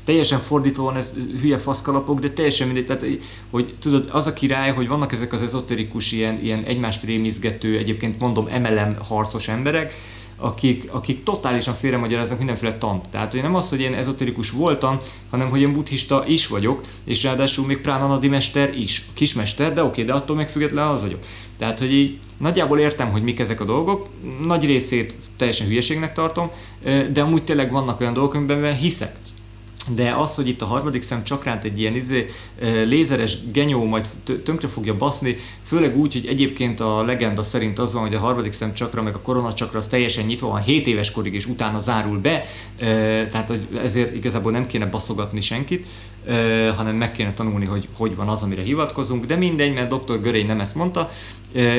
Teljesen 0.03 0.39
fordítva 0.39 0.83
van 0.83 0.95
ez 0.95 1.13
hülye 1.41 1.57
faszkalapok, 1.57 2.19
de 2.19 2.29
teljesen 2.29 2.67
mindegy, 2.67 2.85
tehát, 2.85 3.05
hogy 3.49 3.73
tudod, 3.79 4.09
az 4.11 4.27
a 4.27 4.33
király, 4.33 4.73
hogy 4.73 4.87
vannak 4.87 5.11
ezek 5.11 5.33
az 5.33 5.41
ezoterikus, 5.41 6.11
ilyen, 6.11 6.39
ilyen 6.43 6.63
egymást 6.63 7.03
rémizgető, 7.03 7.77
egyébként 7.77 8.19
mondom 8.19 8.45
MLM 8.45 8.95
harcos 9.07 9.47
emberek, 9.47 9.93
akik, 10.41 10.87
akik 10.91 11.23
totálisan 11.23 11.73
félremagyaráznak 11.73 12.37
mindenféle 12.37 12.77
tant. 12.77 13.09
Tehát 13.09 13.31
hogy 13.31 13.41
nem 13.41 13.55
az, 13.55 13.69
hogy 13.69 13.79
én 13.79 13.93
ezoterikus 13.93 14.51
voltam, 14.51 14.97
hanem 15.29 15.49
hogy 15.49 15.61
én 15.61 15.73
buddhista 15.73 16.23
is 16.27 16.47
vagyok, 16.47 16.83
és 17.05 17.23
ráadásul 17.23 17.65
még 17.65 17.77
Pránanadi 17.77 18.27
mester 18.27 18.77
is. 18.77 19.05
Kismester, 19.13 19.73
de 19.73 19.83
oké, 19.83 20.03
de 20.03 20.13
attól 20.13 20.35
még 20.35 20.47
függetlenül 20.47 20.91
az 20.91 21.01
vagyok. 21.01 21.19
Tehát, 21.57 21.79
hogy 21.79 21.93
így 21.93 22.19
nagyjából 22.37 22.79
értem, 22.79 23.09
hogy 23.09 23.23
mik 23.23 23.39
ezek 23.39 23.61
a 23.61 23.65
dolgok, 23.65 24.07
nagy 24.45 24.65
részét 24.65 25.15
teljesen 25.37 25.67
hülyeségnek 25.67 26.13
tartom, 26.13 26.51
de 27.13 27.21
amúgy 27.21 27.43
tényleg 27.43 27.71
vannak 27.71 27.99
olyan 27.99 28.13
dolgok, 28.13 28.33
amiben 28.33 28.75
hiszek 28.75 29.15
de 29.95 30.13
az, 30.15 30.35
hogy 30.35 30.47
itt 30.47 30.61
a 30.61 30.65
harmadik 30.65 31.01
szem 31.01 31.23
csakránt 31.23 31.63
egy 31.63 31.79
ilyen 31.79 31.95
izé, 31.95 32.25
lézeres 32.85 33.37
genyó 33.51 33.85
majd 33.85 34.07
tönkre 34.43 34.67
fogja 34.67 34.97
baszni, 34.97 35.37
főleg 35.71 35.97
úgy, 35.97 36.13
hogy 36.13 36.25
egyébként 36.25 36.79
a 36.79 37.03
legenda 37.03 37.43
szerint 37.43 37.79
az 37.79 37.93
van, 37.93 38.01
hogy 38.01 38.15
a 38.15 38.19
harmadik 38.19 38.51
szem 38.51 38.73
csakra 38.73 39.01
meg 39.01 39.15
a 39.15 39.19
korona 39.19 39.53
csakra 39.53 39.77
az 39.77 39.87
teljesen 39.87 40.25
nyitva 40.25 40.47
van 40.47 40.61
7 40.61 40.87
éves 40.87 41.11
korig, 41.11 41.33
és 41.33 41.45
utána 41.45 41.79
zárul 41.79 42.17
be, 42.17 42.45
tehát 43.29 43.47
hogy 43.47 43.67
ezért 43.83 44.15
igazából 44.15 44.51
nem 44.51 44.67
kéne 44.67 44.85
baszogatni 44.85 45.41
senkit, 45.41 45.87
hanem 46.75 46.95
meg 46.95 47.11
kéne 47.11 47.33
tanulni, 47.33 47.65
hogy 47.65 47.87
hogy 47.97 48.15
van 48.15 48.27
az, 48.27 48.43
amire 48.43 48.61
hivatkozunk, 48.61 49.25
de 49.25 49.35
mindegy, 49.35 49.73
mert 49.73 49.93
dr. 50.05 50.21
Görény 50.21 50.45
nem 50.45 50.59
ezt 50.59 50.75
mondta, 50.75 51.11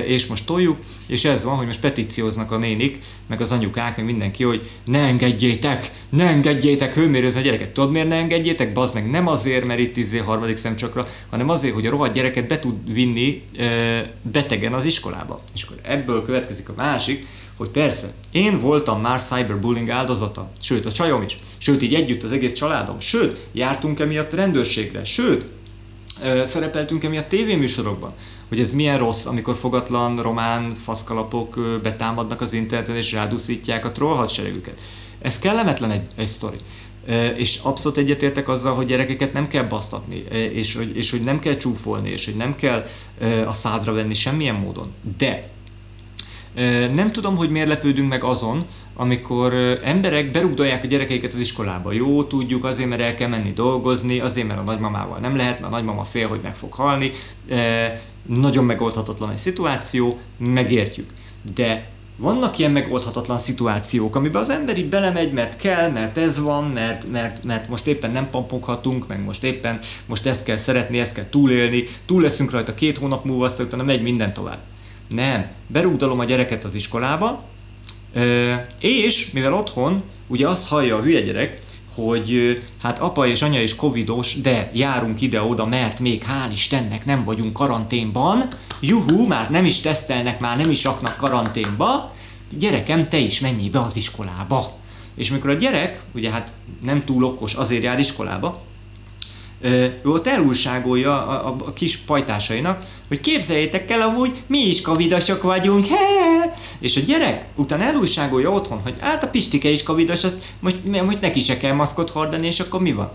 és 0.06 0.26
most 0.26 0.46
toljuk, 0.46 0.76
és 1.06 1.24
ez 1.24 1.44
van, 1.44 1.56
hogy 1.56 1.66
most 1.66 1.80
petícióznak 1.80 2.50
a 2.50 2.56
nénik, 2.56 2.98
meg 3.26 3.40
az 3.40 3.52
anyukák, 3.52 3.96
meg 3.96 4.04
mindenki, 4.06 4.44
hogy 4.44 4.68
ne 4.84 4.98
engedjétek, 4.98 5.90
ne 6.08 6.26
engedjétek 6.26 6.94
hőmérőzni 6.94 7.40
a 7.40 7.42
gyereket. 7.42 7.68
Tudod 7.68 7.90
miért 7.90 8.08
ne 8.08 8.16
engedjétek? 8.16 8.72
Bazd 8.72 8.94
meg 8.94 9.10
nem 9.10 9.26
azért, 9.26 9.64
mert 9.64 9.80
itt 9.80 9.96
izé 9.96 10.18
harmadik 10.18 10.56
szemcsakra, 10.56 11.06
hanem 11.30 11.48
azért, 11.48 11.74
hogy 11.74 11.86
a 11.86 11.90
rohadt 11.90 12.14
gyereket 12.14 12.46
be 12.46 12.58
tud 12.58 12.92
vinni 12.92 13.42
betegen 14.22 14.72
az 14.72 14.84
iskolába. 14.84 15.40
És 15.54 15.62
akkor 15.62 15.76
ebből 15.82 16.24
következik 16.24 16.68
a 16.68 16.74
másik, 16.76 17.26
hogy 17.56 17.68
persze, 17.68 18.12
én 18.30 18.60
voltam 18.60 19.00
már 19.00 19.22
cyberbullying 19.22 19.90
áldozata, 19.90 20.50
sőt 20.60 20.86
a 20.86 20.92
csajom 20.92 21.22
is, 21.22 21.38
sőt 21.58 21.82
így 21.82 21.94
együtt 21.94 22.22
az 22.22 22.32
egész 22.32 22.52
családom, 22.52 23.00
sőt 23.00 23.46
jártunk 23.52 24.00
emiatt 24.00 24.32
rendőrségre, 24.32 25.04
sőt 25.04 25.46
szerepeltünk 26.44 27.04
emiatt 27.04 27.28
tévéműsorokban, 27.28 28.12
hogy 28.48 28.60
ez 28.60 28.72
milyen 28.72 28.98
rossz, 28.98 29.26
amikor 29.26 29.56
fogatlan 29.56 30.22
román 30.22 30.74
faszkalapok 30.74 31.78
betámadnak 31.82 32.40
az 32.40 32.52
interneten 32.52 32.96
és 32.96 33.12
ráduszítják 33.12 33.84
a 33.84 33.92
troll 33.92 34.16
hadseregüket. 34.16 34.80
Ez 35.20 35.38
kellemetlen 35.38 35.90
egy, 35.90 36.02
egy 36.16 36.26
sztori. 36.26 36.56
És 37.36 37.58
abszolút 37.62 37.98
egyetértek 37.98 38.48
azzal, 38.48 38.74
hogy 38.74 38.86
gyerekeket 38.86 39.32
nem 39.32 39.48
kell 39.48 39.62
basztatni, 39.64 40.24
és 40.52 40.74
hogy, 40.74 40.96
és 40.96 41.10
hogy 41.10 41.22
nem 41.22 41.38
kell 41.38 41.56
csúfolni, 41.56 42.08
és 42.08 42.24
hogy 42.24 42.36
nem 42.36 42.56
kell 42.56 42.86
a 43.46 43.52
szádra 43.52 43.92
venni 43.92 44.14
semmilyen 44.14 44.54
módon. 44.54 44.92
De 45.18 45.50
nem 46.94 47.12
tudom, 47.12 47.36
hogy 47.36 47.50
miért 47.50 47.68
lepődünk 47.68 48.08
meg 48.08 48.24
azon, 48.24 48.66
amikor 48.96 49.54
emberek 49.84 50.30
berugdolják 50.30 50.84
a 50.84 50.86
gyerekeiket 50.86 51.32
az 51.32 51.38
iskolába. 51.38 51.92
Jó, 51.92 52.24
tudjuk, 52.24 52.64
azért, 52.64 52.88
mert 52.88 53.00
el 53.00 53.14
kell 53.14 53.28
menni 53.28 53.52
dolgozni, 53.52 54.20
azért, 54.20 54.46
mert 54.46 54.60
a 54.60 54.62
nagymamával 54.62 55.18
nem 55.18 55.36
lehet, 55.36 55.60
mert 55.60 55.72
a 55.72 55.76
nagymama 55.76 56.04
fél, 56.04 56.28
hogy 56.28 56.40
meg 56.42 56.56
fog 56.56 56.72
halni. 56.72 57.10
Nagyon 58.26 58.64
megoldhatatlan 58.64 59.30
egy 59.30 59.36
szituáció, 59.36 60.18
megértjük. 60.36 61.10
De 61.54 61.90
vannak 62.22 62.58
ilyen 62.58 62.70
megoldhatatlan 62.70 63.38
szituációk, 63.38 64.16
amiben 64.16 64.42
az 64.42 64.50
ember 64.50 64.78
így 64.78 64.88
belemegy, 64.88 65.32
mert 65.32 65.56
kell, 65.56 65.90
mert 65.90 66.18
ez 66.18 66.38
van, 66.38 66.64
mert, 66.64 67.06
mert, 67.10 67.44
mert 67.44 67.68
most 67.68 67.86
éppen 67.86 68.10
nem 68.10 68.30
pampoghatunk, 68.30 69.06
meg 69.06 69.24
most 69.24 69.44
éppen 69.44 69.78
most 70.06 70.26
ezt 70.26 70.44
kell 70.44 70.56
szeretni, 70.56 71.00
ezt 71.00 71.14
kell 71.14 71.28
túlélni, 71.30 71.84
túl 72.06 72.22
leszünk 72.22 72.50
rajta 72.50 72.74
két 72.74 72.98
hónap 72.98 73.24
múlva, 73.24 73.44
aztán 73.44 73.66
utána 73.66 73.82
megy 73.82 74.02
minden 74.02 74.32
tovább. 74.32 74.58
Nem, 75.08 75.46
berúgdalom 75.66 76.18
a 76.18 76.24
gyereket 76.24 76.64
az 76.64 76.74
iskolába, 76.74 77.44
és 78.80 79.30
mivel 79.30 79.54
otthon 79.54 80.02
ugye 80.26 80.48
azt 80.48 80.68
hallja 80.68 80.96
a 80.96 81.02
hülye 81.02 81.20
gyerek, 81.20 81.61
hogy 81.94 82.62
hát 82.82 82.98
apa 82.98 83.26
és 83.26 83.42
anya 83.42 83.62
is 83.62 83.76
covidos, 83.76 84.40
de 84.40 84.70
járunk 84.74 85.20
ide-oda, 85.20 85.66
mert 85.66 86.00
még 86.00 86.22
hál' 86.22 86.52
Istennek 86.52 87.04
nem 87.04 87.24
vagyunk 87.24 87.52
karanténban, 87.52 88.48
juhu, 88.80 89.26
már 89.26 89.50
nem 89.50 89.64
is 89.64 89.80
tesztelnek, 89.80 90.40
már 90.40 90.56
nem 90.56 90.70
is 90.70 90.84
raknak 90.84 91.16
karanténba, 91.16 92.14
gyerekem, 92.58 93.04
te 93.04 93.18
is 93.18 93.40
menjél 93.40 93.70
be 93.70 93.80
az 93.80 93.96
iskolába. 93.96 94.72
És 95.14 95.30
mikor 95.30 95.50
a 95.50 95.54
gyerek, 95.54 96.00
ugye 96.14 96.30
hát 96.30 96.52
nem 96.82 97.04
túl 97.04 97.24
okos, 97.24 97.54
azért 97.54 97.82
jár 97.82 97.98
iskolába, 97.98 98.62
ő 99.62 100.00
ott 100.04 100.26
elújságolja 100.26 101.26
a, 101.26 101.46
a, 101.46 101.56
a 101.66 101.72
kis 101.72 101.96
pajtásainak, 101.96 102.84
hogy 103.08 103.20
képzeljétek 103.20 103.90
el 103.90 104.00
amúgy, 104.00 104.42
mi 104.46 104.58
is 104.58 104.80
covidosok 104.80 105.42
vagyunk, 105.42 105.86
he! 105.86 106.54
És 106.80 106.96
a 106.96 107.00
gyerek 107.00 107.46
utána 107.54 107.82
elújságolja 107.82 108.50
otthon, 108.50 108.80
hogy 108.80 108.94
hát 109.00 109.22
a 109.22 109.28
Pistike 109.28 109.68
is 109.68 109.82
covidos, 109.82 110.24
az 110.24 110.40
most, 110.60 110.76
most 111.04 111.20
neki 111.20 111.40
se 111.40 111.56
kell 111.56 111.72
maszkot 111.72 112.10
hordani, 112.10 112.46
és 112.46 112.60
akkor 112.60 112.80
mi 112.80 112.92
van? 112.92 113.10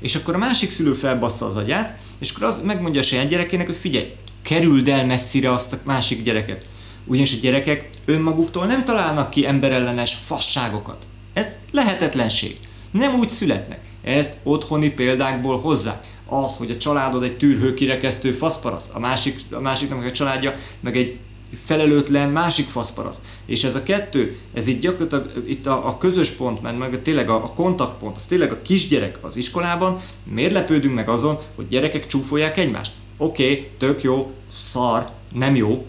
És 0.00 0.14
akkor 0.14 0.34
a 0.34 0.38
másik 0.38 0.70
szülő 0.70 0.92
felbassza 0.92 1.46
az 1.46 1.56
agyát, 1.56 1.98
és 2.18 2.30
akkor 2.30 2.46
az 2.46 2.60
megmondja 2.64 3.00
a 3.00 3.04
saját 3.04 3.28
gyerekének, 3.28 3.66
hogy 3.66 3.76
figyelj, 3.76 4.12
kerüld 4.42 4.88
el 4.88 5.06
messzire 5.06 5.52
azt 5.52 5.72
a 5.72 5.78
másik 5.84 6.22
gyereket. 6.22 6.64
Ugyanis 7.04 7.32
a 7.32 7.40
gyerekek 7.40 7.88
önmaguktól 8.04 8.66
nem 8.66 8.84
találnak 8.84 9.30
ki 9.30 9.46
emberellenes 9.46 10.14
fasságokat. 10.14 11.06
Ez 11.32 11.58
lehetetlenség. 11.72 12.58
Nem 12.90 13.14
úgy 13.14 13.28
születnek. 13.28 13.80
Ezt 14.02 14.36
otthoni 14.42 14.90
példákból 14.90 15.60
hozzák. 15.60 16.06
Az, 16.26 16.56
hogy 16.56 16.70
a 16.70 16.76
családod 16.76 17.22
egy 17.22 17.36
tűrhőkirekesztő 17.36 18.32
faszparasz, 18.32 18.90
a, 18.94 18.98
másik, 18.98 19.40
a 19.50 19.60
másiknak 19.60 19.98
meg 19.98 20.06
a 20.06 20.12
családja 20.12 20.54
meg 20.80 20.96
egy 20.96 21.18
felelőtlen 21.64 22.30
másik 22.30 22.68
faszparasz. 22.68 23.20
És 23.46 23.64
ez 23.64 23.74
a 23.74 23.82
kettő, 23.82 24.38
ez 24.54 24.66
itt 24.66 24.80
gyakorlatilag 24.80 25.48
itt 25.48 25.66
a, 25.66 25.86
a 25.86 25.98
közös 25.98 26.30
pont, 26.30 26.62
mert 26.62 26.78
meg 26.78 27.02
tényleg 27.02 27.30
a, 27.30 27.34
a 27.34 27.52
kontaktpont, 27.52 28.16
az 28.16 28.26
tényleg 28.26 28.52
a 28.52 28.62
kisgyerek 28.62 29.18
az 29.20 29.36
iskolában, 29.36 30.00
miért 30.24 30.52
lepődünk 30.52 30.94
meg 30.94 31.08
azon, 31.08 31.38
hogy 31.54 31.68
gyerekek 31.68 32.06
csúfolják 32.06 32.56
egymást? 32.56 32.92
Oké, 33.16 33.42
okay, 33.42 33.68
tök 33.78 34.02
jó, 34.02 34.32
szar, 34.64 35.10
nem 35.32 35.54
jó, 35.54 35.86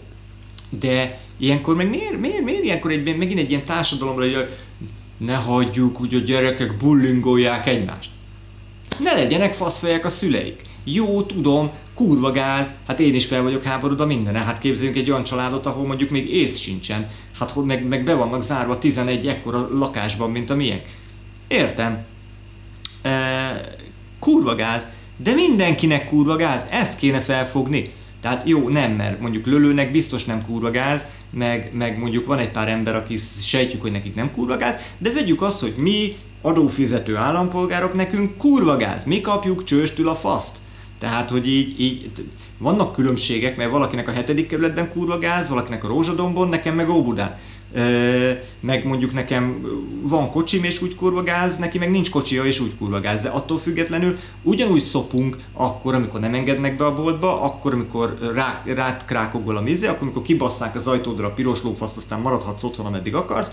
de 0.68 1.20
ilyenkor 1.36 1.76
meg 1.76 1.88
miért, 1.88 2.18
miért, 2.18 2.44
miért 2.44 2.64
ilyenkor 2.64 2.90
egy, 2.90 3.16
megint 3.16 3.38
egy 3.38 3.50
ilyen 3.50 3.64
társadalomra, 3.64 4.24
hogy 4.24 4.48
ne 5.24 5.34
hagyjuk, 5.34 5.96
hogy 5.96 6.14
a 6.14 6.18
gyerekek 6.18 6.76
bullingolják 6.76 7.66
egymást. 7.66 8.10
Ne 8.98 9.12
legyenek 9.14 9.54
faszfejek 9.54 10.04
a 10.04 10.08
szüleik. 10.08 10.60
Jó, 10.84 11.22
tudom, 11.22 11.70
kurva 11.94 12.30
gáz, 12.30 12.72
hát 12.86 13.00
én 13.00 13.14
is 13.14 13.26
fel 13.26 13.42
vagyok 13.42 13.62
háborodva 13.62 14.06
minden. 14.06 14.34
Hát 14.34 14.58
képzeljünk 14.58 14.96
egy 14.96 15.10
olyan 15.10 15.24
családot, 15.24 15.66
ahol 15.66 15.86
mondjuk 15.86 16.10
még 16.10 16.34
ész 16.34 16.58
sincsen. 16.58 17.10
Hát 17.38 17.64
meg, 17.64 17.86
meg 17.86 18.04
be 18.04 18.14
vannak 18.14 18.42
zárva 18.42 18.78
11 18.78 19.26
ekkora 19.26 19.68
lakásban, 19.72 20.30
mint 20.30 20.50
a 20.50 20.54
miénk. 20.54 20.82
Értem. 21.48 22.04
E, 23.02 23.60
kurva 24.18 24.54
gáz, 24.54 24.88
de 25.16 25.34
mindenkinek 25.34 26.08
kurva 26.08 26.36
gáz, 26.36 26.66
ezt 26.70 26.98
kéne 26.98 27.20
felfogni. 27.20 27.92
Tehát 28.22 28.48
jó, 28.48 28.68
nem, 28.68 28.92
mert 28.92 29.20
mondjuk 29.20 29.46
lölőnek 29.46 29.90
biztos 29.90 30.24
nem 30.24 30.44
kurva 30.46 30.70
gáz, 30.70 31.06
meg, 31.30 31.70
meg 31.72 31.98
mondjuk 31.98 32.26
van 32.26 32.38
egy 32.38 32.50
pár 32.50 32.68
ember, 32.68 32.96
aki 32.96 33.16
sejtjük, 33.40 33.82
hogy 33.82 33.92
nekik 33.92 34.14
nem 34.14 34.30
kurva 34.32 34.56
gáz, 34.56 34.74
de 34.98 35.12
vegyük 35.12 35.42
azt, 35.42 35.60
hogy 35.60 35.74
mi 35.76 36.16
adófizető 36.42 37.16
állampolgárok 37.16 37.94
nekünk 37.94 38.36
kurva 38.36 38.76
gáz, 38.76 39.04
mi 39.04 39.20
kapjuk 39.20 39.64
csőstül 39.64 40.08
a 40.08 40.14
faszt. 40.14 40.58
Tehát, 40.98 41.30
hogy 41.30 41.48
így, 41.48 41.80
így 41.80 42.10
vannak 42.58 42.92
különbségek, 42.92 43.56
mert 43.56 43.70
valakinek 43.70 44.08
a 44.08 44.12
hetedik 44.12 44.46
kerületben 44.46 44.88
kurva 44.88 45.18
gáz, 45.18 45.48
valakinek 45.48 45.84
a 45.84 45.88
Rózsadombon, 45.88 46.48
nekem 46.48 46.74
meg 46.74 46.90
Óbudán 46.90 47.38
meg 48.60 48.86
mondjuk 48.86 49.12
nekem 49.12 49.66
van 50.02 50.30
kocsim 50.30 50.64
és 50.64 50.82
úgy 50.82 50.94
kurva 50.94 51.22
gáz, 51.22 51.56
neki 51.58 51.78
meg 51.78 51.90
nincs 51.90 52.10
kocsia 52.10 52.44
és 52.44 52.60
úgy 52.60 52.76
kurva 52.78 53.00
gáz, 53.00 53.22
de 53.22 53.28
attól 53.28 53.58
függetlenül 53.58 54.16
ugyanúgy 54.42 54.80
szopunk 54.80 55.36
akkor, 55.52 55.94
amikor 55.94 56.20
nem 56.20 56.34
engednek 56.34 56.76
be 56.76 56.86
a 56.86 56.94
boltba, 56.94 57.42
akkor, 57.42 57.72
amikor 57.72 58.18
rá, 58.34 58.62
rád 58.66 59.04
krákogol 59.04 59.56
a 59.56 59.60
mizé, 59.60 59.86
akkor, 59.86 60.02
amikor 60.02 60.22
kibasszák 60.22 60.74
az 60.74 60.86
ajtódra 60.86 61.26
a 61.26 61.32
piros 61.32 61.62
lófaszt, 61.62 61.96
aztán 61.96 62.20
maradhatsz 62.20 62.62
otthon, 62.62 62.86
ameddig 62.86 63.14
akarsz. 63.14 63.52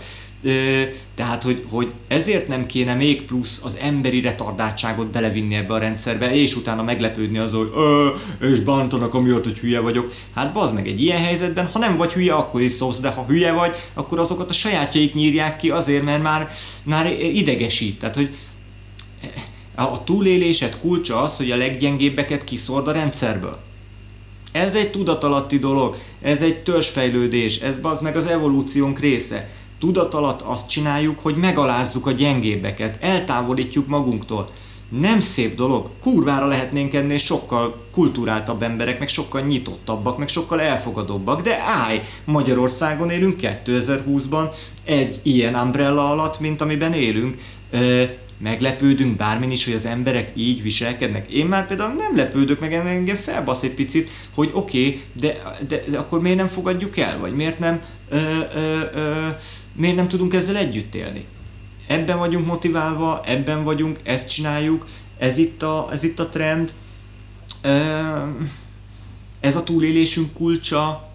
Tehát, 1.14 1.42
hogy, 1.42 1.64
hogy 1.70 1.92
ezért 2.08 2.48
nem 2.48 2.66
kéne 2.66 2.94
még 2.94 3.22
plusz 3.22 3.60
az 3.64 3.78
emberi 3.80 4.20
retardáltságot 4.20 5.06
belevinni 5.06 5.54
ebbe 5.54 5.74
a 5.74 5.78
rendszerbe, 5.78 6.34
és 6.34 6.56
utána 6.56 6.82
meglepődni 6.82 7.38
az, 7.38 7.52
hogy 7.52 7.70
és 8.40 8.60
bántanak 8.60 9.14
amiatt, 9.14 9.44
hogy 9.44 9.58
hülye 9.58 9.80
vagyok. 9.80 10.12
Hát 10.34 10.52
bazd 10.52 10.74
meg 10.74 10.88
egy 10.88 11.02
ilyen 11.02 11.22
helyzetben, 11.22 11.66
ha 11.66 11.78
nem 11.78 11.96
vagy 11.96 12.12
hülye, 12.12 12.34
akkor 12.34 12.60
is 12.60 12.72
szólsz, 12.72 13.00
de 13.00 13.08
ha 13.08 13.24
hülye 13.28 13.52
vagy, 13.52 13.74
akkor 13.94 14.18
azokat 14.18 14.50
a 14.50 14.52
sajátjaik 14.52 15.14
nyírják 15.14 15.56
ki 15.56 15.70
azért, 15.70 16.04
mert 16.04 16.22
már, 16.22 16.50
már 16.82 17.12
idegesít. 17.20 17.98
Tehát, 17.98 18.14
hogy 18.14 18.34
a 19.74 20.04
túlélésed 20.04 20.78
kulcsa 20.78 21.20
az, 21.20 21.36
hogy 21.36 21.50
a 21.50 21.56
leggyengébbeket 21.56 22.44
kiszord 22.44 22.88
a 22.88 22.92
rendszerből. 22.92 23.58
Ez 24.52 24.74
egy 24.74 24.90
tudatalatti 24.90 25.58
dolog, 25.58 25.96
ez 26.22 26.42
egy 26.42 26.58
törzsfejlődés, 26.58 27.58
ez 27.58 27.78
az 27.82 28.00
meg 28.00 28.16
az 28.16 28.26
evolúciónk 28.26 28.98
része. 28.98 29.48
Tudatalat 29.80 30.42
azt 30.42 30.68
csináljuk, 30.68 31.20
hogy 31.20 31.36
megalázzuk 31.36 32.06
a 32.06 32.12
gyengébbeket, 32.12 33.02
eltávolítjuk 33.02 33.86
magunktól 33.86 34.50
nem 34.90 35.20
szép 35.20 35.54
dolog. 35.54 35.88
Kurvára 36.00 36.46
lehetnénk 36.46 36.94
ennél 36.94 37.18
sokkal 37.18 37.86
kulturáltabb 37.92 38.62
emberek, 38.62 38.98
meg 38.98 39.08
sokkal 39.08 39.40
nyitottabbak, 39.40 40.18
meg 40.18 40.28
sokkal 40.28 40.60
elfogadóbbak, 40.60 41.42
de 41.42 41.58
állj, 41.60 42.00
Magyarországon 42.24 43.10
élünk 43.10 43.40
2020-ban 43.42 44.48
egy 44.84 45.20
ilyen 45.22 45.54
umbrella 45.54 46.10
alatt, 46.10 46.40
mint 46.40 46.60
amiben 46.60 46.92
élünk. 46.92 47.38
Ö, 47.70 48.02
meglepődünk 48.38 49.16
bármin 49.16 49.50
is, 49.50 49.64
hogy 49.64 49.74
az 49.74 49.86
emberek 49.86 50.32
így 50.34 50.62
viselkednek. 50.62 51.30
Én 51.30 51.46
már 51.46 51.66
például 51.66 51.94
nem 51.94 52.16
lepődök 52.16 52.60
meg, 52.60 52.74
engem 52.74 53.16
felbasz 53.16 53.62
egy 53.62 53.74
picit, 53.74 54.08
hogy 54.34 54.50
oké, 54.52 54.86
okay, 54.86 55.02
de, 55.12 55.56
de, 55.68 55.84
de 55.88 55.98
akkor 55.98 56.20
miért 56.20 56.36
nem 56.36 56.46
fogadjuk 56.46 56.96
el, 56.96 57.18
vagy 57.18 57.34
miért 57.34 57.58
nem, 57.58 57.82
ö, 58.08 58.16
ö, 58.54 58.78
ö, 58.94 59.26
miért 59.72 59.96
nem 59.96 60.08
tudunk 60.08 60.34
ezzel 60.34 60.56
együtt 60.56 60.94
élni 60.94 61.26
ebben 61.90 62.18
vagyunk 62.18 62.46
motiválva, 62.46 63.20
ebben 63.24 63.64
vagyunk, 63.64 63.98
ezt 64.02 64.28
csináljuk, 64.28 64.86
ez 65.18 65.36
itt 65.36 65.62
a, 65.62 65.88
ez 65.92 66.02
itt 66.02 66.18
a 66.18 66.28
trend, 66.28 66.72
ez 69.40 69.56
a 69.56 69.64
túlélésünk 69.64 70.32
kulcsa, 70.32 71.08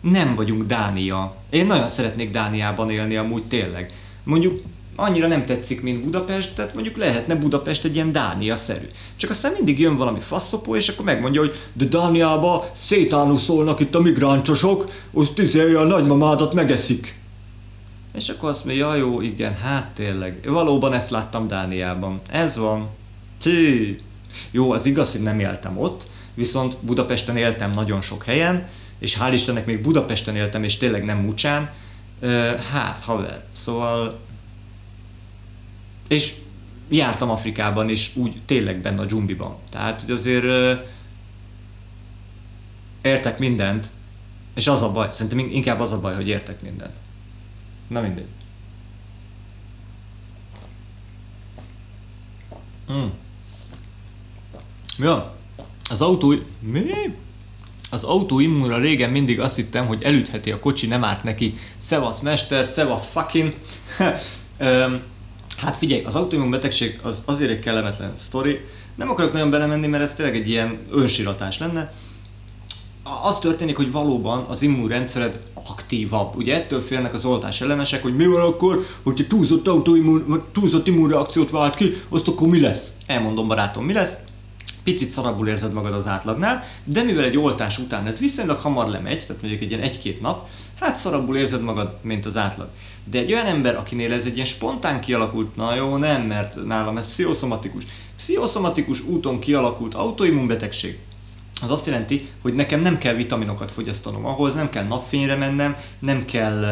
nem 0.00 0.34
vagyunk 0.34 0.62
Dánia. 0.62 1.36
Én 1.50 1.66
nagyon 1.66 1.88
szeretnék 1.88 2.30
Dániában 2.30 2.90
élni 2.90 3.16
amúgy 3.16 3.42
tényleg. 3.42 3.92
Mondjuk 4.24 4.60
annyira 4.96 5.26
nem 5.26 5.44
tetszik, 5.44 5.82
mint 5.82 6.04
Budapest, 6.04 6.54
tehát 6.54 6.74
mondjuk 6.74 6.96
lehetne 6.96 7.34
Budapest 7.34 7.84
egy 7.84 7.94
ilyen 7.94 8.12
Dánia-szerű. 8.12 8.86
Csak 9.16 9.30
aztán 9.30 9.52
mindig 9.52 9.80
jön 9.80 9.96
valami 9.96 10.20
faszopó, 10.20 10.76
és 10.76 10.88
akkor 10.88 11.04
megmondja, 11.04 11.40
hogy 11.40 11.54
de 11.72 11.84
Dániába 11.84 12.70
szétánuszolnak 12.72 13.80
itt 13.80 13.94
a 13.94 14.00
migráncsosok, 14.00 14.90
azt 15.14 15.38
izé 15.38 15.74
a 15.74 15.84
nagymamádat 15.84 16.54
megeszik. 16.54 17.19
És 18.14 18.28
akkor 18.28 18.48
azt 18.48 18.64
mondja, 18.64 18.94
ja 18.94 18.94
jó, 18.94 19.20
igen, 19.20 19.54
hát 19.54 19.90
tényleg, 19.94 20.40
valóban 20.44 20.92
ezt 20.92 21.10
láttam 21.10 21.48
Dániában. 21.48 22.20
Ez 22.30 22.56
van. 22.56 22.88
Csí. 23.38 23.98
Jó, 24.50 24.72
az 24.72 24.86
igaz, 24.86 25.12
hogy 25.12 25.22
nem 25.22 25.40
éltem 25.40 25.78
ott, 25.78 26.06
viszont 26.34 26.76
Budapesten 26.80 27.36
éltem 27.36 27.70
nagyon 27.70 28.00
sok 28.00 28.24
helyen, 28.24 28.68
és 28.98 29.16
hál' 29.20 29.30
Istennek 29.32 29.66
még 29.66 29.82
Budapesten 29.82 30.36
éltem, 30.36 30.64
és 30.64 30.76
tényleg 30.76 31.04
nem 31.04 31.18
Mucsán. 31.18 31.70
Hát, 32.72 33.00
haver, 33.00 33.44
szóval... 33.52 34.18
És 36.08 36.34
jártam 36.88 37.30
Afrikában, 37.30 37.90
és 37.90 38.16
úgy 38.16 38.36
tényleg 38.46 38.80
benne 38.80 39.00
a 39.00 39.04
dzsumbiban. 39.04 39.56
Tehát, 39.70 40.00
hogy 40.00 40.10
azért 40.10 40.44
értek 43.02 43.38
mindent, 43.38 43.90
és 44.54 44.66
az 44.66 44.82
a 44.82 44.92
baj, 44.92 45.08
szerintem 45.10 45.38
inkább 45.38 45.80
az 45.80 45.92
a 45.92 46.00
baj, 46.00 46.14
hogy 46.14 46.28
értek 46.28 46.62
mindent. 46.62 46.96
Na 47.90 48.00
mindegy. 48.00 48.26
Hmm. 52.86 53.12
Ja, 54.98 55.36
az 55.90 56.00
autó... 56.00 56.34
Mi? 56.60 56.84
Az 57.90 58.04
autóimmunra 58.04 58.78
régen 58.78 59.10
mindig 59.10 59.40
azt 59.40 59.56
hittem, 59.56 59.86
hogy 59.86 60.02
elütheti 60.02 60.52
a 60.52 60.60
kocsi, 60.60 60.86
nem 60.86 61.04
árt 61.04 61.22
neki. 61.22 61.52
Szevasz 61.76 62.20
mester, 62.20 62.66
szevasz 62.66 63.06
fucking. 63.06 63.54
hát 65.62 65.76
figyelj, 65.76 66.04
az 66.04 66.16
autoimmun 66.16 66.50
betegség 66.50 66.98
az 67.02 67.22
azért 67.26 67.50
egy 67.50 67.58
kellemetlen 67.58 68.12
sztori. 68.16 68.60
Nem 68.94 69.10
akarok 69.10 69.32
nagyon 69.32 69.50
belemenni, 69.50 69.86
mert 69.86 70.02
ez 70.02 70.14
tényleg 70.14 70.36
egy 70.36 70.48
ilyen 70.48 70.78
önsiratás 70.90 71.58
lenne 71.58 71.92
az 73.22 73.38
történik, 73.38 73.76
hogy 73.76 73.92
valóban 73.92 74.44
az 74.48 74.62
immunrendszered 74.62 75.38
aktívabb. 75.54 76.36
Ugye 76.36 76.54
ettől 76.54 76.80
félnek 76.80 77.14
az 77.14 77.24
oltás 77.24 77.60
ellenesek, 77.60 78.02
hogy 78.02 78.16
mi 78.16 78.26
van 78.26 78.40
akkor, 78.40 78.84
hogyha 79.02 79.26
túlzott 79.26 79.68
autoimmun, 79.68 80.44
túlzott 80.52 80.86
immunreakciót 80.86 81.50
vált 81.50 81.74
ki, 81.74 81.94
azt 82.08 82.28
akkor 82.28 82.48
mi 82.48 82.60
lesz? 82.60 82.92
Elmondom 83.06 83.48
barátom, 83.48 83.84
mi 83.84 83.92
lesz? 83.92 84.16
Picit 84.84 85.10
szarabbul 85.10 85.48
érzed 85.48 85.72
magad 85.72 85.92
az 85.92 86.06
átlagnál, 86.06 86.64
de 86.84 87.02
mivel 87.02 87.24
egy 87.24 87.36
oltás 87.36 87.78
után 87.78 88.06
ez 88.06 88.18
viszonylag 88.18 88.60
hamar 88.60 88.88
lemegy, 88.88 89.22
tehát 89.26 89.42
mondjuk 89.42 89.62
egy 89.62 89.70
ilyen 89.70 89.82
egy-két 89.82 90.20
nap, 90.20 90.48
hát 90.80 90.96
szarabbul 90.96 91.36
érzed 91.36 91.62
magad, 91.62 91.96
mint 92.02 92.26
az 92.26 92.36
átlag. 92.36 92.68
De 93.10 93.18
egy 93.18 93.32
olyan 93.32 93.46
ember, 93.46 93.76
akinél 93.76 94.12
ez 94.12 94.24
egy 94.24 94.34
ilyen 94.34 94.46
spontán 94.46 95.00
kialakult, 95.00 95.56
na 95.56 95.74
jó, 95.74 95.96
nem, 95.96 96.22
mert 96.22 96.64
nálam 96.66 96.96
ez 96.96 97.06
pszichoszomatikus. 97.06 97.86
Pszichoszomatikus 98.16 99.00
úton 99.00 99.38
kialakult 99.38 99.94
autoimmunbetegség, 99.94 100.98
az 101.62 101.70
azt 101.70 101.86
jelenti, 101.86 102.28
hogy 102.42 102.54
nekem 102.54 102.80
nem 102.80 102.98
kell 102.98 103.14
vitaminokat 103.14 103.72
fogyasztanom 103.72 104.26
ahhoz, 104.26 104.54
nem 104.54 104.70
kell 104.70 104.84
napfényre 104.84 105.34
mennem, 105.34 105.76
nem 105.98 106.24
kell 106.24 106.62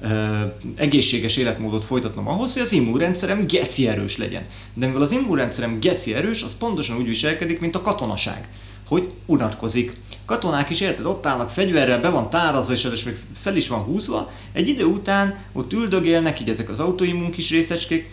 uh, 0.00 0.10
uh, 0.10 0.52
egészséges 0.76 1.36
életmódot 1.36 1.84
folytatnom 1.84 2.28
ahhoz, 2.28 2.52
hogy 2.52 2.62
az 2.62 2.72
immunrendszerem 2.72 3.46
geci 3.46 3.88
erős 3.88 4.16
legyen. 4.16 4.42
De 4.74 4.86
mivel 4.86 5.02
az 5.02 5.12
immunrendszerem 5.12 5.80
geci 5.80 6.14
erős, 6.14 6.42
az 6.42 6.56
pontosan 6.58 6.96
úgy 6.96 7.06
viselkedik, 7.06 7.60
mint 7.60 7.76
a 7.76 7.82
katonaság 7.82 8.48
hogy 8.88 9.10
unatkozik. 9.26 9.96
Katonák 10.24 10.70
is 10.70 10.80
érted, 10.80 11.06
ott 11.06 11.26
állnak 11.26 11.50
fegyverrel, 11.50 12.00
be 12.00 12.08
van 12.08 12.30
tárazva, 12.30 12.72
és 12.72 13.04
még 13.04 13.18
fel 13.34 13.56
is 13.56 13.68
van 13.68 13.80
húzva. 13.80 14.30
Egy 14.52 14.68
idő 14.68 14.84
után 14.84 15.38
ott 15.52 15.72
üldögélnek 15.72 16.40
így 16.40 16.48
ezek 16.48 16.68
az 16.68 16.80
autoimmun 16.80 17.30
kis 17.30 17.50
részecskék, 17.50 18.10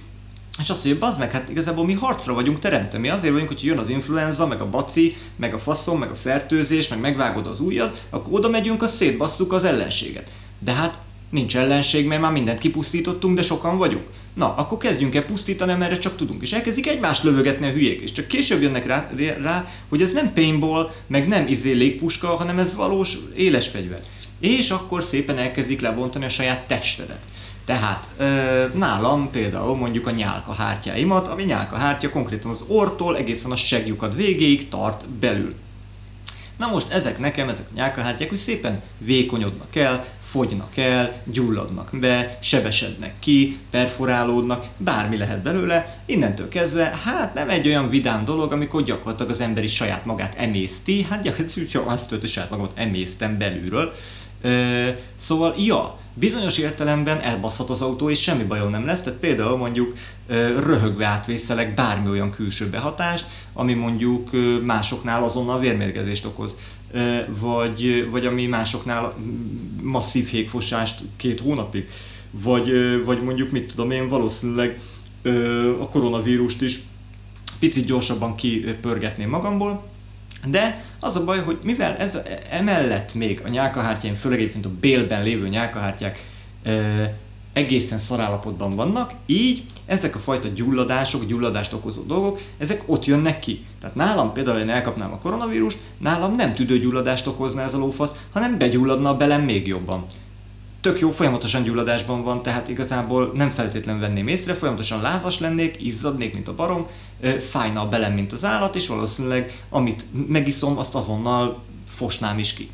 és 0.59 0.69
azt 0.69 0.85
mondja, 0.85 1.05
bazd 1.05 1.19
meg, 1.19 1.31
hát 1.31 1.49
igazából 1.49 1.85
mi 1.85 1.93
harcra 1.93 2.33
vagyunk 2.33 2.59
teremtve. 2.59 2.97
Mi 2.97 3.09
azért 3.09 3.31
vagyunk, 3.33 3.51
hogy 3.51 3.63
jön 3.63 3.77
az 3.77 3.89
influenza, 3.89 4.47
meg 4.47 4.61
a 4.61 4.69
baci, 4.69 5.15
meg 5.35 5.53
a 5.53 5.59
faszom, 5.59 5.99
meg 5.99 6.09
a 6.09 6.15
fertőzés, 6.15 6.87
meg 6.87 6.99
megvágod 6.99 7.47
az 7.47 7.59
ujjad, 7.59 8.01
akkor 8.09 8.33
oda 8.33 8.49
megyünk, 8.49 8.83
a 8.83 8.87
szétbasszuk 8.87 9.53
az 9.53 9.63
ellenséget. 9.63 10.31
De 10.59 10.71
hát 10.71 10.97
nincs 11.29 11.55
ellenség, 11.55 12.07
mert 12.07 12.21
már 12.21 12.31
mindent 12.31 12.59
kipusztítottunk, 12.59 13.35
de 13.35 13.41
sokan 13.41 13.77
vagyunk. 13.77 14.03
Na, 14.33 14.55
akkor 14.55 14.77
kezdjünk 14.77 15.15
el 15.15 15.25
pusztítani, 15.25 15.73
mert 15.73 16.01
csak 16.01 16.15
tudunk. 16.15 16.41
És 16.41 16.53
elkezdik 16.53 16.87
egymást 16.87 17.23
lövögetni 17.23 17.67
a 17.67 17.71
hülyék. 17.71 18.01
És 18.01 18.11
csak 18.11 18.27
később 18.27 18.61
jönnek 18.61 18.85
rá, 18.85 19.09
rá 19.41 19.67
hogy 19.89 20.01
ez 20.01 20.11
nem 20.11 20.33
paintball, 20.33 20.91
meg 21.07 21.27
nem 21.27 21.47
izé 21.47 21.71
légpuska, 21.71 22.27
hanem 22.27 22.59
ez 22.59 22.73
valós 22.75 23.17
éles 23.35 23.67
fegyver. 23.67 23.99
És 24.39 24.71
akkor 24.71 25.03
szépen 25.03 25.37
elkezdik 25.37 25.81
lebontani 25.81 26.25
a 26.25 26.29
saját 26.29 26.67
testedet. 26.67 27.27
Tehát 27.65 28.09
nálam 28.73 29.29
például 29.31 29.75
mondjuk 29.75 30.07
a 30.07 30.11
nyálka 30.11 30.53
hártyáimat, 30.53 31.27
ami 31.27 31.43
nyálka 31.43 31.75
hártya 31.75 32.09
konkrétan 32.09 32.51
az 32.51 32.63
ortól 32.67 33.17
egészen 33.17 33.51
a 33.51 33.55
segjukad 33.55 34.15
végéig 34.15 34.69
tart 34.69 35.09
belül. 35.09 35.53
Na 36.57 36.67
most 36.67 36.91
ezek 36.91 37.19
nekem, 37.19 37.49
ezek 37.49 37.65
a 37.69 37.75
nyálkahártyák, 37.75 38.29
hogy 38.29 38.37
szépen 38.37 38.81
vékonyodnak 38.97 39.75
el, 39.75 40.05
fogynak 40.23 40.77
el, 40.77 41.21
gyulladnak 41.23 41.89
be, 41.99 42.37
sebesednek 42.41 43.13
ki, 43.19 43.59
perforálódnak, 43.69 44.65
bármi 44.77 45.17
lehet 45.17 45.41
belőle. 45.41 45.99
Innentől 46.05 46.49
kezdve, 46.49 46.97
hát 47.03 47.33
nem 47.33 47.49
egy 47.49 47.67
olyan 47.67 47.89
vidám 47.89 48.25
dolog, 48.25 48.51
amikor 48.51 48.83
gyakorlatilag 48.83 49.31
az 49.31 49.41
emberi 49.41 49.67
saját 49.67 50.05
magát 50.05 50.35
emészti, 50.37 51.03
hát 51.09 51.21
gyakorlatilag 51.21 51.87
azt 51.87 52.09
történt, 52.09 52.21
hogy 52.21 52.29
saját 52.29 52.49
magamat 52.49 52.71
emésztem 52.75 53.37
belülről. 53.37 53.93
Szóval, 55.15 55.55
ja, 55.57 55.99
bizonyos 56.13 56.57
értelemben 56.57 57.19
elbaszhat 57.19 57.69
az 57.69 57.81
autó, 57.81 58.09
és 58.09 58.21
semmi 58.21 58.43
bajom 58.43 58.69
nem 58.69 58.85
lesz, 58.85 59.01
tehát 59.01 59.19
például 59.19 59.57
mondjuk 59.57 59.93
röhögve 60.65 61.05
átvészelek 61.05 61.73
bármi 61.73 62.09
olyan 62.09 62.31
külső 62.31 62.69
behatást, 62.69 63.25
ami 63.53 63.73
mondjuk 63.73 64.29
másoknál 64.65 65.23
azonnal 65.23 65.59
vérmérgezést 65.59 66.25
okoz, 66.25 66.57
vagy, 67.39 68.09
vagy 68.09 68.25
ami 68.25 68.45
másoknál 68.45 69.13
masszív 69.81 70.27
hékfosást 70.27 71.01
két 71.17 71.39
hónapig, 71.39 71.89
vagy, 72.31 72.71
vagy 73.05 73.23
mondjuk 73.23 73.51
mit 73.51 73.67
tudom 73.67 73.91
én, 73.91 74.07
valószínűleg 74.07 74.79
a 75.79 75.89
koronavírust 75.89 76.61
is 76.61 76.79
picit 77.59 77.85
gyorsabban 77.85 78.35
kipörgetném 78.35 79.29
magamból, 79.29 79.87
de 80.45 80.84
az 80.99 81.15
a 81.15 81.23
baj, 81.23 81.39
hogy 81.39 81.57
mivel 81.63 81.95
ez 81.95 82.19
emellett 82.49 83.13
még 83.13 83.41
a 83.45 83.47
nyálkahártyáim, 83.47 84.15
főleg 84.15 84.39
egyébként 84.39 84.65
a 84.65 84.71
bélben 84.79 85.23
lévő 85.23 85.47
nyálkahártyák 85.47 86.29
e, 86.63 86.73
egészen 87.53 87.97
szarállapotban 87.97 88.75
vannak, 88.75 89.11
így 89.25 89.63
ezek 89.85 90.15
a 90.15 90.19
fajta 90.19 90.47
gyulladások, 90.47 91.25
gyulladást 91.25 91.73
okozó 91.73 92.01
dolgok, 92.01 92.41
ezek 92.57 92.83
ott 92.85 93.05
jönnek 93.05 93.39
ki. 93.39 93.65
Tehát 93.79 93.95
nálam 93.95 94.33
például, 94.33 94.59
én 94.59 94.69
elkapnám 94.69 95.11
a 95.11 95.17
koronavírust, 95.17 95.77
nálam 95.97 96.35
nem 96.35 96.53
tüdőgyulladást 96.53 97.27
okozna 97.27 97.61
ez 97.61 97.73
a 97.73 97.77
lófasz, 97.77 98.13
hanem 98.31 98.57
begyulladna 98.57 99.17
belem 99.17 99.41
még 99.41 99.67
jobban 99.67 100.05
tök 100.85 100.99
jó, 100.99 101.11
folyamatosan 101.11 101.63
gyulladásban 101.63 102.23
van, 102.23 102.43
tehát 102.43 102.67
igazából 102.67 103.31
nem 103.33 103.49
feltétlenül 103.49 104.01
venném 104.01 104.27
észre, 104.27 104.53
folyamatosan 104.53 105.01
lázas 105.01 105.39
lennék, 105.39 105.81
izzadnék, 105.81 106.33
mint 106.33 106.47
a 106.47 106.55
barom, 106.55 106.87
fájna 107.49 107.81
a 107.81 107.89
belem, 107.89 108.13
mint 108.13 108.31
az 108.31 108.45
állat, 108.45 108.75
és 108.75 108.87
valószínűleg 108.87 109.63
amit 109.69 110.05
megiszom, 110.27 110.77
azt 110.77 110.95
azonnal 110.95 111.63
fosnám 111.87 112.39
is 112.39 112.53
ki. 112.53 112.69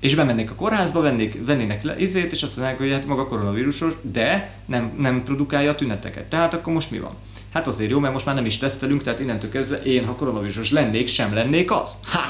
És 0.00 0.14
bemennék 0.14 0.50
a 0.50 0.54
kórházba, 0.54 1.00
vennék, 1.00 1.46
vennének 1.46 1.82
le 1.82 1.98
izét, 1.98 2.32
és 2.32 2.42
azt 2.42 2.56
mondják, 2.56 2.78
hogy 2.78 2.90
hát 2.90 3.06
maga 3.06 3.26
koronavírusos, 3.26 3.94
de 4.02 4.54
nem, 4.66 4.92
nem 4.98 5.22
produkálja 5.22 5.70
a 5.70 5.74
tüneteket. 5.74 6.24
Tehát 6.24 6.54
akkor 6.54 6.72
most 6.72 6.90
mi 6.90 6.98
van? 6.98 7.14
Hát 7.52 7.66
azért 7.66 7.90
jó, 7.90 7.98
mert 7.98 8.12
most 8.12 8.26
már 8.26 8.34
nem 8.34 8.46
is 8.46 8.58
tesztelünk, 8.58 9.02
tehát 9.02 9.20
innentől 9.20 9.50
kezdve 9.50 9.82
én, 9.82 10.04
ha 10.06 10.14
koronavírusos 10.14 10.70
lennék, 10.70 11.08
sem 11.08 11.34
lennék 11.34 11.70
az. 11.70 11.96
Ha! 12.02 12.22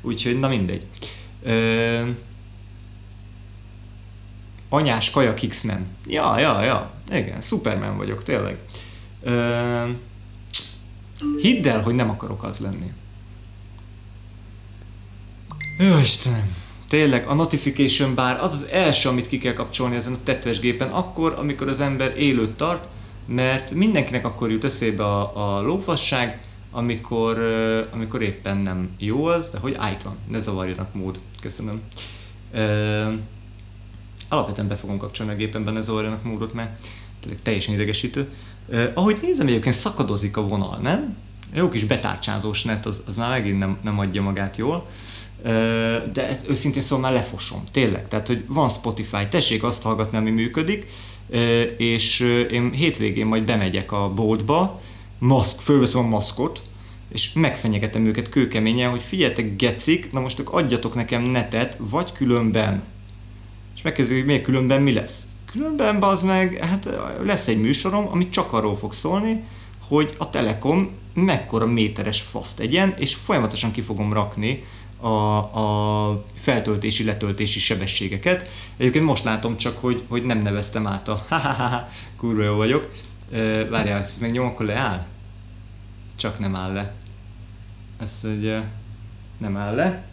Úgyhogy 0.00 0.38
na 0.38 0.48
mindegy. 0.48 0.86
Ö- 1.42 2.28
anyás 4.70 5.10
kaja 5.10 5.34
X-Men. 5.48 5.86
Ja, 6.06 6.38
ja, 6.38 6.62
ja, 6.62 6.90
igen, 7.10 7.40
Superman 7.40 7.96
vagyok, 7.96 8.22
tényleg. 8.22 8.58
Ö, 9.22 9.84
hidd 11.40 11.68
el, 11.68 11.82
hogy 11.82 11.94
nem 11.94 12.10
akarok 12.10 12.42
az 12.42 12.58
lenni. 12.58 12.92
Jó 15.78 15.98
Istenem, 15.98 16.56
tényleg 16.88 17.26
a 17.26 17.34
notification 17.34 18.14
bár 18.14 18.40
az 18.40 18.52
az 18.52 18.66
első, 18.70 19.08
amit 19.08 19.26
ki 19.26 19.38
kell 19.38 19.52
kapcsolni 19.52 19.96
ezen 19.96 20.12
a 20.12 20.22
tetves 20.24 20.58
gépen, 20.58 20.88
akkor, 20.88 21.34
amikor 21.38 21.68
az 21.68 21.80
ember 21.80 22.18
élőt 22.18 22.50
tart, 22.50 22.88
mert 23.26 23.72
mindenkinek 23.72 24.24
akkor 24.24 24.50
jut 24.50 24.64
eszébe 24.64 25.04
a, 25.04 25.56
a 25.56 25.62
lófasság, 25.62 26.40
amikor, 26.70 27.38
amikor 27.92 28.22
éppen 28.22 28.56
nem 28.56 28.90
jó 28.98 29.24
az, 29.24 29.48
de 29.48 29.58
hogy 29.58 29.74
ájt 29.78 30.02
van, 30.02 30.16
ne 30.28 30.38
zavarjanak 30.38 30.94
mód. 30.94 31.20
Köszönöm. 31.40 31.80
Uh, 32.54 33.12
alapvetően 34.30 34.68
be 34.68 34.76
fogom 34.76 34.98
kapcsolni 34.98 35.32
a 35.32 35.36
gépen, 35.36 35.64
benne 35.64 35.80
zavarjanak 35.80 36.24
múrot, 36.24 36.54
mert 36.54 36.88
teljesen 37.42 37.74
idegesítő. 37.74 38.32
Ahogy 38.94 39.18
nézem, 39.22 39.46
egyébként 39.46 39.74
szakadozik 39.74 40.36
a 40.36 40.42
vonal, 40.42 40.78
nem? 40.82 41.16
Jó 41.54 41.68
kis 41.68 41.84
betárcsázós 41.84 42.62
net, 42.62 42.86
az, 42.86 43.02
az 43.06 43.16
már 43.16 43.30
megint 43.30 43.58
nem, 43.58 43.78
nem 43.82 43.98
adja 43.98 44.22
magát 44.22 44.56
jól. 44.56 44.88
De 46.12 46.28
ezt 46.28 46.48
őszintén 46.48 46.82
szóval 46.82 46.98
már 46.98 47.12
lefosom, 47.12 47.62
tényleg. 47.72 48.08
Tehát, 48.08 48.26
hogy 48.26 48.44
van 48.46 48.68
Spotify, 48.68 49.28
tessék 49.28 49.62
azt 49.62 49.82
hallgatni, 49.82 50.16
ami 50.16 50.30
működik, 50.30 50.86
és 51.76 52.20
én 52.50 52.70
hétvégén 52.70 53.26
majd 53.26 53.42
bemegyek 53.42 53.92
a 53.92 54.12
boltba, 54.14 54.80
maszk, 55.18 55.60
fölveszem 55.60 56.00
a 56.00 56.08
maszkot, 56.08 56.62
és 57.12 57.32
megfenyegetem 57.32 58.06
őket 58.06 58.28
kőkeményen, 58.28 58.90
hogy 58.90 59.02
figyeljetek, 59.02 59.56
gecik, 59.56 60.12
na 60.12 60.20
most 60.20 60.40
adjatok 60.44 60.94
nekem 60.94 61.22
netet, 61.22 61.76
vagy 61.78 62.12
különben 62.12 62.82
és 63.80 63.86
megkezdjük, 63.86 64.18
hogy 64.18 64.26
miért 64.26 64.42
különben 64.42 64.82
mi 64.82 64.92
lesz. 64.92 65.26
Különben 65.50 66.02
az 66.02 66.22
meg, 66.22 66.56
hát 66.64 66.88
lesz 67.22 67.48
egy 67.48 67.60
műsorom, 67.60 68.08
ami 68.08 68.28
csak 68.28 68.52
arról 68.52 68.76
fog 68.76 68.92
szólni, 68.92 69.44
hogy 69.88 70.14
a 70.18 70.30
Telekom 70.30 70.90
mekkora 71.14 71.66
méteres 71.66 72.20
faszt 72.20 72.56
tegyen, 72.56 72.94
és 72.98 73.14
folyamatosan 73.14 73.70
ki 73.70 73.80
fogom 73.80 74.12
rakni 74.12 74.64
a, 74.96 75.08
a 75.08 76.24
feltöltési, 76.34 77.04
letöltési 77.04 77.58
sebességeket. 77.58 78.48
Egyébként 78.76 79.04
most 79.04 79.24
látom 79.24 79.56
csak, 79.56 79.78
hogy, 79.78 80.02
hogy 80.08 80.22
nem 80.22 80.42
neveztem 80.42 80.86
át 80.86 81.08
a 81.08 81.24
ha 81.28 81.88
kurva 82.16 82.42
jó 82.42 82.54
vagyok. 82.54 82.92
Várjál, 83.70 83.98
ezt 83.98 84.20
megnyom, 84.20 84.46
akkor 84.46 84.66
leáll? 84.66 85.06
Csak 86.16 86.38
nem 86.38 86.56
áll 86.56 86.72
le. 86.72 86.94
Ez 88.00 88.20
egy 88.24 88.62
nem 89.38 89.56
áll 89.56 89.74
le. 89.74 90.08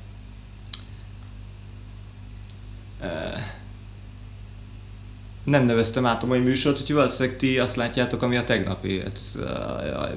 Nem 5.47 5.65
neveztem 5.65 6.05
át 6.05 6.23
a 6.23 6.27
mai 6.27 6.39
műsort, 6.39 6.79
úgyhogy 6.79 6.95
valószínűleg 6.95 7.37
ti 7.37 7.59
azt 7.59 7.75
látjátok, 7.75 8.21
ami 8.21 8.35
a 8.35 8.43
tegnapi. 8.43 8.99
Hát 8.99 9.11
ez, 9.13 9.39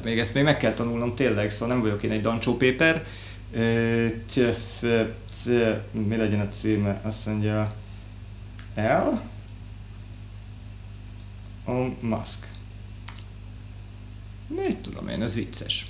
még 0.05 0.19
ezt 0.19 0.35
még 0.35 0.45
meg 0.45 0.57
kell 0.57 0.73
tanulnom 0.73 1.15
tényleg, 1.15 1.51
szóval 1.51 1.69
nem 1.69 1.81
vagyok 1.81 2.03
én 2.03 2.11
egy 2.11 2.21
Dancsó 2.21 2.57
Péper. 2.57 3.07
Mi 5.93 6.17
legyen 6.17 6.41
a 6.41 6.49
címe? 6.49 7.01
Azt 7.03 7.27
mondja 7.27 7.75
El 8.75 9.23
on 11.65 11.97
Musk. 12.03 12.49
Mit 14.47 14.77
tudom 14.77 15.09
én, 15.09 15.23
ez 15.23 15.35
vicces. 15.35 15.87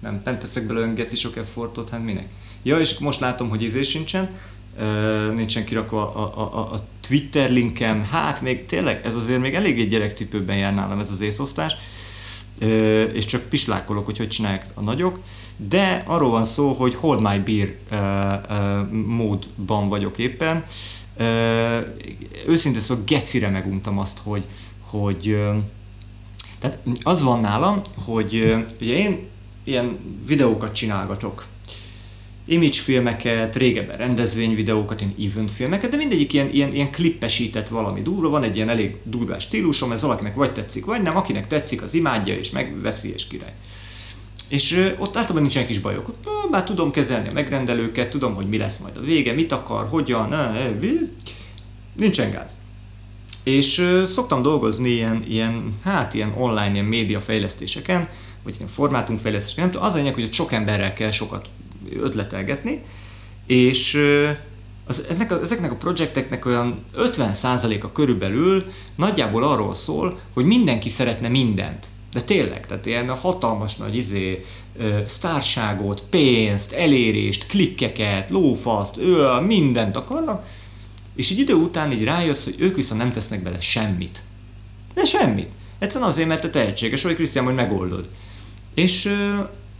Nem, 0.00 0.20
nem 0.24 0.38
teszek 0.38 0.66
belőle 0.66 0.92
geci 0.92 1.16
sok 1.16 1.36
effortot, 1.36 1.90
hát 1.90 2.04
minek. 2.04 2.28
Ja, 2.62 2.80
és 2.80 2.98
most 2.98 3.20
látom, 3.20 3.48
hogy 3.48 3.62
izé 3.62 3.82
sincsen 3.82 4.38
nincsen 5.34 5.64
kirakva 5.64 6.14
a, 6.14 6.40
a, 6.40 6.72
a, 6.72 6.78
Twitter 7.08 7.50
linkem, 7.50 8.04
hát 8.04 8.40
még 8.40 8.66
tényleg 8.66 9.00
ez 9.04 9.14
azért 9.14 9.40
még 9.40 9.54
eléggé 9.54 9.84
gyerekcipőben 9.84 10.56
jár 10.56 10.74
nálam 10.74 10.98
ez 10.98 11.10
az 11.10 11.20
észosztás, 11.20 11.76
és 13.12 13.24
csak 13.24 13.42
pislákolok, 13.42 14.04
hogy 14.04 14.18
hogy 14.18 14.28
csinálják 14.28 14.66
a 14.74 14.80
nagyok, 14.80 15.20
de 15.56 16.02
arról 16.06 16.30
van 16.30 16.44
szó, 16.44 16.72
hogy 16.72 16.94
hold 16.94 17.20
my 17.20 17.38
beer 17.38 17.74
módban 18.90 19.88
vagyok 19.88 20.18
éppen. 20.18 20.64
Őszintén 22.46 22.80
szóval 22.80 23.04
gecire 23.06 23.48
meguntam 23.48 23.98
azt, 23.98 24.18
hogy, 24.24 24.46
hogy 24.80 25.38
tehát 26.58 26.78
az 27.02 27.22
van 27.22 27.40
nálam, 27.40 27.80
hogy 28.04 28.54
ugye 28.80 28.94
én 28.96 29.28
ilyen 29.64 29.98
videókat 30.26 30.72
csinálgatok, 30.72 31.46
image 32.46 32.78
filmeket, 32.78 33.56
régebben 33.56 33.96
rendezvényvideókat, 33.96 35.00
ilyen 35.00 35.14
event 35.30 35.50
filmeket, 35.50 35.90
de 35.90 35.96
mindegyik 35.96 36.32
ilyen, 36.32 36.50
ilyen, 36.52 36.74
ilyen 36.74 36.90
klippesített 36.90 37.68
valami 37.68 38.02
durva, 38.02 38.28
van 38.28 38.42
egy 38.42 38.56
ilyen 38.56 38.68
elég 38.68 38.96
durvás 39.02 39.42
stílusom, 39.42 39.92
ez 39.92 40.02
valakinek 40.02 40.34
vagy 40.34 40.52
tetszik, 40.52 40.84
vagy 40.84 41.02
nem, 41.02 41.16
akinek 41.16 41.46
tetszik, 41.46 41.82
az 41.82 41.94
imádja 41.94 42.34
és 42.34 42.50
megveszi 42.50 43.12
és 43.12 43.26
király. 43.26 43.52
És 44.48 44.92
ott 44.98 45.16
általában 45.16 45.42
nincsenek 45.42 45.68
is 45.68 45.78
bajok. 45.78 46.14
Bár 46.50 46.64
tudom 46.64 46.90
kezelni 46.90 47.28
a 47.28 47.32
megrendelőket, 47.32 48.10
tudom, 48.10 48.34
hogy 48.34 48.48
mi 48.48 48.58
lesz 48.58 48.76
majd 48.76 48.96
a 48.96 49.00
vége, 49.00 49.32
mit 49.32 49.52
akar, 49.52 49.88
hogyan, 49.88 50.34
nincsen 51.96 52.30
gáz. 52.30 52.54
És 53.42 53.78
ö, 53.78 54.02
szoktam 54.06 54.42
dolgozni 54.42 54.88
ilyen, 54.88 55.24
ilyen, 55.28 55.78
hát 55.84 56.14
ilyen 56.14 56.32
online, 56.36 56.72
ilyen 56.72 56.84
média 56.84 57.20
fejlesztéseken, 57.20 58.08
vagy 58.42 58.54
ilyen 58.56 58.68
formátumfejlesztéseken, 58.68 59.64
nem 59.64 59.72
tudom, 59.72 59.86
az 59.86 59.94
a 59.94 59.96
lényeg, 59.96 60.14
hogy 60.14 60.32
sok 60.32 60.52
emberrel 60.52 60.92
kell 60.92 61.10
sokat 61.10 61.48
ötletelgetni, 61.92 62.82
és 63.46 63.98
az, 64.86 65.04
ennek 65.10 65.32
a, 65.32 65.40
ezeknek 65.40 65.72
a 65.72 65.76
projekteknek 65.76 66.46
olyan 66.46 66.84
50%-a 66.96 67.92
körülbelül 67.92 68.64
nagyjából 68.94 69.42
arról 69.42 69.74
szól, 69.74 70.20
hogy 70.32 70.44
mindenki 70.44 70.88
szeretne 70.88 71.28
mindent. 71.28 71.86
De 72.12 72.20
tényleg, 72.20 72.66
tehát 72.66 72.86
ilyen 72.86 73.08
hatalmas 73.08 73.76
nagy 73.76 73.96
izé, 73.96 74.44
sztárságot, 75.06 76.02
pénzt, 76.10 76.72
elérést, 76.72 77.46
klikkeket, 77.46 78.30
lófaszt, 78.30 78.96
ő, 78.96 79.40
mindent 79.46 79.96
akarnak, 79.96 80.46
és 81.16 81.30
egy 81.30 81.38
idő 81.38 81.54
után 81.54 81.92
így 81.92 82.04
rájössz, 82.04 82.44
hogy 82.44 82.54
ők 82.58 82.76
viszont 82.76 83.00
nem 83.00 83.12
tesznek 83.12 83.42
bele 83.42 83.60
semmit. 83.60 84.22
De 84.94 85.04
semmit. 85.04 85.48
Egyszerűen 85.78 86.10
azért, 86.10 86.28
mert 86.28 86.40
te 86.40 86.50
tehetséges 86.50 87.02
vagy, 87.02 87.14
Krisztián, 87.14 87.44
hogy 87.44 87.54
megoldod. 87.54 88.08
És, 88.74 89.12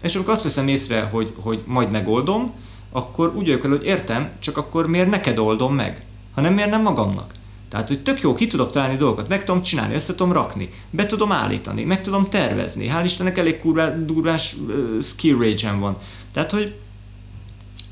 és 0.03 0.15
amikor 0.15 0.33
azt 0.33 0.43
veszem 0.43 0.69
észre, 0.69 1.01
hogy, 1.01 1.35
hogy 1.41 1.63
majd 1.67 1.91
megoldom, 1.91 2.53
akkor 2.93 3.33
úgy 3.37 3.45
vagyok 3.45 3.65
el, 3.65 3.71
hogy 3.71 3.85
értem, 3.85 4.31
csak 4.39 4.57
akkor 4.57 4.87
miért 4.87 5.11
neked 5.11 5.39
oldom 5.39 5.75
meg, 5.75 6.05
hanem 6.35 6.55
miért 6.55 6.71
nem 6.71 6.83
magamnak. 6.83 7.35
Tehát, 7.69 7.89
hogy 7.89 8.03
tök 8.03 8.21
jó, 8.21 8.35
ki 8.35 8.47
tudok 8.47 8.71
találni 8.71 8.97
dolgokat, 8.97 9.29
meg 9.29 9.45
tudom 9.45 9.63
csinálni, 9.63 9.95
össze 9.95 10.15
tudom 10.15 10.33
rakni, 10.33 10.71
be 10.91 11.07
tudom 11.07 11.33
állítani, 11.33 11.85
meg 11.85 12.03
tudom 12.03 12.25
tervezni. 12.25 12.91
Hál' 12.95 13.05
Istennek 13.05 13.39
elég 13.39 13.59
kurva, 13.59 13.89
durvás 13.89 14.55
uh, 14.55 15.03
skill 15.03 15.37
rage 15.39 15.73
van. 15.73 15.99
Tehát, 16.33 16.51
hogy 16.51 16.75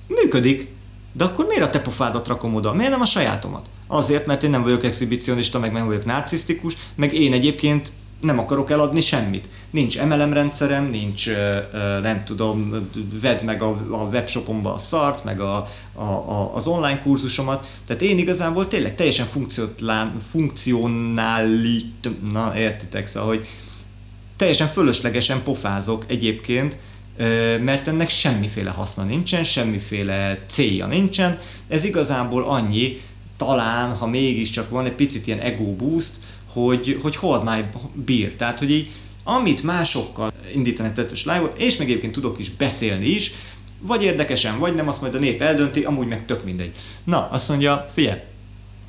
működik, 0.06 0.68
de 1.12 1.24
akkor 1.24 1.46
miért 1.46 1.62
a 1.62 1.70
te 1.70 1.80
pofádat 1.80 2.28
rakom 2.28 2.54
oda? 2.54 2.72
Miért 2.72 2.90
nem 2.90 3.00
a 3.00 3.04
sajátomat? 3.04 3.66
Azért, 3.86 4.26
mert 4.26 4.42
én 4.42 4.50
nem 4.50 4.62
vagyok 4.62 4.84
exhibicionista, 4.84 5.58
meg 5.58 5.72
nem 5.72 5.86
vagyok 5.86 6.04
narcisztikus, 6.04 6.76
meg 6.94 7.14
én 7.14 7.32
egyébként 7.32 7.92
nem 8.20 8.38
akarok 8.38 8.70
eladni 8.70 9.00
semmit. 9.00 9.48
Nincs 9.74 10.02
MLM 10.02 10.32
rendszerem, 10.32 10.84
nincs, 10.84 11.28
nem 12.02 12.24
tudom, 12.24 12.88
vedd 13.20 13.44
meg 13.44 13.62
a, 13.62 13.68
a 13.90 14.04
webshopomba 14.04 14.74
a 14.74 14.78
szart, 14.78 15.24
meg 15.24 15.40
a, 15.40 15.68
a, 15.92 16.02
a, 16.02 16.54
az 16.54 16.66
online 16.66 16.98
kurzusomat. 16.98 17.66
Tehát 17.84 18.02
én 18.02 18.18
igazából 18.18 18.68
tényleg 18.68 18.94
teljesen 18.94 19.26
funkcionálít, 20.28 22.08
na 22.32 22.52
értitek, 22.56 23.06
szóval, 23.06 23.28
hogy 23.28 23.46
teljesen 24.36 24.68
fölöslegesen 24.68 25.42
pofázok 25.42 26.04
egyébként, 26.06 26.76
mert 27.60 27.88
ennek 27.88 28.08
semmiféle 28.08 28.70
haszna 28.70 29.02
nincsen, 29.02 29.44
semmiféle 29.44 30.38
célja 30.46 30.86
nincsen. 30.86 31.38
Ez 31.68 31.84
igazából 31.84 32.44
annyi, 32.44 33.00
talán, 33.36 33.96
ha 33.96 34.06
mégiscsak 34.06 34.70
van 34.70 34.84
egy 34.84 34.94
picit 34.94 35.26
ilyen 35.26 35.40
ego 35.40 35.72
boost, 35.72 36.12
hogy, 36.52 36.98
hogy 37.02 37.16
hold 37.16 37.44
my 37.44 37.64
beer. 37.94 38.30
Tehát, 38.30 38.58
hogy 38.58 38.70
így, 38.70 38.90
amit 39.24 39.62
másokkal 39.62 40.32
indítani 40.54 40.92
tettes 40.92 41.24
live-ot, 41.24 41.60
és 41.60 41.76
meg 41.76 41.88
egyébként 41.88 42.12
tudok 42.12 42.38
is 42.38 42.50
beszélni 42.50 43.06
is, 43.06 43.32
vagy 43.80 44.02
érdekesen, 44.02 44.58
vagy 44.58 44.74
nem, 44.74 44.88
azt 44.88 45.00
majd 45.00 45.14
a 45.14 45.18
nép 45.18 45.40
eldönti, 45.40 45.82
amúgy 45.82 46.06
meg 46.06 46.24
tök 46.24 46.44
mindegy. 46.44 46.72
Na, 47.04 47.28
azt 47.30 47.48
mondja, 47.48 47.84
figyelj, 47.88 48.20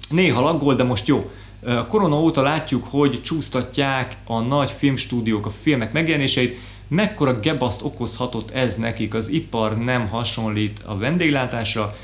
néha 0.09 0.41
laggol, 0.41 0.75
de 0.75 0.83
most 0.83 1.07
jó. 1.07 1.31
A 1.65 1.87
korona 1.87 2.21
óta 2.21 2.41
látjuk, 2.41 2.85
hogy 2.87 3.21
csúsztatják 3.21 4.17
a 4.25 4.41
nagy 4.41 4.71
filmstúdiók 4.71 5.45
a 5.45 5.49
filmek 5.49 5.93
megjelenéseit, 5.93 6.59
mekkora 6.87 7.39
gebaszt 7.39 7.81
okozhatott 7.83 8.51
ez 8.51 8.75
nekik, 8.75 9.13
az 9.13 9.29
ipar 9.29 9.77
nem 9.77 10.07
hasonlít 10.07 10.81
a 10.85 10.97
vendéglátásra, 10.97 11.95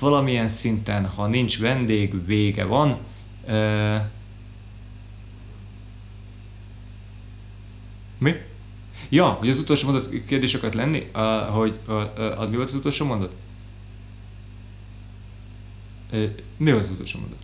valamilyen 0.00 0.48
szinten, 0.48 1.06
ha 1.06 1.26
nincs 1.26 1.58
vendég, 1.58 2.26
vége 2.26 2.64
van. 2.64 2.98
Mi? 8.20 8.34
Ja, 9.08 9.26
hogy 9.26 9.48
az 9.48 9.58
utolsó 9.58 9.90
mondat 9.90 10.24
kérdéseket 10.26 10.74
lenni, 10.74 11.10
uh, 11.14 11.22
hogy 11.48 11.78
uh, 11.88 11.94
uh, 11.94 12.48
mi 12.48 12.56
volt 12.56 12.68
az 12.68 12.74
utolsó 12.74 13.06
mondat? 13.06 13.32
Uh, 16.12 16.24
mi 16.56 16.70
volt 16.70 16.82
az 16.84 16.90
utolsó 16.90 17.18
mondat? 17.18 17.38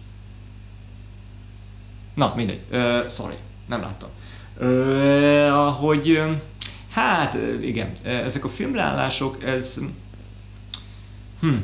Na, 2.15 2.33
mindegy. 2.37 2.61
Uh, 2.73 3.09
sorry, 3.09 3.35
nem 3.67 3.81
láttam. 3.81 4.09
Uh, 4.61 5.77
hogy, 5.77 6.21
hát 6.91 7.39
igen, 7.63 7.93
ezek 8.03 8.45
a 8.45 8.49
filmleállások, 8.49 9.43
ez... 9.43 9.81
Hm, 11.41 11.55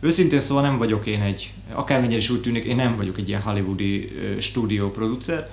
Őszintén 0.00 0.40
szóval 0.40 0.62
nem 0.62 0.78
vagyok 0.78 1.06
én 1.06 1.20
egy, 1.20 1.52
akármennyire 1.72 2.18
is 2.18 2.30
úgy 2.30 2.40
tűnik, 2.40 2.64
én 2.64 2.76
nem 2.76 2.94
vagyok 2.94 3.18
egy 3.18 3.28
ilyen 3.28 3.42
hollywoodi 3.42 4.04
uh, 4.04 4.38
stúdióproducer. 4.38 5.50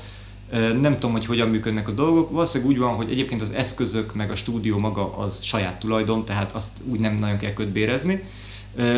Nem 0.82 0.94
tudom, 0.94 1.12
hogy 1.12 1.26
hogyan 1.26 1.50
működnek 1.50 1.88
a 1.88 1.92
dolgok. 1.92 2.32
Valószínűleg 2.32 2.74
úgy 2.74 2.80
van, 2.80 2.96
hogy 2.96 3.12
egyébként 3.12 3.42
az 3.42 3.52
eszközök 3.52 4.14
meg 4.16 4.32
a 4.32 4.36
stúdió 4.36 4.78
maga 4.78 5.18
az 5.18 5.42
saját 5.42 5.80
tulajdon, 5.80 6.26
tehát 6.26 6.52
azt 6.52 6.72
úgy 6.86 7.00
nem 7.00 7.18
nagyon 7.18 7.38
kell 7.38 7.54
kötbérezni. 7.54 8.24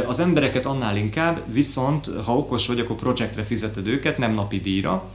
Az 0.08 0.20
embereket 0.20 0.66
annál 0.66 0.98
inkább, 0.98 1.42
viszont 1.54 2.12
ha 2.26 2.38
okos 2.38 2.68
vagy, 2.68 2.80
akkor 2.80 2.96
projektre 2.96 3.44
fizeted 3.44 3.88
őket, 3.88 4.18
nem 4.18 4.32
napi 4.32 4.60
díjra. 4.60 5.10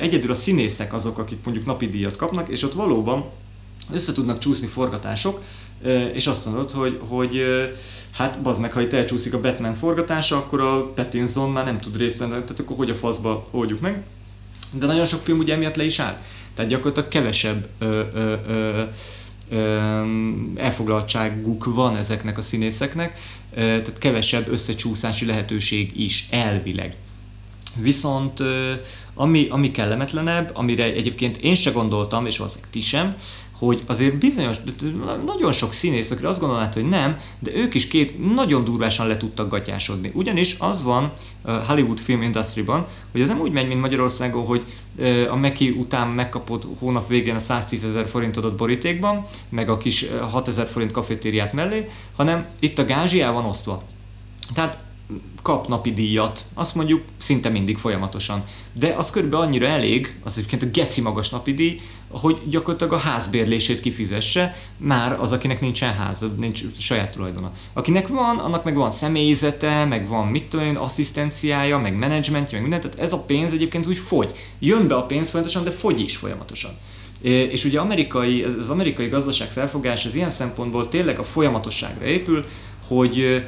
Egyedül 0.00 0.30
a 0.30 0.34
színészek 0.34 0.92
azok, 0.92 1.18
akik 1.18 1.38
mondjuk 1.44 1.66
napi 1.66 1.88
díjat 1.88 2.16
kapnak, 2.16 2.48
és 2.48 2.62
ott 2.62 2.72
valóban 2.72 3.24
össze 3.92 4.12
tudnak 4.12 4.38
csúszni 4.38 4.66
forgatások, 4.66 5.42
és 6.12 6.26
azt 6.26 6.46
mondod, 6.46 6.70
hogy, 6.70 7.00
hogy 7.08 7.42
hát 8.10 8.42
bazd 8.42 8.60
meg, 8.60 8.72
ha 8.72 8.80
itt 8.80 8.92
elcsúszik 8.92 9.34
a 9.34 9.40
Batman 9.40 9.74
forgatása, 9.74 10.36
akkor 10.36 10.60
a 10.60 10.92
Pattinson 10.94 11.50
már 11.50 11.64
nem 11.64 11.80
tud 11.80 11.96
részt 11.96 12.18
venni, 12.18 12.30
tehát 12.30 12.60
akkor 12.60 12.76
hogy 12.76 12.90
a 12.90 12.94
faszba 12.94 13.46
oldjuk 13.50 13.80
meg. 13.80 14.02
De 14.70 14.86
nagyon 14.86 15.04
sok 15.04 15.20
film 15.20 15.38
ugye 15.38 15.54
emiatt 15.54 15.76
le 15.76 15.84
is 15.84 15.98
állt. 15.98 16.18
Tehát 16.54 16.70
gyakorlatilag 16.70 17.08
kevesebb 17.08 17.68
ö, 17.78 18.02
ö, 18.14 18.34
ö, 18.48 18.82
ö, 19.50 20.02
elfoglaltságuk 20.56 21.64
van 21.64 21.96
ezeknek 21.96 22.38
a 22.38 22.42
színészeknek, 22.42 23.18
ö, 23.54 23.60
tehát 23.60 23.98
kevesebb 23.98 24.48
összecsúszási 24.48 25.26
lehetőség 25.26 26.00
is 26.00 26.26
elvileg. 26.30 26.96
Viszont 27.80 28.42
ami, 29.14 29.46
ami 29.50 29.70
kellemetlenebb, 29.70 30.50
amire 30.54 30.84
egyébként 30.84 31.36
én 31.36 31.54
se 31.54 31.70
gondoltam, 31.70 32.26
és 32.26 32.38
valószínűleg 32.38 32.70
ti 32.72 32.80
sem, 32.80 33.16
hogy 33.58 33.82
azért 33.86 34.18
bizonyos, 34.18 34.56
nagyon 35.26 35.52
sok 35.52 35.72
színész, 35.72 36.10
akire 36.10 36.28
azt 36.28 36.40
gondolnád, 36.40 36.74
hogy 36.74 36.88
nem, 36.88 37.20
de 37.38 37.50
ők 37.54 37.74
is 37.74 37.88
két 37.88 38.34
nagyon 38.34 38.64
durvásan 38.64 39.06
le 39.06 39.16
tudtak 39.16 39.48
gatyásodni. 39.48 40.10
Ugyanis 40.14 40.56
az 40.58 40.82
van 40.82 41.12
Hollywood 41.66 41.98
Film 41.98 42.22
Industry-ban, 42.22 42.86
hogy 43.12 43.20
ez 43.20 43.28
nem 43.28 43.40
úgy 43.40 43.52
megy, 43.52 43.68
mint 43.68 43.80
Magyarországon, 43.80 44.44
hogy 44.44 44.64
a 45.30 45.36
Meki 45.36 45.70
után 45.70 46.08
megkapott 46.08 46.66
hónap 46.78 47.08
végén 47.08 47.34
a 47.34 47.38
110 47.38 47.84
ezer 47.84 48.08
forintot 48.08 48.56
borítékban, 48.56 49.26
meg 49.48 49.68
a 49.68 49.78
kis 49.78 50.06
6 50.30 50.48
ezer 50.48 50.66
forint 50.66 50.92
kafetériát 50.92 51.52
mellé, 51.52 51.88
hanem 52.16 52.46
itt 52.58 52.78
a 52.78 52.84
gázsiá 52.84 53.30
van 53.30 53.44
osztva. 53.44 53.82
Tehát 54.54 54.78
kap 55.42 55.68
napi 55.68 55.92
díjat, 55.92 56.44
azt 56.54 56.74
mondjuk 56.74 57.02
szinte 57.16 57.48
mindig 57.48 57.78
folyamatosan. 57.78 58.44
De 58.78 58.94
az 58.96 59.10
körülbelül 59.10 59.46
annyira 59.46 59.66
elég, 59.66 60.16
az 60.24 60.36
egyébként 60.36 60.62
a 60.62 60.66
geci 60.66 61.00
magas 61.00 61.28
napi 61.28 61.54
díj, 61.54 61.80
hogy 62.10 62.38
gyakorlatilag 62.48 62.92
a 62.92 62.96
házbérlését 62.96 63.80
kifizesse, 63.80 64.56
már 64.76 65.20
az, 65.20 65.32
akinek 65.32 65.60
nincsen 65.60 65.94
ház, 65.94 66.26
nincs 66.36 66.62
saját 66.78 67.12
tulajdona. 67.12 67.52
Akinek 67.72 68.08
van, 68.08 68.38
annak 68.38 68.64
meg 68.64 68.74
van 68.74 68.90
személyzete, 68.90 69.84
meg 69.84 70.08
van 70.08 70.26
mit 70.26 70.44
tudom 70.44 70.76
asszisztenciája, 70.76 71.78
meg 71.78 71.96
menedzsmentje, 71.96 72.60
meg 72.60 72.68
minden, 72.68 72.80
tehát 72.80 72.98
ez 72.98 73.12
a 73.12 73.24
pénz 73.24 73.52
egyébként 73.52 73.86
úgy 73.86 73.96
fogy. 73.96 74.32
Jön 74.58 74.86
be 74.86 74.94
a 74.94 75.06
pénz 75.06 75.28
folyamatosan, 75.28 75.64
de 75.64 75.70
fogy 75.70 76.00
is 76.00 76.16
folyamatosan. 76.16 76.70
És 77.22 77.64
ugye 77.64 77.80
amerikai, 77.80 78.42
az 78.42 78.70
amerikai 78.70 79.08
gazdaság 79.08 79.48
felfogás 79.48 80.06
az 80.06 80.14
ilyen 80.14 80.30
szempontból 80.30 80.88
tényleg 80.88 81.18
a 81.18 81.22
folyamatosságra 81.22 82.04
épül, 82.04 82.44
hogy 82.86 83.44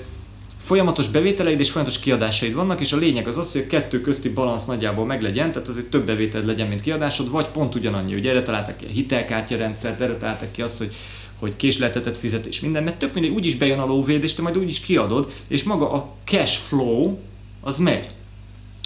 folyamatos 0.60 1.08
bevételeid 1.08 1.60
és 1.60 1.70
folyamatos 1.70 2.00
kiadásaid 2.00 2.54
vannak, 2.54 2.80
és 2.80 2.92
a 2.92 2.96
lényeg 2.96 3.28
az 3.28 3.36
az, 3.36 3.52
hogy 3.52 3.60
a 3.60 3.66
kettő 3.66 4.00
közti 4.00 4.28
balansz 4.28 4.64
nagyjából 4.64 5.06
meglegyen, 5.06 5.52
tehát 5.52 5.68
azért 5.68 5.86
több 5.86 6.06
bevételed 6.06 6.46
legyen, 6.46 6.66
mint 6.66 6.80
kiadásod, 6.80 7.30
vagy 7.30 7.48
pont 7.48 7.74
ugyanannyi. 7.74 8.14
Ugye 8.14 8.30
erre 8.30 8.42
találtak 8.42 8.76
ki 8.76 8.84
a 8.84 8.88
hitelkártyarendszert, 8.88 10.00
erre 10.00 10.16
találtak 10.16 10.52
ki 10.52 10.62
azt, 10.62 10.78
hogy 10.78 10.92
hogy 11.40 11.56
késleltetett 11.56 12.16
fizetés, 12.16 12.60
minden, 12.60 12.82
mert 12.82 12.98
tök 12.98 13.14
mindegy, 13.14 13.32
úgyis 13.32 13.56
bejön 13.56 13.78
a 13.78 13.86
lóvéd, 13.86 14.22
és 14.22 14.34
te 14.34 14.42
majd 14.42 14.58
úgyis 14.58 14.80
kiadod, 14.80 15.32
és 15.48 15.62
maga 15.62 15.92
a 15.92 16.14
cash 16.24 16.58
flow 16.58 17.16
az 17.60 17.76
megy. 17.76 18.08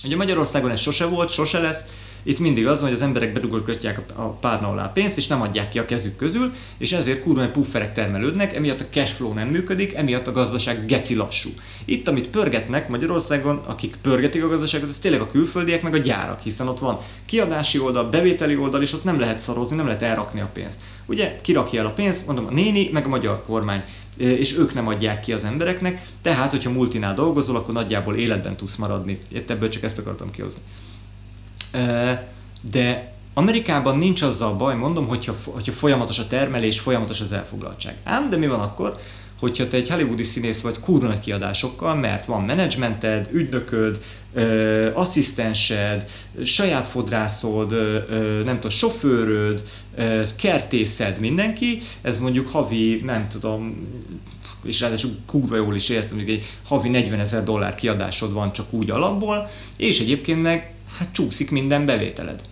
Ugye 0.04 0.16
Magyarországon 0.16 0.70
ez 0.70 0.80
sose 0.80 1.06
volt, 1.06 1.30
sose 1.30 1.58
lesz, 1.58 1.84
itt 2.24 2.38
mindig 2.38 2.66
az 2.66 2.78
van, 2.78 2.88
hogy 2.88 2.98
az 2.98 3.04
emberek 3.04 3.32
bedugosgatják 3.32 4.00
a 4.14 4.22
párna 4.22 4.68
alá 4.68 4.86
pénzt, 4.86 5.16
és 5.16 5.26
nem 5.26 5.42
adják 5.42 5.68
ki 5.68 5.78
a 5.78 5.84
kezük 5.84 6.16
közül, 6.16 6.52
és 6.78 6.92
ezért 6.92 7.20
kurva 7.20 7.48
pufferek 7.48 7.92
termelődnek, 7.92 8.54
emiatt 8.54 8.80
a 8.80 8.86
cash 8.90 9.14
flow 9.14 9.32
nem 9.32 9.48
működik, 9.48 9.94
emiatt 9.94 10.26
a 10.26 10.32
gazdaság 10.32 10.86
geci 10.86 11.14
lassú. 11.14 11.50
Itt, 11.84 12.08
amit 12.08 12.28
pörgetnek 12.28 12.88
Magyarországon, 12.88 13.60
akik 13.66 13.96
pörgetik 14.02 14.44
a 14.44 14.48
gazdaságot, 14.48 14.88
ez 14.88 14.98
tényleg 14.98 15.20
a 15.20 15.30
külföldiek 15.30 15.82
meg 15.82 15.94
a 15.94 15.98
gyárak, 15.98 16.40
hiszen 16.40 16.68
ott 16.68 16.78
van 16.78 16.98
kiadási 17.26 17.78
oldal, 17.78 18.10
bevételi 18.10 18.56
oldal, 18.56 18.82
és 18.82 18.92
ott 18.92 19.04
nem 19.04 19.20
lehet 19.20 19.38
szarozni, 19.38 19.76
nem 19.76 19.86
lehet 19.86 20.02
elrakni 20.02 20.40
a 20.40 20.50
pénzt. 20.52 20.80
Ugye, 21.06 21.38
kirakja 21.42 21.80
el 21.80 21.86
a 21.86 21.92
pénzt, 21.92 22.26
mondom, 22.26 22.46
a 22.46 22.50
néni, 22.50 22.88
meg 22.92 23.04
a 23.04 23.08
magyar 23.08 23.42
kormány 23.42 23.82
és 24.16 24.58
ők 24.58 24.74
nem 24.74 24.86
adják 24.86 25.20
ki 25.20 25.32
az 25.32 25.44
embereknek, 25.44 26.06
tehát, 26.22 26.50
hogyha 26.50 26.70
multinál 26.70 27.14
dolgozol, 27.14 27.56
akkor 27.56 27.74
nagyjából 27.74 28.16
életben 28.16 28.56
tudsz 28.56 28.76
maradni. 28.76 29.20
Itt 29.28 29.50
ebből 29.50 29.68
csak 29.68 29.82
ezt 29.82 29.98
akartam 29.98 30.30
kihozni. 30.30 30.60
De 32.70 33.12
Amerikában 33.34 33.98
nincs 33.98 34.22
azzal 34.22 34.54
baj, 34.54 34.76
mondom, 34.76 35.06
hogyha, 35.06 35.34
hogyha 35.44 35.72
folyamatos 35.72 36.18
a 36.18 36.26
termelés, 36.26 36.80
folyamatos 36.80 37.20
az 37.20 37.32
elfoglaltság. 37.32 37.96
Ám, 38.04 38.30
de 38.30 38.36
mi 38.36 38.46
van 38.46 38.60
akkor, 38.60 38.98
hogyha 39.38 39.68
te 39.68 39.76
egy 39.76 39.88
hollywoodi 39.88 40.22
színész 40.22 40.60
vagy 40.60 40.80
kurva 40.80 41.20
kiadásokkal, 41.20 41.94
mert 41.94 42.26
van 42.26 42.42
menedzsmented, 42.42 43.28
ügynököd, 43.32 44.00
ö, 44.32 44.90
asszisztensed, 44.94 46.10
saját 46.44 46.86
fodrászod, 46.86 47.72
ö, 47.72 48.42
nem 48.44 48.54
tudom, 48.54 48.70
sofőröd, 48.70 49.64
ö, 49.96 50.22
kertészed, 50.36 51.18
mindenki, 51.18 51.78
ez 52.02 52.18
mondjuk 52.18 52.48
havi, 52.48 53.00
nem 53.04 53.28
tudom, 53.28 53.88
és 54.64 54.80
ráadásul 54.80 55.10
kurva 55.26 55.56
jól 55.56 55.74
is 55.74 55.88
éreztem, 55.88 56.16
hogy 56.16 56.30
egy 56.30 56.44
havi 56.64 56.88
40 56.88 57.20
ezer 57.20 57.44
dollár 57.44 57.74
kiadásod 57.74 58.32
van 58.32 58.52
csak 58.52 58.72
úgy 58.72 58.90
alapból, 58.90 59.48
és 59.76 60.00
egyébként 60.00 60.42
meg 60.42 60.73
hát 60.98 61.12
csúszik 61.12 61.50
minden 61.50 61.86
bevételed 61.86 62.42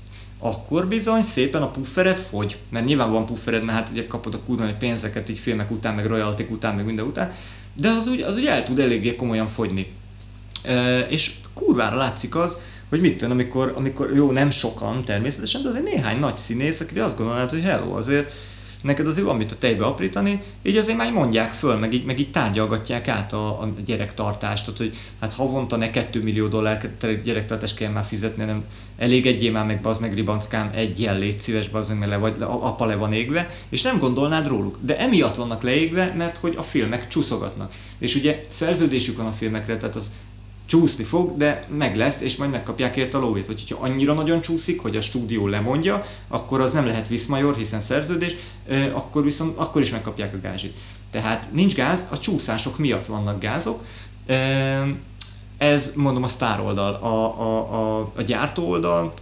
akkor 0.45 0.86
bizony 0.86 1.22
szépen 1.22 1.62
a 1.62 1.70
puffered 1.70 2.18
fogy, 2.18 2.59
mert 2.68 2.84
nyilván 2.84 3.11
van 3.11 3.26
puffered, 3.26 3.64
mert 3.64 3.78
hát 3.78 3.88
ugye 3.88 4.07
kapod 4.07 4.34
a 4.34 4.38
kurva 4.47 4.64
hogy 4.64 4.76
pénzeket 4.76 5.28
így 5.28 5.38
filmek 5.38 5.70
után, 5.70 5.95
meg 5.95 6.07
royaltik 6.07 6.51
után, 6.51 6.74
meg 6.74 6.84
minden 6.84 7.07
után, 7.07 7.32
de 7.74 7.88
az 7.88 8.07
úgy, 8.07 8.20
az 8.20 8.36
úgy 8.36 8.47
el 8.47 8.62
tud 8.62 8.78
eléggé 8.78 9.16
komolyan 9.16 9.49
fogyni. 9.49 9.93
E, 10.62 10.99
és 10.99 11.34
kurvára 11.55 11.97
látszik 11.97 12.34
az, 12.34 12.57
hogy 12.88 13.01
mit 13.01 13.16
tudom, 13.16 13.32
amikor, 13.32 13.72
amikor 13.76 14.14
jó, 14.14 14.30
nem 14.30 14.51
sokan 14.51 15.03
természetesen, 15.03 15.62
de 15.62 15.68
azért 15.68 15.84
néhány 15.84 16.18
nagy 16.18 16.36
színész, 16.36 16.80
akire 16.80 17.05
azt 17.05 17.16
gondolnád, 17.16 17.51
hogy 17.51 17.62
hello, 17.62 17.97
azért 17.97 18.32
neked 18.83 19.07
azért 19.07 19.26
van 19.26 19.37
mit 19.37 19.53
a 19.53 19.59
tejbe 19.59 19.85
aprítani, 19.85 20.43
így 20.62 20.76
azért 20.76 20.97
már 20.97 21.12
mondják 21.12 21.53
föl, 21.53 21.76
meg 21.76 21.93
így, 21.93 22.05
meg 22.05 22.18
így 22.18 22.30
tárgyalgatják 22.30 23.09
át 23.09 23.33
a, 23.33 23.61
a 23.61 23.72
gyerektartást, 23.85 24.64
tehát 24.64 24.78
hogy 24.78 24.97
hát 25.20 25.33
havonta 25.33 25.76
ne 25.76 25.91
2 25.91 26.22
millió 26.22 26.47
dollár 26.47 26.91
gyerektartást 27.24 27.76
kell 27.76 27.91
már 27.91 28.05
fizetni, 28.05 28.45
nem 28.45 28.64
elég 28.97 29.26
egyé 29.26 29.51
már 29.51 29.66
meg 29.66 29.80
bazd 29.80 30.01
meg 30.01 30.14
ribanckám, 30.14 30.70
egy 30.74 31.01
ilyen 31.01 31.18
légy 31.18 31.41
szíves 31.41 31.68
bazd 31.68 31.99
meg, 31.99 32.09
le 32.09 32.16
vagy, 32.16 32.35
apa 32.41 32.87
le 32.87 32.95
van 32.95 33.12
égve, 33.12 33.51
és 33.68 33.83
nem 33.83 33.99
gondolnád 33.99 34.47
róluk. 34.47 34.78
De 34.80 34.99
emiatt 34.99 35.35
vannak 35.35 35.62
leégve, 35.62 36.14
mert 36.16 36.37
hogy 36.37 36.55
a 36.57 36.62
filmek 36.62 37.09
csúszogatnak. 37.09 37.72
És 37.99 38.14
ugye 38.14 38.41
szerződésük 38.49 39.16
van 39.16 39.26
a 39.26 39.33
filmekre, 39.33 39.76
tehát 39.76 39.97
az 39.97 40.11
csúszni 40.72 41.04
fog, 41.04 41.36
de 41.36 41.66
meg 41.76 41.96
lesz, 41.96 42.20
és 42.20 42.36
majd 42.36 42.50
megkapják 42.50 42.96
érte 42.96 43.16
a 43.16 43.20
lóvét. 43.20 43.46
Vagy 43.46 43.60
hogyha 43.60 43.84
annyira 43.84 44.14
nagyon 44.14 44.40
csúszik, 44.40 44.80
hogy 44.80 44.96
a 44.96 45.00
stúdió 45.00 45.46
lemondja, 45.46 46.04
akkor 46.28 46.60
az 46.60 46.72
nem 46.72 46.86
lehet 46.86 47.08
viszmajor, 47.08 47.56
hiszen 47.56 47.80
szerződés, 47.80 48.36
akkor 48.92 49.22
viszont 49.22 49.56
akkor 49.56 49.80
is 49.80 49.90
megkapják 49.90 50.34
a 50.34 50.40
gázsit. 50.40 50.76
Tehát 51.10 51.48
nincs 51.52 51.74
gáz, 51.74 52.06
a 52.10 52.18
csúszások 52.18 52.78
miatt 52.78 53.06
vannak 53.06 53.40
gázok. 53.40 53.84
Ez 55.58 55.92
mondom 55.96 56.22
a 56.22 56.28
sztár 56.28 56.60
oldal, 56.60 56.94
a, 56.94 57.40
a, 57.40 57.72
a, 57.72 58.12
a 58.16 58.22
gyártó 58.22 58.68
oldal, 58.68 59.12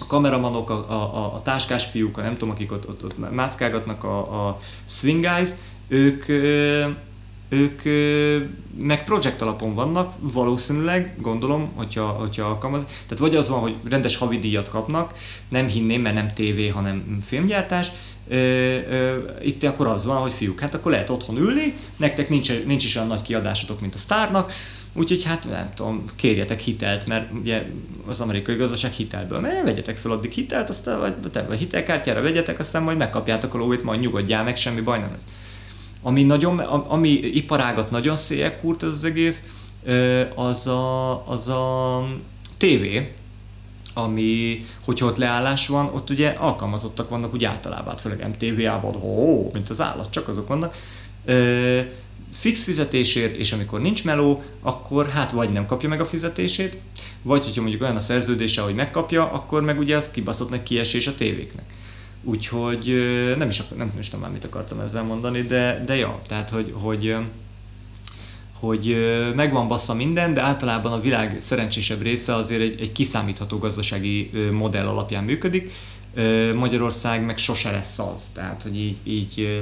a 0.00 0.06
kameramanok, 0.06 0.70
a, 0.70 0.90
a, 0.90 1.34
a 1.34 1.42
táskás 1.42 1.84
fiúk, 1.84 2.18
a 2.18 2.22
nem 2.22 2.32
tudom, 2.32 2.50
akik 2.50 2.72
ott, 2.72 2.88
ott, 2.88 3.04
ott 3.04 3.34
mászkálgatnak, 3.34 4.04
a, 4.04 4.46
a 4.46 4.60
swing 4.86 5.26
guys, 5.26 5.50
ők 5.88 6.24
ők 7.50 7.82
meg 8.78 9.04
projekt 9.04 9.42
alapon 9.42 9.74
vannak, 9.74 10.14
valószínűleg, 10.20 11.14
gondolom, 11.20 11.70
hogyha, 11.74 12.06
hogyha 12.06 12.44
alkalmaz. 12.44 12.82
Tehát 12.82 13.18
vagy 13.18 13.36
az 13.36 13.48
van, 13.48 13.60
hogy 13.60 13.74
rendes 13.88 14.16
havidíjat 14.16 14.68
kapnak, 14.68 15.14
nem 15.48 15.66
hinném, 15.66 16.00
mert 16.00 16.14
nem 16.14 16.32
tévé, 16.34 16.68
hanem 16.68 17.18
filmgyártás, 17.22 17.90
itt 19.42 19.64
akkor 19.64 19.86
az 19.86 20.04
van, 20.04 20.16
hogy 20.16 20.32
fiúk, 20.32 20.60
hát 20.60 20.74
akkor 20.74 20.92
lehet 20.92 21.10
otthon 21.10 21.36
ülni, 21.36 21.74
nektek 21.96 22.28
nincs, 22.28 22.64
nincs 22.64 22.84
is 22.84 22.96
olyan 22.96 23.08
nagy 23.08 23.22
kiadásotok, 23.22 23.80
mint 23.80 23.94
a 23.94 23.98
sztárnak, 23.98 24.52
úgyhogy 24.92 25.24
hát 25.24 25.48
nem 25.50 25.70
tudom, 25.74 26.04
kérjetek 26.16 26.60
hitelt, 26.60 27.06
mert 27.06 27.32
ugye 27.40 27.66
az 28.06 28.20
amerikai 28.20 28.56
gazdaság 28.56 28.92
hitelből, 28.92 29.40
mert 29.40 29.64
vegyetek 29.64 29.98
fel 29.98 30.10
addig 30.10 30.32
hitelt, 30.32 30.68
aztán 30.68 30.98
vagy, 30.98 31.14
vagy 31.48 31.58
hitelkártyára 31.58 32.22
vegyetek, 32.22 32.58
aztán 32.58 32.82
majd 32.82 32.96
megkapjátok 32.96 33.54
a 33.54 33.58
lóvét, 33.58 33.82
majd 33.82 34.00
nyugodjál 34.00 34.44
meg, 34.44 34.56
semmi 34.56 34.80
baj 34.80 34.98
nem 34.98 35.12
ez. 35.16 35.22
Ami, 36.02 36.22
nagyon, 36.22 36.58
ami 36.58 37.08
iparágat 37.08 37.90
nagyon 37.90 38.16
széjek 38.16 38.60
kurt 38.60 38.82
az 38.82 39.04
egész, 39.04 39.44
az 40.34 40.66
a, 40.66 41.28
az 41.28 41.48
a 41.48 42.04
tévé, 42.56 43.12
ami, 43.94 44.64
hogyha 44.84 45.06
ott 45.06 45.16
leállás 45.16 45.66
van, 45.66 45.86
ott 45.86 46.10
ugye 46.10 46.28
alkalmazottak 46.28 47.08
vannak 47.08 47.34
úgy 47.34 47.44
általában, 47.44 47.88
hát 47.88 48.00
főleg 48.00 48.28
MTV-ában, 48.28 48.96
ó, 48.96 49.50
mint 49.52 49.68
az 49.68 49.80
állat, 49.80 50.10
csak 50.10 50.28
azok 50.28 50.48
vannak. 50.48 50.74
Fix 52.30 52.62
fizetésért, 52.62 53.36
és 53.36 53.52
amikor 53.52 53.80
nincs 53.80 54.04
meló, 54.04 54.42
akkor 54.60 55.08
hát 55.08 55.30
vagy 55.30 55.50
nem 55.50 55.66
kapja 55.66 55.88
meg 55.88 56.00
a 56.00 56.06
fizetését, 56.06 56.76
vagy 57.22 57.44
hogyha 57.44 57.60
mondjuk 57.60 57.82
olyan 57.82 57.96
a 57.96 58.00
szerződése, 58.00 58.62
hogy 58.62 58.74
megkapja, 58.74 59.32
akkor 59.32 59.62
meg 59.62 59.78
ugye 59.78 59.96
az 59.96 60.10
kibaszott 60.10 60.50
neki 60.50 60.62
kiesés 60.62 61.06
a 61.06 61.14
tévéknek. 61.14 61.64
Úgyhogy 62.22 62.94
nem 63.38 63.48
is, 63.48 63.62
nem 63.76 63.92
is 63.98 64.08
tudom 64.08 64.20
már 64.20 64.32
mit 64.32 64.44
akartam 64.44 64.80
ezzel 64.80 65.02
mondani, 65.02 65.42
de, 65.42 65.82
de 65.86 65.96
ja, 65.96 66.20
tehát 66.26 66.50
hogy, 66.50 66.74
hogy 66.82 67.16
hogy 68.60 68.96
megvan 69.34 69.68
bassza 69.68 69.94
minden, 69.94 70.34
de 70.34 70.40
általában 70.40 70.92
a 70.92 71.00
világ 71.00 71.36
szerencsésebb 71.40 72.02
része 72.02 72.34
azért 72.34 72.60
egy, 72.60 72.80
egy 72.80 72.92
kiszámítható 72.92 73.58
gazdasági 73.58 74.30
modell 74.52 74.86
alapján 74.86 75.24
működik. 75.24 75.72
Magyarország 76.54 77.24
meg 77.24 77.38
sose 77.38 77.70
lesz 77.70 77.98
az, 77.98 78.30
tehát 78.34 78.62
hogy 78.62 78.76
így, 78.76 78.96
így 79.04 79.60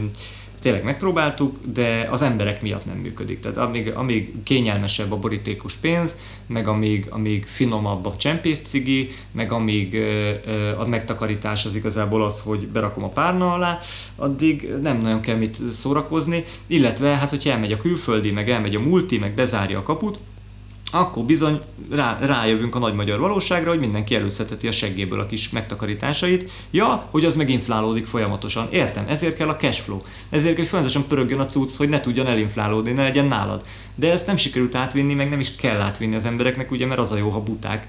tényleg 0.61 0.85
megpróbáltuk, 0.85 1.59
de 1.73 2.09
az 2.11 2.23
emberek 2.23 2.63
miatt 2.63 2.85
nem 2.85 2.97
működik. 2.97 3.41
Tehát 3.41 3.57
amíg, 3.57 3.89
amíg 3.89 4.43
kényelmesebb 4.43 5.13
a 5.13 5.17
borítékos 5.17 5.75
pénz, 5.75 6.17
meg 6.47 6.69
amíg, 6.69 7.07
amíg 7.11 7.47
finomabb 7.47 8.07
a 8.07 8.17
csempész 8.17 8.61
cigi, 8.61 9.11
meg 9.31 9.53
amíg 9.53 9.95
ö, 9.95 10.31
a 10.79 10.87
megtakarítás 10.87 11.65
az 11.65 11.75
igazából 11.75 12.25
az, 12.25 12.41
hogy 12.41 12.67
berakom 12.67 13.05
a 13.05 13.09
párna 13.09 13.53
alá, 13.53 13.81
addig 14.17 14.69
nem 14.83 14.99
nagyon 14.99 15.21
kell 15.21 15.37
mit 15.37 15.59
szórakozni, 15.73 16.45
illetve 16.67 17.09
hát, 17.09 17.31
hogyha 17.31 17.51
elmegy 17.51 17.73
a 17.73 17.77
külföldi, 17.77 18.31
meg 18.31 18.51
elmegy 18.51 18.75
a 18.75 18.81
multi, 18.81 19.19
meg 19.19 19.35
bezárja 19.35 19.79
a 19.79 19.83
kaput, 19.83 20.19
akkor 20.93 21.24
bizony 21.24 21.61
rá, 21.91 22.18
rájövünk 22.20 22.74
a 22.74 22.78
nagy 22.78 22.95
magyar 22.95 23.18
valóságra, 23.18 23.70
hogy 23.70 23.78
mindenki 23.78 24.14
előszedheti 24.14 24.68
a 24.68 24.72
seggéből 24.72 25.20
a 25.20 25.26
kis 25.26 25.51
megtakarításait. 25.51 26.51
Ja, 26.70 27.07
hogy 27.11 27.24
az 27.24 27.34
meg 27.34 27.51
inflálódik 27.51 28.07
folyamatosan. 28.07 28.68
Értem, 28.70 29.05
ezért 29.09 29.36
kell 29.36 29.49
a 29.49 29.57
cashflow. 29.57 30.01
Ezért 30.30 30.55
kell, 30.55 30.62
hogy 30.62 30.68
folyamatosan 30.68 31.07
pörögjön 31.07 31.41
a 31.41 31.47
cucc, 31.47 31.76
hogy 31.76 31.89
ne 31.89 32.01
tudjon 32.01 32.26
elinflálódni, 32.26 32.93
ne 32.93 33.03
legyen 33.03 33.26
nálad. 33.26 33.64
De 33.95 34.12
ezt 34.12 34.26
nem 34.26 34.36
sikerült 34.36 34.74
átvinni, 34.74 35.14
meg 35.14 35.28
nem 35.28 35.41
is 35.41 35.57
kell 35.57 35.80
átvinni 35.80 36.14
az 36.14 36.24
embereknek, 36.24 36.70
ugye, 36.70 36.86
mert 36.86 37.01
az 37.01 37.12
a 37.12 37.16
jó, 37.16 37.28
ha 37.28 37.43
buták, 37.43 37.86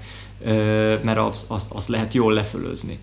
mert 1.02 1.18
azt 1.18 1.44
az, 1.48 1.68
az 1.72 1.86
lehet 1.86 2.14
jól 2.14 2.32
lefölözni. 2.32 2.98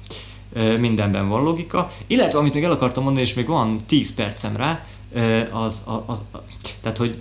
Mindenben 0.80 1.28
van 1.28 1.44
logika. 1.44 1.90
Illetve, 2.08 2.40
amit 2.40 2.54
még 2.54 2.64
el 2.64 2.72
akartam 2.72 3.04
mondani, 3.04 3.26
és 3.26 3.34
még 3.34 3.48
van 3.48 3.86
10 3.86 4.14
percem 4.14 4.56
rá, 4.56 4.86
az, 5.52 5.84
az, 5.86 6.02
az 6.06 6.24
tehát, 6.82 6.98
hogy 6.98 7.18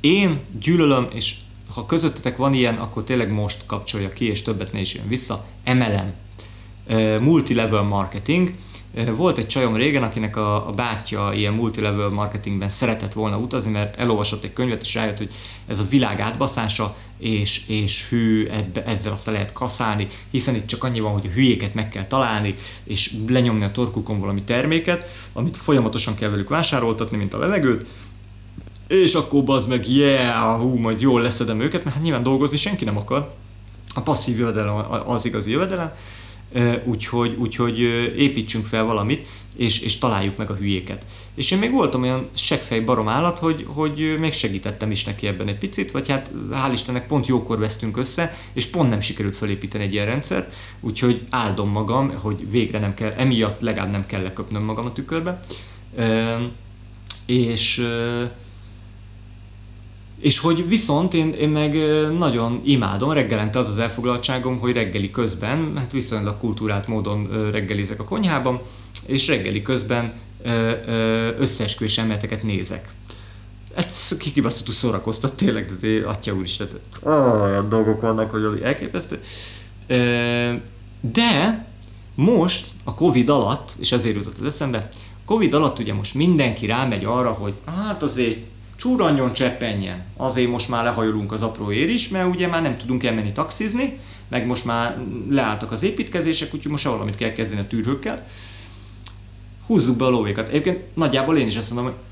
én 0.00 0.40
gyűlölöm, 0.60 1.08
és 1.12 1.34
ha 1.80 1.86
közöttetek 1.86 2.36
van 2.36 2.54
ilyen, 2.54 2.74
akkor 2.74 3.04
tényleg 3.04 3.32
most 3.32 3.66
kapcsolja 3.66 4.08
ki, 4.08 4.28
és 4.28 4.42
többet 4.42 4.72
ne 4.72 4.80
is 4.80 4.94
jön 4.94 5.08
vissza. 5.08 5.44
MLM. 5.64 6.12
Multilevel 7.22 7.82
marketing. 7.82 8.52
Volt 9.16 9.38
egy 9.38 9.46
csajom 9.46 9.76
régen, 9.76 10.02
akinek 10.02 10.36
a, 10.36 10.68
a 10.68 10.72
bátyja 10.72 11.30
ilyen 11.34 11.52
multilevel 11.52 12.08
marketingben 12.08 12.68
szeretett 12.68 13.12
volna 13.12 13.38
utazni, 13.38 13.70
mert 13.70 13.98
elolvasott 13.98 14.44
egy 14.44 14.52
könyvet, 14.52 14.82
és 14.82 14.94
rájött, 14.94 15.18
hogy 15.18 15.30
ez 15.66 15.80
a 15.80 15.86
világ 15.90 16.20
átbaszása, 16.20 16.96
és, 17.18 17.68
és 17.68 18.08
hű, 18.08 18.46
ebbe, 18.46 18.84
ezzel 18.84 19.12
azt 19.12 19.26
lehet 19.26 19.52
kaszálni, 19.52 20.06
hiszen 20.30 20.54
itt 20.54 20.66
csak 20.66 20.84
annyi 20.84 21.00
van, 21.00 21.12
hogy 21.12 21.26
a 21.26 21.32
hülyéket 21.34 21.74
meg 21.74 21.88
kell 21.88 22.06
találni, 22.06 22.54
és 22.84 23.14
lenyomni 23.28 23.64
a 23.64 23.70
torkukon 23.70 24.20
valami 24.20 24.42
terméket, 24.42 25.10
amit 25.32 25.56
folyamatosan 25.56 26.14
kell 26.14 26.30
velük 26.30 26.48
vásároltatni, 26.48 27.16
mint 27.16 27.34
a 27.34 27.38
levegőt, 27.38 27.86
és 28.90 29.14
akkor 29.14 29.42
az 29.46 29.66
meg, 29.66 29.88
yeah, 29.88 30.60
hú, 30.60 30.74
majd 30.74 31.00
jól 31.00 31.20
leszedem 31.20 31.60
őket, 31.60 31.84
mert 31.84 31.96
hát 31.96 32.04
nyilván 32.04 32.22
dolgozni 32.22 32.56
senki 32.56 32.84
nem 32.84 32.96
akar. 32.96 33.34
A 33.94 34.00
passzív 34.00 34.38
jövedelem 34.38 34.84
az 35.06 35.24
igazi 35.24 35.50
jövedelem, 35.50 35.92
úgyhogy, 36.84 37.34
úgyhogy 37.38 37.78
építsünk 38.16 38.66
fel 38.66 38.84
valamit, 38.84 39.28
és, 39.56 39.80
és 39.80 39.98
találjuk 39.98 40.36
meg 40.36 40.50
a 40.50 40.54
hülyéket. 40.54 41.04
És 41.34 41.50
én 41.50 41.58
még 41.58 41.70
voltam 41.70 42.02
olyan 42.02 42.28
seggfej 42.32 42.80
barom 42.80 43.08
állat, 43.08 43.38
hogy, 43.38 43.66
hogy 43.68 44.16
még 44.18 44.32
segítettem 44.32 44.90
is 44.90 45.04
neki 45.04 45.26
ebben 45.26 45.48
egy 45.48 45.58
picit, 45.58 45.90
vagy 45.90 46.08
hát 46.08 46.30
hál' 46.52 46.72
Istennek 46.72 47.06
pont 47.06 47.26
jókor 47.26 47.58
vesztünk 47.58 47.96
össze, 47.96 48.34
és 48.52 48.66
pont 48.66 48.90
nem 48.90 49.00
sikerült 49.00 49.36
felépíteni 49.36 49.84
egy 49.84 49.92
ilyen 49.92 50.06
rendszert, 50.06 50.54
úgyhogy 50.80 51.20
áldom 51.30 51.68
magam, 51.68 52.18
hogy 52.18 52.50
végre 52.50 52.78
nem 52.78 52.94
kell, 52.94 53.14
emiatt 53.16 53.60
legalább 53.60 53.90
nem 53.90 54.06
kell 54.06 54.22
leköpnöm 54.22 54.62
magam 54.62 54.86
a 54.86 54.92
tükörbe. 54.92 55.40
És 57.26 57.86
és 60.20 60.38
hogy 60.38 60.68
viszont 60.68 61.14
én, 61.14 61.32
én 61.32 61.48
meg 61.48 61.76
nagyon 62.18 62.60
imádom, 62.64 63.10
reggelente 63.12 63.58
az 63.58 63.68
az 63.68 63.78
elfoglaltságom, 63.78 64.58
hogy 64.58 64.72
reggeli 64.72 65.10
közben, 65.10 65.72
hát 65.76 65.92
viszonylag 65.92 66.38
kultúrált 66.38 66.86
módon 66.86 67.50
reggelizek 67.50 68.00
a 68.00 68.04
konyhában, 68.04 68.60
és 69.06 69.26
reggeli 69.26 69.62
közben 69.62 70.12
összeesküvés 71.38 71.98
elméleteket 71.98 72.42
nézek. 72.42 72.88
Ez 73.74 74.16
kikibaszottul 74.18 74.74
szórakoztat 74.74 75.34
tényleg, 75.34 75.72
de 75.80 76.06
atya 76.06 76.32
úr 76.32 76.42
is, 76.42 76.56
tehát 76.56 76.76
olyan 77.42 77.68
dolgok 77.68 78.00
vannak, 78.00 78.30
hogy 78.30 78.60
elképesztő. 78.62 79.20
De 81.00 81.66
most 82.14 82.68
a 82.84 82.94
Covid 82.94 83.28
alatt, 83.28 83.74
és 83.78 83.92
ezért 83.92 84.16
jutott 84.16 84.38
az 84.38 84.46
eszembe, 84.46 84.88
Covid 85.24 85.54
alatt 85.54 85.78
ugye 85.78 85.94
most 85.94 86.14
mindenki 86.14 86.66
rámegy 86.66 87.04
arra, 87.04 87.30
hogy 87.30 87.52
hát 87.64 88.02
azért 88.02 88.38
csúranjon 88.80 89.32
cseppenjen. 89.32 90.04
Azért 90.16 90.50
most 90.50 90.68
már 90.68 90.84
lehajolunk 90.84 91.32
az 91.32 91.42
apró 91.42 91.72
ér 91.72 91.88
is, 91.88 92.08
mert 92.08 92.34
ugye 92.34 92.46
már 92.46 92.62
nem 92.62 92.76
tudunk 92.76 93.04
elmenni 93.04 93.32
taxizni, 93.32 93.98
meg 94.28 94.46
most 94.46 94.64
már 94.64 94.98
leálltak 95.30 95.72
az 95.72 95.82
építkezések, 95.82 96.54
úgyhogy 96.54 96.70
most 96.70 96.84
valamit 96.84 97.16
kell 97.16 97.32
kezdeni 97.32 97.60
a 97.60 97.66
tűrhőkkel. 97.66 98.26
Húzzuk 99.66 99.96
be 99.96 100.04
a 100.04 100.08
lóvékat. 100.08 100.48
Egyébként 100.48 100.80
nagyjából 100.94 101.36
én 101.36 101.46
is 101.46 101.56
azt 101.56 101.74
mondom, 101.74 101.92
hogy 101.92 102.02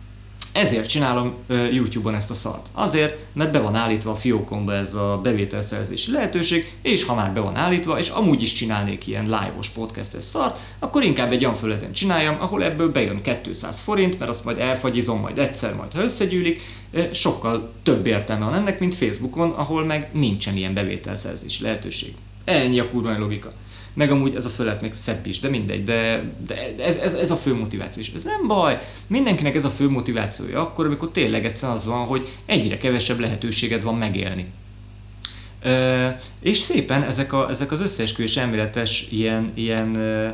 ezért 0.53 0.89
csinálom 0.89 1.35
YouTube-on 1.73 2.15
ezt 2.15 2.31
a 2.31 2.35
szart. 2.35 2.67
Azért, 2.73 3.19
mert 3.33 3.53
be 3.53 3.59
van 3.59 3.75
állítva 3.75 4.11
a 4.11 4.17
fiókomba 4.17 4.75
ez 4.75 4.95
a 4.95 5.21
bevételszerzési 5.23 6.13
lehetőség, 6.13 6.73
és 6.83 7.05
ha 7.05 7.15
már 7.15 7.33
be 7.33 7.41
van 7.41 7.57
állítva, 7.57 7.99
és 7.99 8.09
amúgy 8.09 8.43
is 8.43 8.53
csinálnék 8.53 9.07
ilyen 9.07 9.25
live-os 9.25 9.69
podcastes 9.69 10.25
szart, 10.25 10.59
akkor 10.79 11.03
inkább 11.03 11.33
egy 11.33 11.45
olyan 11.45 11.57
föleten 11.57 11.93
csináljam, 11.93 12.37
ahol 12.41 12.65
ebből 12.65 12.93
bejön 12.93 13.23
200 13.43 13.79
forint, 13.79 14.19
mert 14.19 14.31
azt 14.31 14.45
majd 14.45 14.59
elfagyizom 14.59 15.21
majd 15.21 15.39
egyszer, 15.39 15.75
majd 15.75 15.93
ha 15.93 16.03
összegyűlik, 16.03 16.61
sokkal 17.13 17.73
több 17.83 18.07
értelme 18.07 18.45
van 18.45 18.55
ennek, 18.55 18.79
mint 18.79 18.95
Facebookon, 18.95 19.51
ahol 19.51 19.85
meg 19.85 20.09
nincsen 20.13 20.57
ilyen 20.57 20.75
bevételszerzési 20.75 21.63
lehetőség. 21.63 22.15
Ennyi 22.45 22.79
a 22.79 22.91
kurva 22.91 23.19
logika 23.19 23.49
meg 23.99 24.11
amúgy 24.11 24.35
ez 24.35 24.47
a 24.47 24.51
fölött 24.51 24.81
még 24.81 24.95
szebb 24.95 25.27
is, 25.27 25.41
de 25.41 25.49
mindegy, 25.49 25.85
de, 25.85 26.23
de 26.47 26.75
ez, 26.85 26.97
ez, 26.97 27.15
ez 27.15 27.31
a 27.31 27.37
fő 27.37 27.55
motiváció 27.55 28.03
is. 28.03 28.13
Ez 28.15 28.23
nem 28.23 28.47
baj, 28.47 28.81
mindenkinek 29.07 29.55
ez 29.55 29.65
a 29.65 29.71
fő 29.71 29.89
motivációja 29.89 30.61
akkor, 30.61 30.87
amikor 30.87 31.11
tényleg 31.11 31.45
egyszer 31.45 31.71
az 31.71 31.87
van, 31.87 32.07
hogy 32.07 32.29
egyre 32.47 32.77
kevesebb 32.77 33.19
lehetőséged 33.19 33.83
van 33.83 33.95
megélni. 33.95 34.47
Ö, 35.63 36.07
és 36.41 36.57
szépen 36.57 37.03
ezek, 37.03 37.33
a, 37.33 37.49
ezek 37.51 37.73
az 37.73 37.81
összeesküvés 37.81 38.37
elméletes 38.37 39.07
ilyen, 39.11 39.51
ilyen 39.55 39.95
ö, 39.95 40.29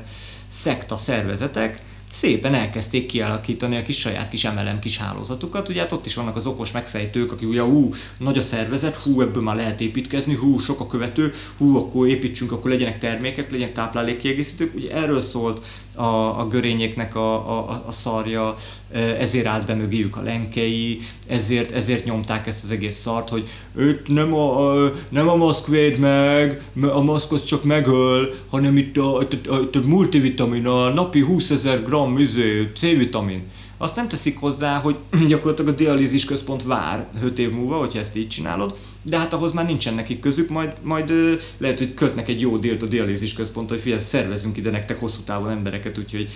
szekta 0.48 0.96
szervezetek, 0.96 1.80
szépen 2.14 2.54
elkezdték 2.54 3.06
kialakítani 3.06 3.76
a 3.76 3.82
kis 3.82 3.98
saját 3.98 4.28
kis 4.28 4.50
MLM 4.50 4.78
kis 4.78 4.98
hálózatukat. 4.98 5.68
Ugye 5.68 5.80
hát 5.80 5.92
ott 5.92 6.06
is 6.06 6.14
vannak 6.14 6.36
az 6.36 6.46
okos 6.46 6.72
megfejtők, 6.72 7.32
akik 7.32 7.48
ugye 7.48 7.62
hú, 7.62 7.94
nagy 8.18 8.38
a 8.38 8.42
szervezet, 8.42 8.96
hú, 8.96 9.20
ebből 9.20 9.42
már 9.42 9.56
lehet 9.56 9.80
építkezni, 9.80 10.34
hú, 10.34 10.58
sok 10.58 10.80
a 10.80 10.86
követő, 10.86 11.32
hú, 11.58 11.76
akkor 11.76 12.08
építsünk, 12.08 12.52
akkor 12.52 12.70
legyenek 12.70 12.98
termékek, 12.98 13.50
legyenek 13.50 13.74
táplálékkiegészítők. 13.74 14.74
Ugye 14.74 14.92
erről 14.92 15.20
szólt 15.20 15.60
a, 15.94 16.40
a 16.40 16.48
görényeknek 16.48 17.16
a, 17.16 17.58
a, 17.58 17.84
a 17.86 17.92
szarja, 17.92 18.56
ezért 18.94 19.46
állt 19.46 19.66
be 19.66 19.74
mögéjük 19.74 20.16
a 20.16 20.22
lenkei, 20.22 20.98
ezért, 21.26 21.72
ezért 21.72 22.04
nyomták 22.04 22.46
ezt 22.46 22.64
az 22.64 22.70
egész 22.70 22.96
szart, 22.96 23.28
hogy 23.28 23.48
őt 23.74 24.08
nem 24.08 24.34
a, 24.34 24.74
nem 25.08 25.28
a 25.28 25.36
maszk 25.36 25.66
véd 25.66 25.98
meg, 25.98 26.62
a 26.80 27.02
maszk 27.02 27.32
az 27.32 27.44
csak 27.44 27.64
megöl, 27.64 28.34
hanem 28.50 28.76
itt 28.76 28.96
a, 28.96 29.18
a, 29.18 29.26
a, 29.48 29.54
a 29.54 29.78
multivitamin, 29.84 30.66
a 30.66 30.88
napi 30.88 31.20
20 31.20 31.50
ezer 31.50 31.82
gram 31.82 32.18
izé, 32.18 32.70
C-vitamin 32.76 33.42
azt 33.76 33.96
nem 33.96 34.08
teszik 34.08 34.38
hozzá, 34.38 34.78
hogy 34.78 34.96
gyakorlatilag 35.28 35.72
a 35.72 35.76
dialízis 35.76 36.24
központ 36.24 36.62
vár 36.62 37.06
5 37.22 37.38
év 37.38 37.50
múlva, 37.50 37.78
hogyha 37.78 37.98
ezt 37.98 38.16
így 38.16 38.28
csinálod, 38.28 38.76
de 39.02 39.18
hát 39.18 39.32
ahhoz 39.32 39.52
már 39.52 39.66
nincsen 39.66 39.94
nekik 39.94 40.20
közük, 40.20 40.48
majd, 40.48 40.72
majd 40.82 41.12
lehet, 41.58 41.78
hogy 41.78 41.94
kötnek 41.94 42.28
egy 42.28 42.40
jó 42.40 42.56
dílt 42.56 42.82
a 42.82 42.86
dialízis 42.86 43.32
központ, 43.32 43.68
hogy 43.70 43.80
figyelj, 43.80 44.00
szervezünk 44.00 44.56
ide 44.56 44.70
nektek 44.70 44.98
hosszú 44.98 45.20
távon 45.22 45.50
embereket, 45.50 45.98
úgyhogy 45.98 46.28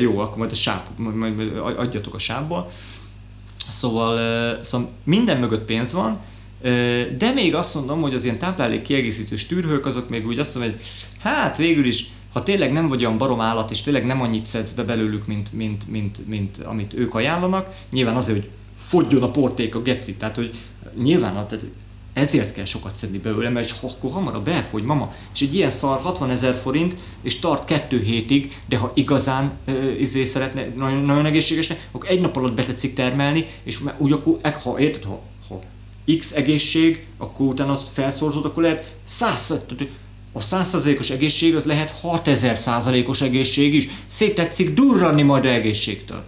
jó, 0.00 0.18
akkor 0.18 0.38
majd 0.38 0.50
a 0.50 0.54
sáv, 0.54 0.82
majd, 0.96 1.16
majd 1.16 1.56
adjatok 1.56 2.14
a 2.14 2.18
sávból. 2.18 2.70
Szóval, 3.68 4.18
szóval 4.62 4.90
minden 5.04 5.38
mögött 5.38 5.64
pénz 5.64 5.92
van, 5.92 6.20
de 7.18 7.32
még 7.34 7.54
azt 7.54 7.74
mondom, 7.74 8.00
hogy 8.00 8.14
az 8.14 8.24
ilyen 8.24 8.38
táplálék 8.38 8.82
kiegészítő 8.82 9.36
stűrhők, 9.36 9.86
azok 9.86 10.08
még 10.08 10.26
úgy 10.26 10.38
azt 10.38 10.54
mondom, 10.54 10.72
hogy 10.72 10.82
hát 11.18 11.56
végül 11.56 11.86
is 11.86 12.10
ha 12.32 12.42
tényleg 12.42 12.72
nem 12.72 12.88
vagy 12.88 13.04
olyan 13.04 13.18
barom 13.18 13.40
állat, 13.40 13.70
és 13.70 13.82
tényleg 13.82 14.06
nem 14.06 14.22
annyit 14.22 14.46
szedsz 14.46 14.72
be 14.72 14.82
belőlük, 14.82 15.26
mint, 15.26 15.52
mint, 15.52 15.88
mint, 15.88 16.28
mint 16.28 16.58
amit 16.58 16.94
ők 16.94 17.14
ajánlanak, 17.14 17.74
nyilván 17.90 18.16
azért, 18.16 18.38
hogy 18.38 18.50
fogjon 18.76 19.22
a 19.22 19.30
porték 19.30 19.74
a 19.74 19.82
geci, 19.82 20.14
tehát 20.14 20.36
hogy 20.36 20.54
nyilván 21.02 21.32
tehát 21.32 21.64
ezért 22.12 22.52
kell 22.52 22.64
sokat 22.64 22.96
szedni 22.96 23.18
belőle, 23.18 23.48
mert 23.48 23.78
akkor 23.82 24.10
hamarabb 24.10 24.48
elfogy, 24.48 24.82
mama. 24.82 25.14
És 25.34 25.40
egy 25.40 25.54
ilyen 25.54 25.70
szar 25.70 26.00
60 26.00 26.30
ezer 26.30 26.54
forint, 26.54 26.96
és 27.22 27.38
tart 27.38 27.64
kettő 27.64 28.00
hétig, 28.02 28.60
de 28.68 28.76
ha 28.76 28.92
igazán 28.94 29.52
uh, 29.66 30.00
izé 30.00 30.24
szeretne, 30.24 30.66
nagyon, 30.76 31.02
nagyon 31.02 31.26
egészségesnek, 31.26 31.88
akkor 31.92 32.10
egy 32.10 32.20
nap 32.20 32.36
alatt 32.36 32.54
betetszik 32.54 32.94
termelni, 32.94 33.46
és 33.62 33.80
úgy 33.96 34.12
akkor, 34.12 34.38
ha 34.62 34.78
érted, 34.78 35.04
ha, 35.04 35.20
ha 35.48 35.60
X 36.18 36.32
egészség, 36.32 37.06
akkor 37.16 37.46
utána 37.46 37.72
azt 37.72 37.88
felszorzod, 37.88 38.44
akkor 38.44 38.62
lehet 38.62 38.94
100, 39.04 39.54
a 40.32 40.40
százszerzékos 40.40 41.10
egészség 41.10 41.56
az 41.56 41.64
lehet 41.64 41.90
6000 42.00 42.58
százalékos 42.58 43.20
egészség 43.20 43.74
is. 43.74 43.88
Széttetszik 44.06 44.74
durranni 44.74 45.22
majd 45.22 45.44
a 45.44 45.48
egészségtől. 45.48 46.24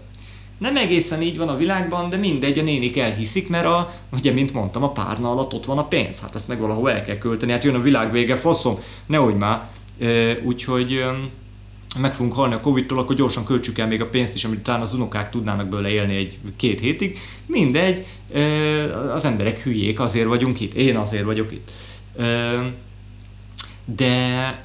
Nem 0.59 0.77
egészen 0.77 1.23
így 1.23 1.37
van 1.37 1.49
a 1.49 1.57
világban, 1.57 2.11
de 2.11 2.17
mindegy, 2.17 2.59
a 2.59 2.63
nénik 2.63 2.99
elhiszik, 2.99 3.49
mert 3.49 3.65
a, 3.65 3.93
ugye, 4.13 4.33
mint 4.33 4.53
mondtam, 4.53 4.83
a 4.83 4.93
párna 4.93 5.31
alatt 5.31 5.53
ott 5.53 5.65
van 5.65 5.79
a 5.79 5.85
pénz. 5.85 6.21
Hát 6.21 6.35
ezt 6.35 6.49
meg 6.49 6.59
valahol 6.59 6.91
el 6.91 7.05
kell 7.05 7.19
költeni, 7.19 7.53
hát 7.53 7.65
jön 7.65 7.75
a 7.75 7.81
világ 7.81 8.13
vége, 8.13 8.37
faszom, 8.37 8.79
nehogy 9.07 9.35
már. 9.35 9.69
E, 10.01 10.39
úgyhogy 10.43 10.93
e, 10.93 11.15
meg 12.01 12.15
fogunk 12.15 12.35
halni 12.35 12.55
a 12.55 12.61
Covid-tól, 12.61 12.99
akkor 12.99 13.17
gyorsan 13.17 13.45
költsük 13.45 13.79
el 13.79 13.87
még 13.87 14.01
a 14.01 14.09
pénzt 14.09 14.35
is, 14.35 14.45
amit 14.45 14.61
talán 14.61 14.81
az 14.81 14.95
unokák 14.95 15.31
tudnának 15.31 15.69
belőle 15.69 15.91
élni 15.91 16.17
egy-két 16.17 16.81
hétig. 16.81 17.19
Mindegy, 17.47 18.07
e, 18.35 18.43
az 19.13 19.25
emberek 19.25 19.63
hülyék, 19.63 20.01
azért 20.01 20.27
vagyunk 20.27 20.61
itt. 20.61 20.75
Én 20.75 20.97
azért 20.97 21.25
vagyok 21.25 21.53
itt. 21.53 21.71
E, 22.19 22.73
de, 23.85 24.63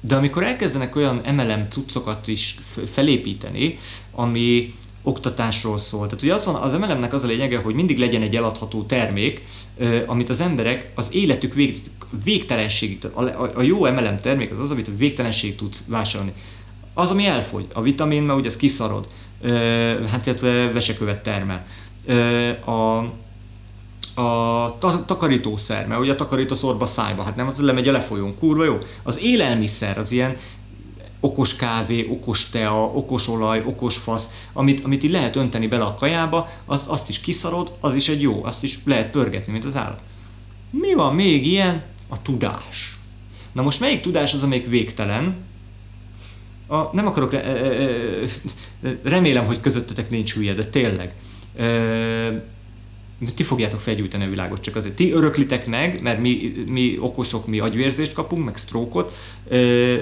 de 0.00 0.16
amikor 0.16 0.42
elkezdenek 0.42 0.96
olyan 0.96 1.22
MLM 1.34 1.66
cuccokat 1.68 2.28
is 2.28 2.58
felépíteni, 2.92 3.78
ami 4.12 4.74
oktatásról 5.02 5.78
szól. 5.78 6.06
Tehát 6.06 6.22
ugye 6.22 6.34
az, 6.34 6.44
van, 6.44 6.54
az 6.54 6.74
MLM-nek 6.74 7.12
az 7.12 7.24
a 7.24 7.26
lényege, 7.26 7.58
hogy 7.58 7.74
mindig 7.74 7.98
legyen 7.98 8.22
egy 8.22 8.36
eladható 8.36 8.82
termék, 8.82 9.44
amit 10.06 10.28
az 10.28 10.40
emberek 10.40 10.90
az 10.94 11.14
életük 11.14 11.54
vég, 11.54 11.76
végtelenségig, 12.24 12.98
a, 13.12 13.22
a, 13.54 13.62
jó 13.62 13.80
MLM 13.80 14.16
termék 14.16 14.50
az 14.50 14.58
az, 14.58 14.70
amit 14.70 14.88
a 14.88 14.96
végtelenségig 14.96 15.56
tudsz 15.56 15.84
vásárolni. 15.86 16.32
Az, 16.94 17.10
ami 17.10 17.26
elfogy, 17.26 17.66
a 17.72 17.82
vitamin, 17.82 18.22
mert 18.22 18.38
ugye 18.38 18.48
ez 18.48 18.56
kiszarod, 18.56 19.08
hát 20.10 20.26
illetve 20.26 20.72
vesekövet 20.72 21.22
termel. 21.22 21.66
A, 22.64 23.04
a 24.20 24.78
takarítószer, 25.06 25.86
mert 25.86 26.00
ugye 26.00 26.12
a 26.12 26.16
takarít 26.16 26.50
a 26.50 26.54
szorba 26.54 26.86
szájba, 26.86 27.22
hát 27.22 27.36
nem 27.36 27.46
az 27.46 27.60
lemegy 27.60 27.88
a 27.88 27.92
lefolyón, 27.92 28.34
kurva 28.38 28.64
jó. 28.64 28.78
Az 29.02 29.18
élelmiszer, 29.20 29.98
az 29.98 30.12
ilyen 30.12 30.36
okos 31.20 31.56
kávé, 31.56 32.06
okos 32.10 32.48
tea, 32.48 32.84
okos 32.84 33.28
olaj, 33.28 33.62
okos 33.66 33.96
fasz, 33.96 34.30
amit, 34.52 34.84
amit 34.84 35.04
így 35.04 35.10
lehet 35.10 35.36
önteni 35.36 35.66
bele 35.66 35.84
a 35.84 35.94
kajába, 35.94 36.48
az, 36.64 36.86
azt 36.88 37.08
is 37.08 37.18
kiszarod, 37.18 37.72
az 37.80 37.94
is 37.94 38.08
egy 38.08 38.22
jó, 38.22 38.44
azt 38.44 38.62
is 38.62 38.78
lehet 38.84 39.10
pörgetni, 39.10 39.52
mint 39.52 39.64
az 39.64 39.76
állat. 39.76 40.00
Mi 40.70 40.94
van 40.94 41.14
még 41.14 41.46
ilyen? 41.46 41.82
A 42.08 42.22
tudás. 42.22 42.98
Na 43.52 43.62
most 43.62 43.80
melyik 43.80 44.00
tudás 44.00 44.34
az, 44.34 44.42
amelyik 44.42 44.66
végtelen? 44.66 45.36
A, 46.66 46.94
nem 46.94 47.06
akarok, 47.06 47.32
re, 47.32 47.42
remélem, 49.02 49.44
hogy 49.44 49.60
közöttetek 49.60 50.10
nincs 50.10 50.34
hülye, 50.34 50.52
de 50.52 50.64
tényleg 50.64 51.14
ti 53.34 53.42
fogjátok 53.42 53.80
felgyújtani 53.80 54.24
a 54.24 54.28
világot, 54.28 54.60
csak 54.60 54.76
azért 54.76 54.94
ti 54.94 55.12
öröklitek 55.12 55.66
meg, 55.66 56.02
mert 56.02 56.20
mi, 56.20 56.52
mi 56.66 56.96
okosok, 57.00 57.46
mi 57.46 57.58
agyvérzést 57.58 58.12
kapunk, 58.12 58.44
meg 58.44 58.56
sztrókot, 58.56 59.16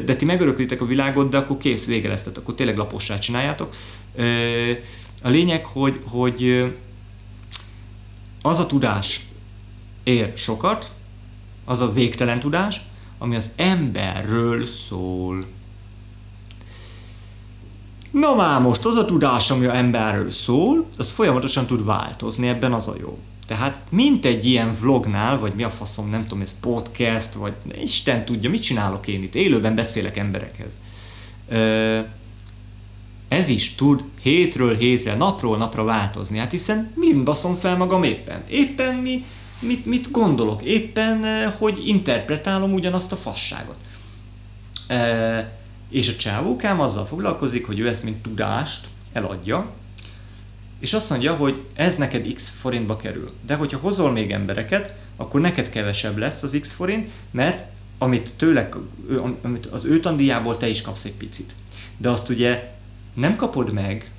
de 0.05 0.17
ti 0.17 0.25
megöröklitek 0.25 0.81
a 0.81 0.87
világot, 0.87 1.31
de 1.31 1.37
akkor 1.37 1.57
kész, 1.59 1.87
vége 1.87 2.09
lesz, 2.09 2.23
tehát 2.23 2.39
akkor 2.39 2.55
tényleg 2.55 2.77
lapossá 2.77 3.19
csináljátok. 3.19 3.75
A 5.23 5.29
lényeg, 5.29 5.65
hogy, 5.65 6.01
hogy 6.07 6.73
az 8.43 8.59
a 8.59 8.67
tudás 8.67 9.27
ér 10.03 10.33
sokat, 10.37 10.93
az 11.65 11.81
a 11.81 11.93
végtelen 11.93 12.41
tudás, 12.41 12.81
ami 13.19 13.37
az 13.37 13.51
emberről 13.57 14.67
szól. 14.67 15.47
Na 18.11 18.35
már 18.35 18.61
most 18.61 18.85
az 18.85 18.97
a 18.97 19.05
tudás, 19.05 19.51
ami 19.51 19.67
a 19.67 19.77
emberről 19.77 20.31
szól, 20.31 20.87
az 20.99 21.11
folyamatosan 21.11 21.67
tud 21.67 21.85
változni, 21.85 22.49
ebben 22.49 22.73
az 22.73 22.89
a 22.89 22.95
jó. 23.01 23.19
Tehát 23.47 23.81
mint 23.89 24.25
egy 24.25 24.45
ilyen 24.45 24.77
vlognál, 24.81 25.39
vagy 25.39 25.55
mi 25.55 25.63
a 25.63 25.71
faszom, 25.71 26.09
nem 26.09 26.23
tudom, 26.23 26.41
ez 26.41 26.55
podcast, 26.61 27.33
vagy 27.33 27.53
Isten 27.83 28.25
tudja, 28.25 28.51
mit 28.51 28.63
csinálok 28.63 29.07
én 29.07 29.23
itt, 29.23 29.35
élőben 29.35 29.75
beszélek 29.75 30.17
emberekhez. 30.17 30.73
Ez 33.29 33.49
is 33.49 33.75
tud 33.75 34.05
hétről 34.23 34.77
hétre, 34.77 35.15
napról 35.15 35.57
napra 35.57 35.85
változni, 35.85 36.39
hát 36.39 36.51
hiszen 36.51 36.93
mi 36.95 37.13
baszom 37.13 37.55
fel 37.55 37.77
magam 37.77 38.03
éppen? 38.03 38.43
Éppen 38.49 38.95
mi, 38.95 39.25
mit, 39.61 39.87
mit 39.87 40.11
gondolok? 40.11 40.63
Éppen, 40.63 41.51
hogy 41.51 41.83
interpretálom 41.85 42.73
ugyanazt 42.73 43.13
a 43.13 43.17
fasságot. 43.17 43.77
És 45.89 46.09
a 46.09 46.17
csávókám 46.17 46.81
azzal 46.81 47.07
foglalkozik, 47.07 47.67
hogy 47.67 47.79
ő 47.79 47.89
ezt 47.89 48.03
mint 48.03 48.23
tudást 48.23 48.89
eladja, 49.13 49.73
és 50.79 50.93
azt 50.93 51.11
mondja, 51.11 51.35
hogy 51.35 51.63
ez 51.75 51.97
neked 51.97 52.33
x 52.33 52.49
forintba 52.49 52.97
kerül. 52.97 53.33
De 53.47 53.55
hogyha 53.55 53.79
hozol 53.79 54.13
még 54.13 54.31
embereket, 54.31 54.95
akkor 55.17 55.41
neked 55.41 55.69
kevesebb 55.69 56.17
lesz 56.17 56.43
az 56.43 56.59
x 56.61 56.73
forint, 56.73 57.11
mert 57.31 57.65
amit 57.99 58.35
tőle, 58.37 58.69
amit 59.43 59.67
az 59.67 59.85
ő 59.85 60.01
tandíjából 60.01 60.57
te 60.57 60.69
is 60.69 60.83
kapsz 60.83 61.05
egy 61.05 61.13
picit. 61.13 61.55
De 61.97 62.11
azt 62.11 62.29
ugye 62.29 62.75
nem 63.15 63.37
kapod 63.37 63.73
meg, 63.73 64.11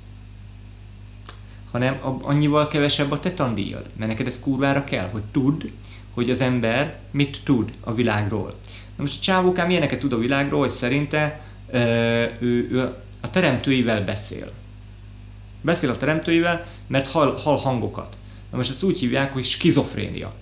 hanem 1.70 1.98
annyival 2.22 2.68
kevesebb 2.68 3.10
a 3.10 3.20
te 3.20 3.32
tandíjad. 3.32 3.88
Mert 3.96 4.10
neked 4.10 4.26
ez 4.26 4.40
kurvára 4.40 4.84
kell, 4.84 5.08
hogy 5.08 5.22
tudd, 5.32 5.64
hogy 6.14 6.30
az 6.30 6.40
ember 6.40 6.98
mit 7.10 7.40
tud 7.44 7.72
a 7.80 7.94
világról. 7.94 8.54
Na 8.96 9.02
most 9.02 9.18
a 9.18 9.22
csávókám 9.22 9.70
ilyeneket 9.70 9.98
tud 9.98 10.12
a 10.12 10.18
világról, 10.18 10.60
hogy 10.60 10.70
szerinte 10.70 11.40
ő, 12.40 12.68
ő 12.70 12.94
a 13.20 13.30
teremtőivel 13.30 14.04
beszél. 14.04 14.52
Beszél 15.60 15.90
a 15.90 15.96
teremtőivel, 15.96 16.66
mert 16.86 17.06
hall, 17.06 17.38
hall 17.42 17.58
hangokat. 17.58 18.18
Na 18.50 18.56
most 18.56 18.70
ezt 18.70 18.82
úgy 18.82 18.98
hívják, 18.98 19.32
hogy 19.32 19.44
skizofrénia. 19.44 20.34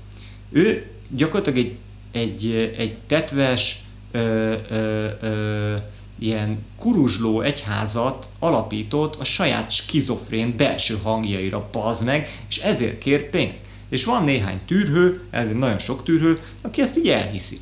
Ő 0.51 0.91
gyakorlatilag 1.09 1.59
egy, 1.59 1.77
egy, 2.13 2.75
egy 2.79 2.97
tetves, 3.07 3.81
ö, 4.11 4.55
ö, 4.71 5.07
ö, 5.21 5.77
ilyen 6.19 6.65
kuruzsló 6.79 7.41
egyházat 7.41 8.29
alapított 8.39 9.15
a 9.15 9.25
saját 9.25 9.71
skizofrén 9.71 10.57
belső 10.57 10.99
hangjaira, 11.03 11.61
paz 11.61 12.03
meg, 12.03 12.43
és 12.49 12.59
ezért 12.59 12.99
kér 12.99 13.31
pénzt. 13.31 13.63
És 13.89 14.05
van 14.05 14.25
néhány 14.25 14.61
tűrhő, 14.67 15.23
elvég 15.31 15.57
nagyon 15.57 15.79
sok 15.79 16.05
tűrhő, 16.05 16.39
aki 16.61 16.81
ezt 16.81 16.99
így 16.99 17.09
elhiszi. 17.09 17.61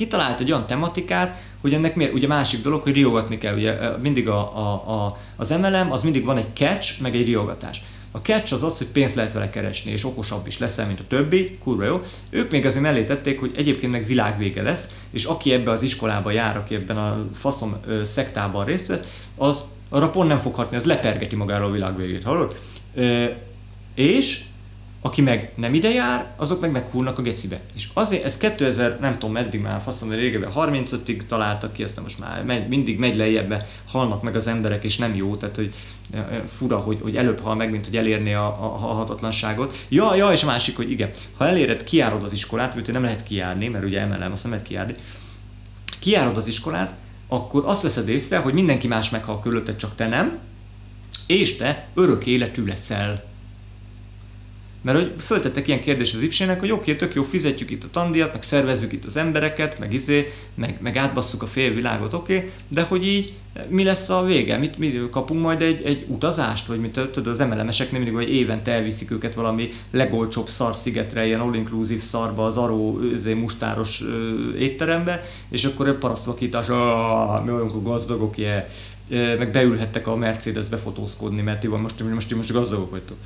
Kitalált 0.00 0.40
egy 0.40 0.52
olyan 0.52 0.66
tematikát, 0.66 1.42
hogy 1.60 1.74
ennek 1.74 1.94
miért, 1.94 2.12
ugye 2.12 2.26
másik 2.26 2.62
dolog, 2.62 2.82
hogy 2.82 2.92
riogatni 2.92 3.38
kell, 3.38 3.54
ugye 3.54 3.76
mindig 4.02 4.28
a, 4.28 4.56
a, 4.56 4.72
a, 4.72 5.18
az 5.36 5.48
MLM, 5.48 5.92
az 5.92 6.02
mindig 6.02 6.24
van 6.24 6.36
egy 6.36 6.46
catch, 6.54 7.00
meg 7.00 7.16
egy 7.16 7.26
riogatás. 7.26 7.82
A 8.10 8.18
catch 8.18 8.52
az 8.52 8.62
az, 8.62 8.78
hogy 8.78 8.86
pénzt 8.86 9.14
lehet 9.14 9.32
vele 9.32 9.50
keresni, 9.50 9.90
és 9.90 10.04
okosabb 10.04 10.46
is 10.46 10.58
leszel, 10.58 10.86
mint 10.86 11.00
a 11.00 11.04
többi, 11.08 11.58
kurva 11.62 11.84
jó. 11.84 12.00
Ők 12.30 12.50
még 12.50 12.66
azért 12.66 12.82
mellé 12.82 13.04
tették, 13.04 13.40
hogy 13.40 13.52
egyébként 13.56 13.92
meg 13.92 14.06
világvége 14.06 14.62
lesz, 14.62 14.90
és 15.10 15.24
aki 15.24 15.52
ebbe 15.52 15.70
az 15.70 15.82
iskolába 15.82 16.30
jár, 16.30 16.56
aki 16.56 16.74
ebben 16.74 16.96
a 16.96 17.26
faszom 17.34 17.76
ö, 17.86 18.04
szektában 18.04 18.64
részt 18.64 18.86
vesz, 18.86 19.04
az 19.36 19.62
arra 19.88 20.10
pont 20.10 20.28
nem 20.28 20.38
fog 20.38 20.54
hatni, 20.54 20.76
az 20.76 20.84
lepergeti 20.84 21.36
magáról 21.36 21.68
a 21.68 21.72
világvégét, 21.72 22.24
hallod? 22.24 22.56
Ö, 22.94 23.24
és 23.94 24.44
aki 25.02 25.20
meg 25.20 25.52
nem 25.54 25.74
ide 25.74 25.90
jár, 25.90 26.32
azok 26.36 26.60
meg 26.60 26.70
meghúlnak 26.70 27.18
a 27.18 27.22
gecibe. 27.22 27.60
És 27.74 27.88
azért, 27.94 28.24
ez 28.24 28.36
2000, 28.36 28.98
nem 29.00 29.12
tudom 29.12 29.32
meddig 29.32 29.60
már, 29.60 29.80
faszom, 29.80 30.08
de 30.08 30.14
régebben 30.14 30.52
35-ig 30.56 31.26
találtak 31.26 31.72
ki, 31.72 31.82
aztán 31.82 32.02
most 32.02 32.18
már 32.18 32.44
megy, 32.44 32.68
mindig 32.68 32.98
megy 32.98 33.16
lejjebbe, 33.16 33.66
halnak 33.86 34.22
meg 34.22 34.36
az 34.36 34.46
emberek, 34.46 34.84
és 34.84 34.96
nem 34.96 35.14
jó, 35.14 35.36
tehát 35.36 35.56
hogy 35.56 35.74
fura, 36.46 36.78
hogy, 36.78 36.98
hogy 37.02 37.16
előbb 37.16 37.40
hal 37.40 37.54
meg, 37.54 37.70
mint 37.70 37.86
hogy 37.86 37.96
elérni 37.96 38.34
a, 38.34 38.46
a, 38.46 38.74
a 38.74 38.94
hatatlanságot. 38.94 39.86
Ja, 39.88 40.14
ja, 40.14 40.32
és 40.32 40.44
másik, 40.44 40.76
hogy 40.76 40.90
igen, 40.90 41.10
ha 41.36 41.46
eléred, 41.46 41.84
kiárod 41.84 42.22
az 42.22 42.32
iskolát, 42.32 42.74
mert 42.74 42.92
nem 42.92 43.02
lehet 43.02 43.22
kijárni, 43.22 43.68
mert 43.68 43.84
ugye 43.84 44.00
emelem, 44.00 44.32
azt 44.32 44.42
nem 44.42 44.52
lehet 44.52 44.66
kijárni, 44.66 44.94
kiárod 45.98 46.36
az 46.36 46.46
iskolát, 46.46 46.94
akkor 47.28 47.62
azt 47.66 47.82
veszed 47.82 48.08
észre, 48.08 48.38
hogy 48.38 48.52
mindenki 48.54 48.86
más 48.86 49.10
meghal 49.10 49.40
körülötted, 49.40 49.76
csak 49.76 49.94
te 49.94 50.06
nem, 50.06 50.38
és 51.26 51.56
te 51.56 51.88
örök 51.94 52.26
életű 52.26 52.64
leszel. 52.64 53.29
Mert 54.82 54.98
hogy 54.98 55.12
föltettek 55.18 55.68
ilyen 55.68 55.80
kérdést 55.80 56.14
az 56.14 56.22
ipsének, 56.22 56.60
hogy 56.60 56.70
oké, 56.70 56.80
okay, 56.80 56.96
tök 56.96 57.14
jó, 57.14 57.22
fizetjük 57.22 57.70
itt 57.70 57.84
a 57.84 57.90
tandíjat, 57.90 58.32
meg 58.32 58.42
szervezzük 58.42 58.92
itt 58.92 59.04
az 59.04 59.16
embereket, 59.16 59.78
meg 59.78 59.92
izé, 59.92 60.32
meg, 60.54 60.78
meg 60.80 60.96
átbasszuk 60.96 61.42
a 61.42 61.46
fél 61.46 61.74
világot, 61.74 62.12
oké, 62.14 62.36
okay, 62.36 62.50
de 62.68 62.82
hogy 62.82 63.06
így 63.06 63.32
mi 63.68 63.84
lesz 63.84 64.08
a 64.08 64.24
vége? 64.24 64.56
Mit, 64.56 64.78
mit 64.78 65.10
kapunk 65.10 65.40
majd 65.40 65.62
egy, 65.62 65.82
egy 65.84 66.04
utazást, 66.08 66.66
vagy 66.66 66.80
mit 66.80 67.00
tudod, 67.12 67.26
az 67.26 67.38
MLM-eseknél 67.38 68.00
mindig, 68.00 68.18
hogy 68.18 68.34
évente 68.34 68.72
elviszik 68.72 69.10
őket 69.10 69.34
valami 69.34 69.68
legolcsóbb 69.90 70.48
szar 70.48 70.76
szigetre, 70.76 71.26
ilyen 71.26 71.40
all-inclusive 71.40 72.00
szarba, 72.00 72.46
az 72.46 72.56
aró 72.56 73.00
izé, 73.12 73.32
mustáros 73.32 74.02
ö, 74.02 74.54
étterembe, 74.58 75.22
és 75.48 75.64
akkor 75.64 75.88
egy 75.88 75.94
parasztvakítás, 75.94 76.66
mi 77.44 77.50
a 77.50 77.80
gazdagok, 77.82 78.38
yeah. 78.38 78.64
meg 79.38 79.50
beülhettek 79.50 80.06
a 80.06 80.16
Mercedesbe 80.16 80.76
fotózkodni, 80.76 81.42
mert 81.42 81.64
van 81.64 81.80
most, 81.80 82.02
most, 82.14 82.34
most 82.34 82.52
gazdagok 82.52 82.90
vagytok. 82.90 83.16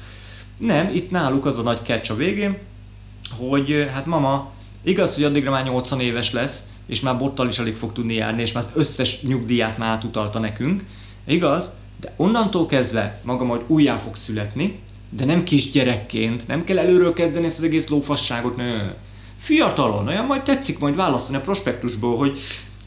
Nem, 0.56 0.90
itt 0.94 1.10
náluk 1.10 1.46
az 1.46 1.58
a 1.58 1.62
nagy 1.62 1.80
catch 1.84 2.10
a 2.10 2.14
végén, 2.14 2.58
hogy 3.36 3.88
hát 3.92 4.06
mama, 4.06 4.52
igaz, 4.82 5.14
hogy 5.14 5.24
addigra 5.24 5.50
már 5.50 5.64
80 5.64 6.00
éves 6.00 6.32
lesz, 6.32 6.64
és 6.86 7.00
már 7.00 7.18
bottal 7.18 7.48
is 7.48 7.58
alig 7.58 7.76
fog 7.76 7.92
tudni 7.92 8.14
járni, 8.14 8.40
és 8.40 8.52
már 8.52 8.64
az 8.64 8.70
összes 8.74 9.22
nyugdíját 9.22 9.78
már 9.78 9.88
átutalta 9.88 10.38
nekünk, 10.38 10.84
igaz? 11.24 11.70
De 12.00 12.14
onnantól 12.16 12.66
kezdve 12.66 13.20
maga 13.24 13.44
majd 13.44 13.60
újjá 13.66 13.96
fog 13.96 14.16
születni, 14.16 14.78
de 15.08 15.24
nem 15.24 15.44
kisgyerekként, 15.44 16.46
nem 16.46 16.64
kell 16.64 16.78
előről 16.78 17.12
kezdeni 17.12 17.46
ezt 17.46 17.58
az 17.58 17.64
egész 17.64 17.88
lófasságot, 17.88 18.56
nő. 18.56 18.94
Fiatalon, 19.38 20.06
olyan 20.06 20.24
majd 20.24 20.42
tetszik 20.42 20.78
majd 20.78 20.96
választani 20.96 21.36
a 21.36 21.40
prospektusból, 21.40 22.16
hogy 22.16 22.38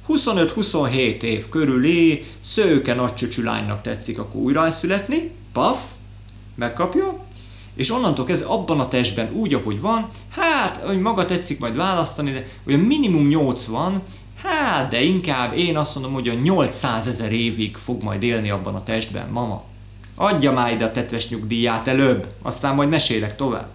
25-27 0.07 1.21
év 1.21 1.49
körüli 1.49 2.25
szőke 2.39 2.93
nagycsöcsű 2.93 3.43
lánynak 3.43 3.81
tetszik 3.81 4.19
akkor 4.19 4.41
újra 4.41 4.71
születni, 4.71 5.31
paf, 5.53 5.79
megkapja, 6.55 7.25
és 7.77 7.91
onnantól 7.91 8.25
kezdve 8.25 8.47
abban 8.47 8.79
a 8.79 8.87
testben 8.87 9.31
úgy, 9.33 9.53
ahogy 9.53 9.81
van, 9.81 10.09
hát, 10.29 10.77
hogy 10.77 10.99
maga 10.99 11.25
tetszik 11.25 11.59
majd 11.59 11.75
választani, 11.75 12.31
de 12.31 12.47
olyan 12.67 12.79
minimum 12.79 13.27
80, 13.27 14.01
hát, 14.43 14.89
de 14.89 15.01
inkább 15.03 15.57
én 15.57 15.77
azt 15.77 15.93
mondom, 15.95 16.13
hogy 16.13 16.29
a 16.29 16.33
800 16.33 17.07
ezer 17.07 17.31
évig 17.31 17.75
fog 17.75 18.03
majd 18.03 18.23
élni 18.23 18.49
abban 18.49 18.75
a 18.75 18.83
testben, 18.83 19.29
mama. 19.29 19.63
Adja 20.15 20.51
már 20.51 20.73
ide 20.73 20.85
a 20.85 20.91
tetves 20.91 21.29
nyugdíját 21.29 21.87
előbb, 21.87 22.27
aztán 22.41 22.75
majd 22.75 22.89
mesélek 22.89 23.35
tovább. 23.35 23.67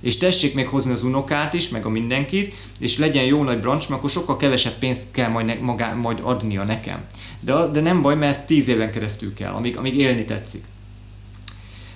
És 0.00 0.16
tessék 0.16 0.54
még 0.54 0.68
hozni 0.68 0.92
az 0.92 1.02
unokát 1.02 1.54
is, 1.54 1.68
meg 1.68 1.84
a 1.84 1.88
mindenkit, 1.88 2.54
és 2.78 2.98
legyen 2.98 3.24
jó 3.24 3.42
nagy 3.42 3.60
brancs, 3.60 3.88
mert 3.88 3.98
akkor 3.98 4.10
sokkal 4.10 4.36
kevesebb 4.36 4.78
pénzt 4.78 5.02
kell 5.10 5.28
majd, 5.28 5.46
ne, 5.46 5.54
magá, 5.54 5.94
majd 5.94 6.20
adnia 6.22 6.64
nekem. 6.64 7.04
De, 7.40 7.66
de 7.72 7.80
nem 7.80 8.02
baj, 8.02 8.16
mert 8.16 8.34
ez 8.34 8.44
tíz 8.44 8.68
éven 8.68 8.92
keresztül 8.92 9.34
kell, 9.34 9.52
amíg, 9.52 9.76
amíg 9.76 9.96
élni 9.96 10.24
tetszik. 10.24 10.64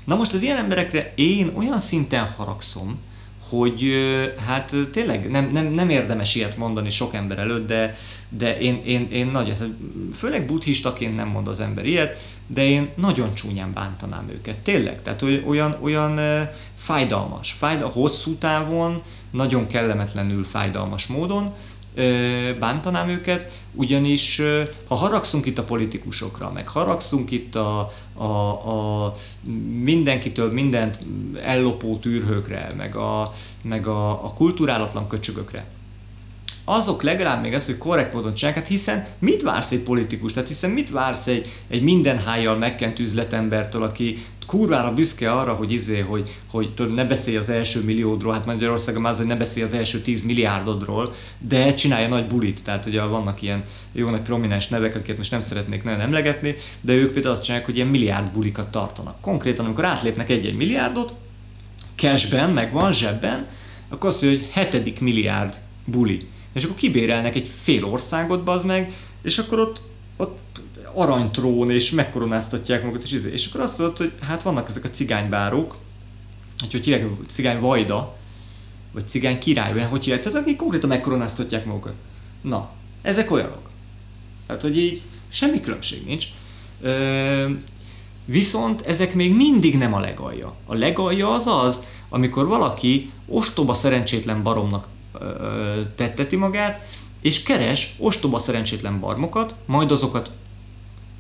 Na 0.05 0.14
most 0.14 0.32
az 0.32 0.42
ilyen 0.42 0.57
emberekre 0.57 1.12
én 1.14 1.53
olyan 1.55 1.78
szinten 1.78 2.26
haragszom, 2.26 2.98
hogy 3.48 3.92
hát 4.46 4.74
tényleg 4.92 5.30
nem, 5.30 5.48
nem, 5.53 5.66
nem 5.66 5.88
érdemes 5.90 6.34
ilyet 6.34 6.57
mondani 6.57 6.90
sok 6.90 7.14
ember 7.14 7.38
előtt, 7.38 7.66
de, 7.66 7.96
de 8.28 8.59
én, 8.59 8.82
én, 8.84 9.09
én 9.11 9.26
nagy, 9.26 9.57
főleg 10.14 10.46
buddhistaként 10.46 11.16
nem 11.16 11.28
mond 11.28 11.48
az 11.48 11.61
ember 11.61 11.86
ilyet, 11.86 12.20
de 12.46 12.64
én 12.64 12.88
nagyon 12.94 13.34
csúnyán 13.34 13.72
bántanám 13.72 14.28
őket, 14.32 14.59
tényleg, 14.59 15.03
tehát 15.03 15.22
olyan, 15.46 15.78
olyan 15.80 16.20
fájdalmas, 16.76 17.53
fájdal, 17.53 17.90
hosszú 17.90 18.34
távon, 18.34 19.03
nagyon 19.30 19.66
kellemetlenül 19.66 20.44
fájdalmas 20.44 21.07
módon, 21.07 21.55
bántanám 22.59 23.09
őket, 23.09 23.51
ugyanis 23.72 24.40
ha 24.88 24.95
haragszunk 24.95 25.47
itt 25.47 25.59
a 25.59 25.64
politikusokra, 25.64 26.51
meg 26.53 26.68
haragszunk 26.68 27.30
itt 27.30 27.55
a, 27.55 27.93
a, 28.14 28.24
a 28.24 29.14
mindenkitől 29.82 30.53
mindent 30.53 30.99
ellopó 31.43 31.99
tűrhőkre, 31.99 32.74
meg 32.76 32.97
a, 32.97 33.32
meg 33.62 33.86
a, 33.86 34.24
a 34.24 34.32
kulturálatlan 34.34 35.09
köcsögökre, 35.09 35.66
azok 36.64 37.02
legalább 37.02 37.42
még 37.42 37.54
ezt, 37.54 37.66
hogy 37.66 37.78
korrekt 37.78 38.12
módon 38.12 38.34
csinálják, 38.34 38.62
hát 38.62 38.72
hiszen 38.72 39.06
mit 39.18 39.42
vársz 39.42 39.70
egy 39.70 39.80
politikus, 39.80 40.32
tehát 40.32 40.48
hiszen 40.48 40.70
mit 40.70 40.90
vársz 40.90 41.26
egy, 41.26 41.46
egy 41.68 41.82
mindenhájjal 41.82 42.56
megkent 42.56 42.98
üzletembertől, 42.98 43.82
aki 43.82 44.18
kurvára 44.46 44.94
büszke 44.94 45.32
arra, 45.32 45.52
hogy 45.52 45.72
izé, 45.72 45.98
hogy, 45.98 46.38
hogy 46.50 46.92
ne 46.94 47.04
beszélj 47.04 47.36
az 47.36 47.48
első 47.48 47.84
milliódról, 47.84 48.32
hát 48.32 48.46
Magyarországon 48.46 49.02
már 49.02 49.12
az, 49.12 49.18
hogy 49.18 49.26
ne 49.26 49.36
beszélj 49.36 49.66
az 49.66 49.74
első 49.74 50.00
10 50.00 50.22
milliárdodról, 50.22 51.14
de 51.38 51.74
csinálja 51.74 52.08
nagy 52.08 52.26
bulit, 52.26 52.62
tehát 52.64 52.86
ugye 52.86 53.02
vannak 53.02 53.42
ilyen 53.42 53.64
jó 53.92 54.10
nagy 54.10 54.20
prominens 54.20 54.68
nevek, 54.68 54.94
akiket 54.94 55.16
most 55.16 55.30
nem 55.30 55.40
szeretnék 55.40 55.82
nagyon 55.84 56.00
emlegetni, 56.00 56.54
de 56.80 56.92
ők 56.92 57.12
például 57.12 57.34
azt 57.34 57.42
csinálják, 57.42 57.68
hogy 57.68 57.76
ilyen 57.76 57.88
milliárd 57.88 58.32
bulikat 58.32 58.70
tartanak. 58.70 59.20
Konkrétan, 59.20 59.64
amikor 59.64 59.84
átlépnek 59.84 60.30
egy-egy 60.30 60.56
milliárdot, 60.56 61.12
cashben, 61.96 62.50
meg 62.50 62.72
van 62.72 62.92
zsebben, 62.92 63.46
akkor 63.88 64.08
azt 64.08 64.22
mondja, 64.22 64.40
hogy 64.40 64.50
hetedik 64.52 65.00
milliárd 65.00 65.54
buli. 65.84 66.28
És 66.53 66.64
akkor 66.64 66.76
kibérelnek 66.76 67.34
egy 67.34 67.48
fél 67.62 67.84
országot, 67.84 68.48
az 68.48 68.62
meg, 68.62 68.92
és 69.22 69.38
akkor 69.38 69.59
ott, 69.59 69.82
ott 70.16 70.61
aranytrón, 70.94 71.70
és 71.70 71.90
megkoronáztatják 71.90 72.82
magukat, 72.82 73.03
és, 73.03 73.12
izé. 73.12 73.32
és 73.32 73.46
akkor 73.46 73.61
azt 73.61 73.78
mondod, 73.78 73.96
hogy 73.96 74.12
hát 74.20 74.42
vannak 74.42 74.68
ezek 74.68 74.84
a 74.84 74.90
cigánybárok, 74.90 75.76
hogy 76.70 76.84
hívják, 76.84 77.07
cigány 77.28 77.61
vajda, 77.61 78.16
vagy 78.92 79.09
cigány 79.09 79.38
király, 79.38 79.72
vagy 79.72 79.84
hogy 79.84 80.05
hívják, 80.05 80.22
tehát 80.22 80.38
akik 80.38 80.57
konkrétan 80.57 80.88
megkoronáztatják 80.88 81.64
magukat. 81.64 81.94
Na, 82.40 82.70
ezek 83.03 83.30
olyanok. 83.30 83.70
Tehát, 84.46 84.62
hogy 84.62 84.78
így 84.78 85.03
semmi 85.28 85.61
különbség 85.61 86.05
nincs. 86.07 86.26
Ö, 86.80 87.50
viszont 88.24 88.82
ezek 88.82 89.14
még 89.14 89.34
mindig 89.34 89.76
nem 89.76 89.94
a 89.94 90.00
legalja. 90.00 90.55
A 90.66 90.74
legalja 90.74 91.34
az 91.34 91.46
az, 91.46 91.82
amikor 92.09 92.46
valaki 92.46 93.11
ostoba 93.26 93.74
szerencsétlen 93.74 94.42
baromnak 94.42 94.86
tetteti 95.94 96.36
magát, 96.36 96.86
és 97.20 97.42
keres 97.42 97.94
ostoba 97.98 98.38
szerencsétlen 98.38 99.00
barmokat, 99.00 99.54
majd 99.66 99.90
azokat 99.90 100.30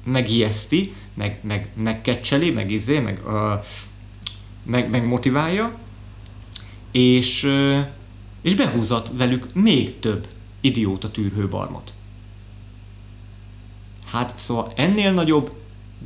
megijeszti, 0.04 0.92
meg, 1.14 1.38
meg, 1.42 1.68
megkecseli, 1.74 2.50
meg 2.50 2.70
izé, 2.70 2.98
meg, 2.98 3.20
ö, 3.26 3.54
meg, 4.62 4.90
meg 4.90 5.06
motiválja, 5.06 5.78
és, 6.90 7.42
ö, 7.42 7.80
és 8.42 8.54
behúzat 8.54 9.10
velük 9.14 9.54
még 9.54 9.98
több 9.98 10.26
idióta 10.60 11.10
tűrhőbarmot. 11.10 11.92
Hát 14.10 14.38
szóval 14.38 14.72
ennél 14.76 15.12
nagyobb 15.12 15.52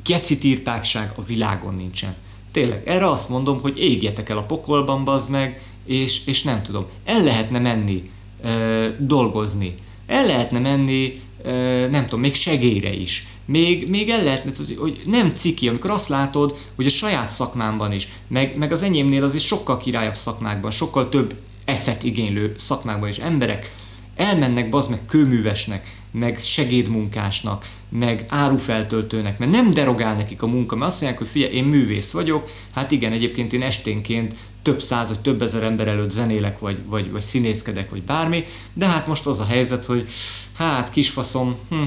geci 0.04 0.38
tirpákság 0.38 1.12
a 1.16 1.22
világon 1.22 1.74
nincsen. 1.74 2.14
Tényleg, 2.50 2.88
erre 2.88 3.10
azt 3.10 3.28
mondom, 3.28 3.60
hogy 3.60 3.78
égjetek 3.78 4.28
el 4.28 4.38
a 4.38 4.42
pokolban, 4.42 5.04
bazd 5.04 5.30
meg, 5.30 5.62
és, 5.86 6.26
és 6.26 6.42
nem 6.42 6.62
tudom, 6.62 6.86
el 7.04 7.22
lehetne 7.22 7.58
menni 7.58 8.10
ö, 8.44 8.88
dolgozni, 8.98 9.74
el 10.06 10.26
lehetne 10.26 10.58
menni, 10.58 11.20
ö, 11.42 11.88
nem 11.90 12.04
tudom, 12.04 12.20
még 12.20 12.34
segélyre 12.34 12.92
is, 12.92 13.26
még, 13.44 13.88
még 13.88 14.08
el 14.08 14.24
lehetne, 14.24 14.50
hogy 14.78 15.00
nem 15.04 15.34
ciki, 15.34 15.68
amikor 15.68 15.90
azt 15.90 16.08
látod, 16.08 16.56
hogy 16.74 16.86
a 16.86 16.90
saját 16.90 17.30
szakmámban 17.30 17.92
is, 17.92 18.08
meg, 18.28 18.56
meg 18.56 18.72
az 18.72 18.82
enyémnél 18.82 19.24
azért 19.24 19.44
sokkal 19.44 19.76
királyabb 19.76 20.16
szakmákban, 20.16 20.70
sokkal 20.70 21.08
több 21.08 21.34
eszet 21.64 22.04
igénylő 22.04 22.54
szakmákban 22.58 23.08
is 23.08 23.16
emberek 23.16 23.74
elmennek 24.16 24.68
bazd 24.68 24.90
meg 24.90 25.00
kőművesnek, 25.06 25.94
meg 26.10 26.38
segédmunkásnak, 26.38 27.68
meg 27.88 28.24
árufeltöltőnek, 28.28 29.38
mert 29.38 29.50
nem 29.50 29.70
derogál 29.70 30.14
nekik 30.14 30.42
a 30.42 30.46
munka, 30.46 30.76
mert 30.76 30.90
azt 30.90 31.00
mondják, 31.00 31.22
hogy 31.22 31.30
figyelj, 31.30 31.52
én 31.54 31.64
művész 31.64 32.10
vagyok, 32.10 32.50
hát 32.74 32.90
igen, 32.90 33.12
egyébként 33.12 33.52
én 33.52 33.62
esténként 33.62 34.34
több 34.66 34.82
száz 34.82 35.08
vagy 35.08 35.20
több 35.20 35.42
ezer 35.42 35.62
ember 35.62 35.88
előtt 35.88 36.10
zenélek, 36.10 36.58
vagy, 36.58 36.78
vagy, 36.86 37.10
vagy 37.10 37.20
színészkedek, 37.20 37.90
vagy 37.90 38.02
bármi, 38.02 38.44
de 38.72 38.86
hát 38.86 39.06
most 39.06 39.26
az 39.26 39.40
a 39.40 39.44
helyzet, 39.44 39.84
hogy 39.84 40.08
hát 40.52 40.90
kisfaszom, 40.90 41.56
hm, 41.68 41.82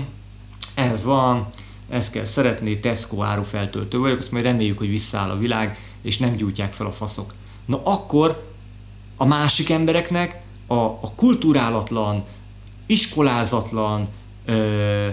ez 0.76 1.04
van, 1.04 1.52
ezt 1.90 2.12
kell 2.12 2.26
szeretni, 2.26 2.80
Tesco 2.80 3.24
árufeltöltő 3.24 3.98
vagyok, 3.98 4.18
azt 4.18 4.32
majd 4.32 4.44
reméljük, 4.44 4.78
hogy 4.78 4.90
visszaáll 4.90 5.30
a 5.30 5.38
világ, 5.38 5.78
és 6.02 6.18
nem 6.18 6.36
gyújtják 6.36 6.74
fel 6.74 6.86
a 6.86 6.92
faszok. 6.92 7.34
Na 7.66 7.82
akkor 7.84 8.48
a 9.18 9.26
másik 9.26 9.70
embereknek 9.70 10.42
a, 10.68 10.74
a 10.76 11.14
kulturálatlan, 11.16 12.26
iskolázatlan, 12.86 14.08
ö, 14.46 15.08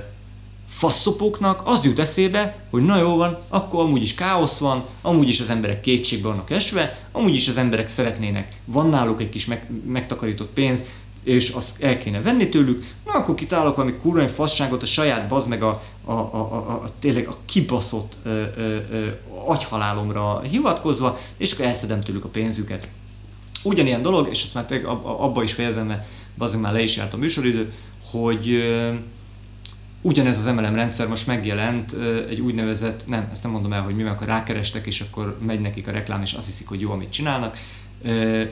faszopóknak 0.76 1.62
az 1.64 1.84
jut 1.84 1.98
eszébe, 1.98 2.56
hogy 2.70 2.84
na 2.84 2.98
jó 2.98 3.16
van, 3.16 3.38
akkor 3.48 3.80
amúgy 3.80 4.02
is 4.02 4.14
káosz 4.14 4.58
van, 4.58 4.84
amúgy 5.02 5.28
is 5.28 5.40
az 5.40 5.50
emberek 5.50 5.80
kétségbe 5.80 6.28
vannak 6.28 6.50
esve, 6.50 6.98
amúgy 7.12 7.34
is 7.34 7.48
az 7.48 7.56
emberek 7.56 7.88
szeretnének, 7.88 8.56
van 8.64 8.88
náluk 8.88 9.20
egy 9.20 9.28
kis 9.28 9.46
meg, 9.46 9.70
megtakarított 9.86 10.52
pénz, 10.52 10.84
és 11.24 11.48
azt 11.48 11.82
el 11.82 11.98
kéne 11.98 12.20
venni 12.20 12.48
tőlük, 12.48 12.84
na 13.04 13.12
akkor 13.12 13.34
kitálok 13.34 13.76
valami 13.76 13.94
kurva 14.02 14.28
fasságot 14.28 14.82
a 14.82 14.86
saját 14.86 15.28
bazd 15.28 15.48
meg 15.48 15.62
a, 15.62 15.82
a, 16.04 16.12
a, 16.12 16.36
a, 16.36 16.82
a 16.84 16.84
tényleg 16.98 17.26
a 17.28 17.36
kibaszott 17.44 18.18
ö, 18.22 18.42
ö, 18.56 18.76
ö, 18.90 19.06
agyhalálomra 19.44 20.40
hivatkozva, 20.40 21.18
és 21.36 21.52
akkor 21.52 21.64
elszedem 21.64 22.00
tőlük 22.00 22.24
a 22.24 22.28
pénzüket. 22.28 22.88
Ugyanilyen 23.62 24.02
dolog, 24.02 24.28
és 24.30 24.42
ezt 24.42 24.54
már 24.54 24.82
abba 25.02 25.42
is 25.42 25.52
fejezem, 25.52 25.86
mert 25.86 26.06
bazd 26.38 26.60
már 26.60 26.72
le 26.72 26.82
is 26.82 26.96
járt 26.96 27.14
a 27.14 27.16
műsoridő, 27.16 27.72
hogy 28.10 28.50
ö, 28.50 28.92
ugyanez 30.00 30.38
az 30.38 30.54
MLM 30.54 30.74
rendszer 30.74 31.08
most 31.08 31.26
megjelent 31.26 31.96
egy 32.28 32.40
úgynevezett, 32.40 33.06
nem, 33.06 33.28
ezt 33.32 33.42
nem 33.42 33.52
mondom 33.52 33.72
el, 33.72 33.82
hogy 33.82 33.96
mi, 33.96 34.02
akkor 34.02 34.26
rákerestek, 34.26 34.86
és 34.86 35.00
akkor 35.00 35.38
megy 35.46 35.60
nekik 35.60 35.88
a 35.88 35.90
reklám, 35.90 36.22
és 36.22 36.32
azt 36.32 36.46
hiszik, 36.46 36.68
hogy 36.68 36.80
jó, 36.80 36.90
amit 36.90 37.10
csinálnak. 37.10 37.58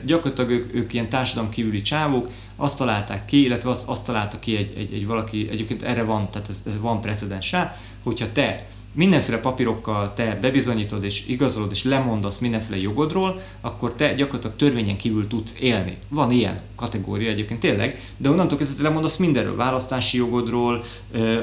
Gyakorlatilag 0.05 0.49
ők, 0.49 0.75
ők 0.75 0.93
ilyen 0.93 1.09
társadalom 1.09 1.49
kívüli 1.49 1.81
csávók, 1.81 2.29
azt 2.55 2.77
találták 2.77 3.25
ki, 3.25 3.43
illetve 3.43 3.69
azt, 3.69 3.87
azt 3.87 4.05
találta 4.05 4.39
ki 4.39 4.55
egy, 4.57 4.73
egy, 4.77 4.93
egy 4.93 5.05
valaki, 5.05 5.49
egyébként 5.51 5.83
erre 5.83 6.03
van, 6.03 6.29
tehát 6.31 6.49
ez, 6.49 6.61
ez 6.65 6.79
van 6.79 7.01
precedens 7.01 7.51
rá, 7.51 7.75
hogyha 8.03 8.31
te 8.31 8.65
mindenféle 8.95 9.37
papírokkal 9.37 10.13
te 10.13 10.37
bebizonyítod 10.41 11.03
és 11.03 11.27
igazolod 11.27 11.71
és 11.71 11.83
lemondasz 11.83 12.37
mindenféle 12.37 12.77
jogodról, 12.81 13.41
akkor 13.61 13.93
te 13.93 14.13
gyakorlatilag 14.13 14.55
törvényen 14.55 14.97
kívül 14.97 15.27
tudsz 15.27 15.55
élni. 15.59 15.97
Van 16.07 16.31
ilyen 16.31 16.61
kategória 16.75 17.29
egyébként 17.29 17.59
tényleg, 17.59 17.99
de 18.17 18.29
onnantól 18.29 18.57
kezdve 18.57 18.83
lemondasz 18.83 19.17
mindenről, 19.17 19.55
választási 19.55 20.17
jogodról, 20.17 20.83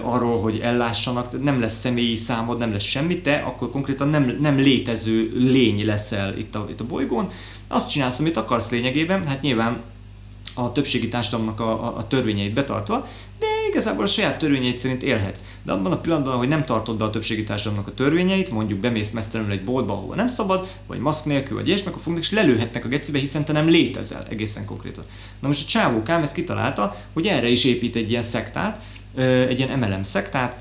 arról, 0.03 0.41
hogy 0.41 0.59
ellássanak, 0.59 1.43
nem 1.43 1.61
lesz 1.61 1.79
személyi 1.79 2.17
számod, 2.17 2.59
nem 2.59 2.73
lesz 2.73 2.85
semmi, 2.85 3.21
te 3.21 3.35
akkor 3.35 3.71
konkrétan 3.71 4.09
nem, 4.09 4.37
nem 4.41 4.57
létező 4.57 5.33
lény 5.35 5.87
leszel 5.87 6.39
itt 6.39 6.55
a, 6.55 6.67
itt 6.71 6.81
a 6.81 6.87
bolygón. 6.87 7.31
Azt 7.69 7.89
csinálsz, 7.89 8.21
amit 8.21 8.37
akarsz 8.37 8.71
lényegében, 8.71 9.27
hát 9.27 9.43
nyilván 9.43 9.81
a 10.55 10.73
többségi 10.73 11.09
társadalomnak 11.09 11.61
a, 11.61 11.85
a, 11.85 11.97
a 11.97 12.07
törvényeit 12.07 12.53
betartva, 12.53 13.07
igazából 13.73 14.05
a 14.05 14.07
saját 14.07 14.39
törvényeit 14.39 14.79
szerint 14.79 15.03
élhetsz. 15.03 15.43
De 15.63 15.73
abban 15.73 15.93
a 15.93 16.01
pillanatban, 16.01 16.37
hogy 16.37 16.49
nem 16.49 16.65
tartod 16.65 16.97
be 16.97 17.05
a 17.05 17.11
többségi 17.11 17.45
társadalomnak 17.45 17.89
a 17.89 17.95
törvényeit, 17.95 18.51
mondjuk 18.51 18.79
bemész 18.79 19.11
mesztelenül 19.11 19.53
egy 19.53 19.65
boltba, 19.65 19.93
ahol 19.93 20.15
nem 20.15 20.29
szabad, 20.29 20.67
vagy 20.87 20.99
maszk 20.99 21.25
nélkül, 21.25 21.57
vagy 21.57 21.67
ilyesmi, 21.67 21.89
akkor 21.89 22.03
fognak 22.03 22.23
és 22.23 22.31
lelőhetnek 22.31 22.85
a 22.85 22.89
gecibe, 22.89 23.19
hiszen 23.19 23.45
te 23.45 23.53
nem 23.53 23.67
létezel 23.67 24.27
egészen 24.29 24.65
konkrétan. 24.65 25.05
Na 25.41 25.47
most 25.47 25.65
a 25.65 25.69
csávókám 25.69 26.23
ezt 26.23 26.35
kitalálta, 26.35 26.97
hogy 27.13 27.27
erre 27.27 27.49
is 27.49 27.65
épít 27.65 27.97
egy 27.97 28.11
ilyen 28.11 28.23
szektát, 28.23 28.81
egy 29.49 29.59
ilyen 29.59 29.79
MLM 29.79 30.03
szektát, 30.03 30.57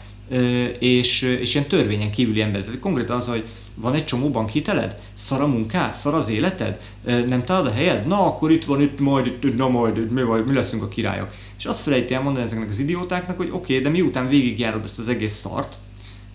és, 0.79 1.21
és 1.21 1.53
ilyen 1.53 1.67
törvényen 1.67 2.11
kívüli 2.11 2.41
ember. 2.41 2.61
Tehát 2.61 2.79
konkrétan 2.79 3.15
az, 3.15 3.27
hogy 3.27 3.43
van 3.75 3.93
egy 3.93 4.05
csomó 4.05 4.29
bankhiteled? 4.29 4.99
Szar 5.13 5.41
a 5.41 5.47
munkád? 5.47 5.95
Szar 5.95 6.13
az 6.13 6.29
életed? 6.29 6.79
Nem 7.27 7.43
találod 7.43 7.67
a 7.67 7.73
helyed? 7.73 8.07
Na, 8.07 8.25
akkor 8.25 8.51
itt 8.51 8.65
van, 8.65 8.81
itt 8.81 8.99
majd, 8.99 9.25
itt, 9.25 9.57
na 9.57 9.69
majd, 9.69 10.11
mi, 10.11 10.23
vagy, 10.23 10.45
mi 10.45 10.53
leszünk 10.53 10.83
a 10.83 10.87
királyok. 10.87 11.29
És 11.61 11.67
azt 11.67 11.81
felejti 11.81 12.13
el 12.13 12.21
mondani 12.21 12.45
ezeknek 12.45 12.69
az 12.69 12.79
idiótáknak, 12.79 13.37
hogy 13.37 13.49
oké, 13.51 13.73
okay, 13.73 13.83
de 13.83 13.89
miután 13.89 14.27
végigjárod 14.27 14.83
ezt 14.83 14.99
az 14.99 15.07
egész 15.07 15.33
szart, 15.33 15.77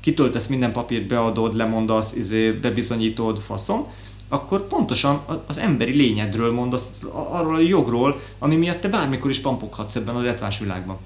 kitöltesz 0.01 0.47
minden 0.47 0.73
papírt, 0.73 1.07
beadod, 1.07 1.55
lemondasz, 1.55 2.15
izé, 2.15 2.51
bebizonyítod, 2.51 3.39
faszom, 3.39 3.87
akkor 4.29 4.67
pontosan 4.67 5.25
az 5.47 5.59
emberi 5.59 5.93
lényedről 5.93 6.53
mondasz, 6.53 6.91
arról 7.31 7.55
a 7.55 7.61
jogról, 7.61 8.21
ami 8.39 8.57
miatt 8.57 8.81
te 8.81 8.89
bármikor 8.89 9.31
is 9.31 9.41
pampoghatsz 9.41 9.97
ebben 9.97 10.17
a 10.17 10.23
retvás 10.23 10.59
világban. 10.59 10.99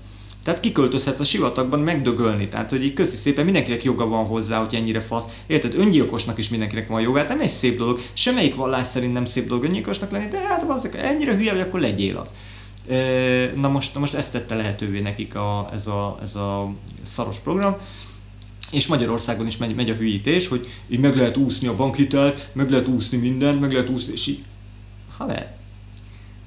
Tehát 0.44 0.60
kiköltözhetsz 0.60 1.20
a 1.20 1.24
sivatagban 1.24 1.80
megdögölni. 1.80 2.48
Tehát, 2.48 2.70
hogy 2.70 2.84
így 2.84 2.94
köszi 2.94 3.16
szépen, 3.16 3.44
mindenkinek 3.44 3.84
joga 3.84 4.06
van 4.06 4.24
hozzá, 4.24 4.58
hogy 4.58 4.74
ennyire 4.74 5.00
fasz. 5.00 5.24
Érted? 5.46 5.74
Öngyilkosnak 5.74 6.38
is 6.38 6.48
mindenkinek 6.48 6.88
van 6.88 7.00
jogát, 7.00 7.28
nem 7.28 7.40
egy 7.40 7.48
szép 7.48 7.78
dolog. 7.78 8.00
Semmelyik 8.12 8.54
vallás 8.54 8.86
szerint 8.86 9.12
nem 9.12 9.24
szép 9.24 9.48
dolog 9.48 9.64
öngyilkosnak 9.64 10.10
lenni, 10.10 10.28
de 10.28 10.40
hát 10.40 10.64
az, 10.68 10.88
ennyire 10.92 11.36
hülye 11.36 11.52
vagy, 11.52 11.60
akkor 11.60 11.80
legyél 11.80 12.16
az. 12.16 12.32
Na 13.54 13.68
most, 13.68 13.94
na 13.94 14.00
most 14.00 14.14
ezt 14.14 14.32
tette 14.32 14.54
lehetővé 14.54 15.00
nekik 15.00 15.34
a, 15.34 15.68
ez, 15.72 15.86
a, 15.86 16.18
ez 16.22 16.34
a 16.34 16.74
szaros 17.02 17.38
program. 17.38 17.76
És 18.70 18.86
Magyarországon 18.86 19.46
is 19.46 19.56
megy, 19.56 19.74
megy 19.74 19.90
a 19.90 19.94
hülyítés, 19.94 20.48
hogy 20.48 20.68
így 20.88 21.00
meg 21.00 21.16
lehet 21.16 21.36
úszni 21.36 21.68
a 21.68 21.76
bankhitelt, 21.76 22.48
meg 22.52 22.70
lehet 22.70 22.88
úszni 22.88 23.18
mindent, 23.18 23.60
meg 23.60 23.72
lehet 23.72 23.88
úszni, 23.88 24.12
és 24.12 24.26
így, 24.26 24.44
ha 25.16 25.26
lehet. 25.26 25.56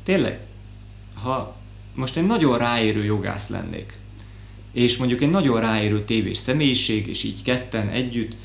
Tényleg, 0.04 0.40
ha 1.14 1.56
most 1.96 2.18
egy 2.18 2.26
nagyon 2.26 2.58
ráérő 2.58 3.04
jogász 3.04 3.50
lennék, 3.50 3.98
és 4.72 4.98
mondjuk 4.98 5.22
egy 5.22 5.30
nagyon 5.30 5.60
ráérő 5.60 6.04
tévés 6.04 6.38
személyiség, 6.38 7.08
és 7.08 7.24
így 7.24 7.44
ketten 7.44 7.90
együtt, 7.90 8.36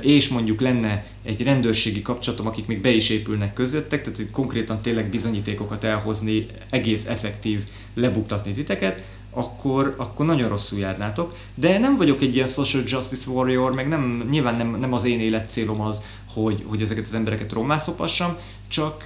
és 0.00 0.28
mondjuk 0.28 0.60
lenne 0.60 1.06
egy 1.26 1.42
rendőrségi 1.42 2.02
kapcsolatom, 2.02 2.46
akik 2.46 2.66
még 2.66 2.80
be 2.80 2.90
is 2.90 3.08
épülnek 3.08 3.52
közöttek, 3.52 4.02
tehát 4.02 4.30
konkrétan 4.30 4.80
tényleg 4.82 5.10
bizonyítékokat 5.10 5.84
elhozni, 5.84 6.46
egész 6.70 7.06
effektív 7.06 7.64
lebuktatni 7.94 8.52
titeket, 8.52 9.02
akkor, 9.30 9.94
akkor 9.96 10.26
nagyon 10.26 10.48
rosszul 10.48 10.78
járnátok. 10.78 11.34
De 11.54 11.78
nem 11.78 11.96
vagyok 11.96 12.22
egy 12.22 12.34
ilyen 12.34 12.46
social 12.46 12.82
justice 12.86 13.30
warrior, 13.30 13.72
meg 13.72 13.88
nem, 13.88 14.26
nyilván 14.30 14.54
nem, 14.54 14.76
nem 14.80 14.92
az 14.92 15.04
én 15.04 15.20
életcélom 15.20 15.80
az, 15.80 16.02
hogy, 16.34 16.62
hogy 16.66 16.82
ezeket 16.82 17.04
az 17.04 17.14
embereket 17.14 17.52
rommá 17.52 17.76
szopassam, 17.76 18.36
csak, 18.68 19.04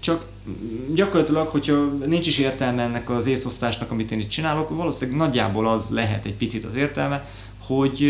csak 0.00 0.24
gyakorlatilag, 0.94 1.48
hogyha 1.48 1.74
nincs 2.06 2.26
is 2.26 2.38
értelme 2.38 2.82
ennek 2.82 3.10
az 3.10 3.26
észosztásnak, 3.26 3.90
amit 3.90 4.10
én 4.10 4.20
itt 4.20 4.28
csinálok, 4.28 4.76
valószínűleg 4.76 5.20
nagyjából 5.20 5.68
az 5.68 5.88
lehet 5.90 6.24
egy 6.24 6.34
picit 6.34 6.64
az 6.64 6.74
értelme, 6.74 7.26
hogy, 7.66 8.06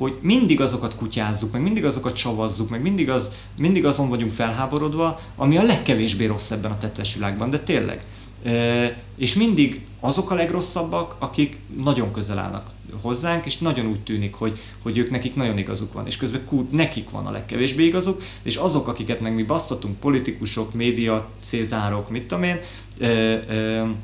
hogy 0.00 0.18
mindig 0.20 0.60
azokat 0.60 0.94
kutyázzuk, 0.94 1.52
meg 1.52 1.62
mindig 1.62 1.84
azokat 1.84 2.16
csavazzuk, 2.16 2.70
meg 2.70 2.82
mindig, 2.82 3.10
az, 3.10 3.30
mindig 3.56 3.84
azon 3.84 4.08
vagyunk 4.08 4.32
felháborodva, 4.32 5.20
ami 5.36 5.56
a 5.56 5.62
legkevésbé 5.62 6.24
rossz 6.26 6.50
ebben 6.50 6.70
a 6.70 6.78
tettes 6.78 7.14
világban, 7.14 7.50
de 7.50 7.58
tényleg. 7.58 8.04
E, 8.42 9.02
és 9.16 9.34
mindig 9.34 9.84
azok 10.00 10.30
a 10.30 10.34
legrosszabbak, 10.34 11.16
akik 11.18 11.58
nagyon 11.82 12.12
közel 12.12 12.38
állnak 12.38 12.70
hozzánk, 13.02 13.46
és 13.46 13.58
nagyon 13.58 13.86
úgy 13.86 14.00
tűnik, 14.00 14.34
hogy, 14.34 14.60
hogy 14.82 14.98
ők 14.98 15.10
nekik 15.10 15.34
nagyon 15.34 15.58
igazuk 15.58 15.92
van, 15.92 16.06
és 16.06 16.16
közben 16.16 16.44
kút, 16.44 16.72
nekik 16.72 17.10
van 17.10 17.26
a 17.26 17.30
legkevésbé 17.30 17.84
igazuk, 17.84 18.22
és 18.42 18.56
azok, 18.56 18.88
akiket 18.88 19.20
meg 19.20 19.34
mi 19.34 19.42
basztatunk, 19.42 19.98
politikusok, 19.98 20.74
média, 20.74 21.28
cézárok, 21.40 22.10
mit 22.10 22.22
tudom 22.22 22.42
én, 22.42 22.60
e, 23.00 23.06
e, 23.06 23.94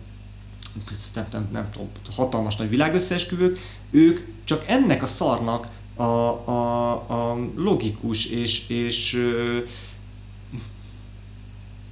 nem, 1.15 1.27
nem, 1.33 1.49
nem 1.53 1.71
hatalmas 2.17 2.57
nagy 2.57 2.69
világösszeesküvők, 2.69 3.59
ők 3.91 4.21
csak 4.45 4.65
ennek 4.67 5.03
a 5.03 5.07
szarnak 5.07 5.67
a, 5.97 6.03
a, 6.03 6.93
a 6.93 7.39
logikus 7.55 8.25
és, 8.25 8.69
és 8.69 9.19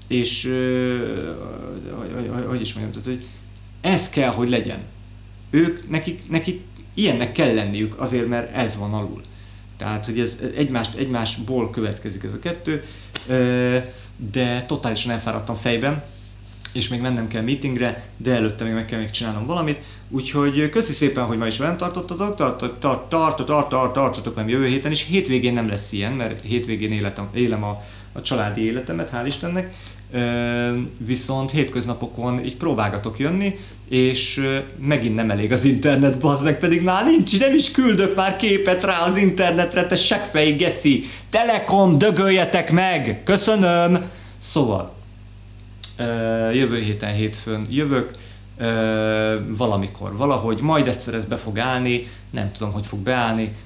és 0.06 0.42
hogy 2.46 2.60
is 2.60 2.72
mondjam, 2.74 3.02
tehát, 3.02 3.04
hogy 3.04 3.26
ez 3.80 4.08
kell, 4.08 4.30
hogy 4.30 4.48
legyen. 4.48 4.78
Ők, 5.50 5.90
nekik, 5.90 6.30
nekik 6.30 6.62
ilyennek 6.94 7.32
kell 7.32 7.54
lenniük 7.54 8.00
azért, 8.00 8.28
mert 8.28 8.54
ez 8.54 8.76
van 8.76 8.94
alul. 8.94 9.22
Tehát, 9.76 10.06
hogy 10.06 10.20
ez 10.20 10.40
egymást, 10.56 10.96
egymásból 10.96 11.70
következik 11.70 12.22
ez 12.22 12.32
a 12.32 12.38
kettő, 12.38 12.84
de 14.32 14.64
totálisan 14.66 15.12
elfáradtam 15.12 15.54
fejben, 15.54 16.04
és 16.72 16.88
még 16.88 17.00
mennem 17.00 17.28
kell 17.28 17.42
meetingre, 17.42 18.08
de 18.16 18.32
előtte 18.34 18.64
még 18.64 18.72
meg 18.72 18.84
kell 18.84 18.98
még 18.98 19.10
csinálnom 19.10 19.46
valamit. 19.46 19.80
Úgyhogy 20.14 20.68
köszi 20.70 20.92
szépen, 20.92 21.24
hogy 21.24 21.38
ma 21.38 21.46
is 21.46 21.58
velem 21.58 21.76
tartottatok, 21.76 22.34
tart, 22.34 22.58
tart, 22.58 22.78
tart, 22.78 23.08
tart, 23.08 23.68
tart, 23.68 23.92
tartsatok 23.92 24.34
velem 24.34 24.48
jövő 24.48 24.66
héten 24.66 24.90
is. 24.90 25.06
Hétvégén 25.06 25.52
nem 25.52 25.68
lesz 25.68 25.92
ilyen, 25.92 26.12
mert 26.12 26.40
hétvégén 26.40 26.92
életem, 26.92 27.28
élem 27.34 27.64
a, 27.64 27.82
a 28.12 28.22
családi 28.22 28.64
életemet, 28.64 29.10
hál' 29.12 29.26
Istennek. 29.26 29.74
Viszont 30.96 31.50
hétköznapokon 31.50 32.44
így 32.44 32.56
próbálgatok 32.56 33.18
jönni, 33.18 33.58
és 33.88 34.40
megint 34.78 35.14
nem 35.14 35.30
elég 35.30 35.52
az 35.52 35.64
internet, 35.64 36.18
bazd 36.18 36.44
meg, 36.44 36.58
pedig 36.58 36.82
már 36.82 37.04
nincs, 37.04 37.40
nem 37.40 37.54
is 37.54 37.70
küldök 37.70 38.14
már 38.14 38.36
képet 38.36 38.84
rá 38.84 38.98
az 39.06 39.16
internetre, 39.16 39.86
te 39.86 39.94
seggfej 39.94 40.52
geci. 40.52 41.04
Telekom, 41.30 41.98
dögöljetek 41.98 42.72
meg! 42.72 43.20
Köszönöm! 43.24 44.10
Szóval, 44.38 44.94
jövő 46.52 46.80
héten 46.80 47.14
hétfőn 47.14 47.66
jövök, 47.70 48.22
valamikor, 49.48 50.16
valahogy, 50.16 50.60
majd 50.60 50.88
egyszer 50.88 51.14
ez 51.14 51.24
be 51.24 51.36
fog 51.36 51.58
állni, 51.58 52.06
nem 52.30 52.52
tudom, 52.52 52.72
hogy 52.72 52.86
fog 52.86 52.98
beállni, 52.98 53.56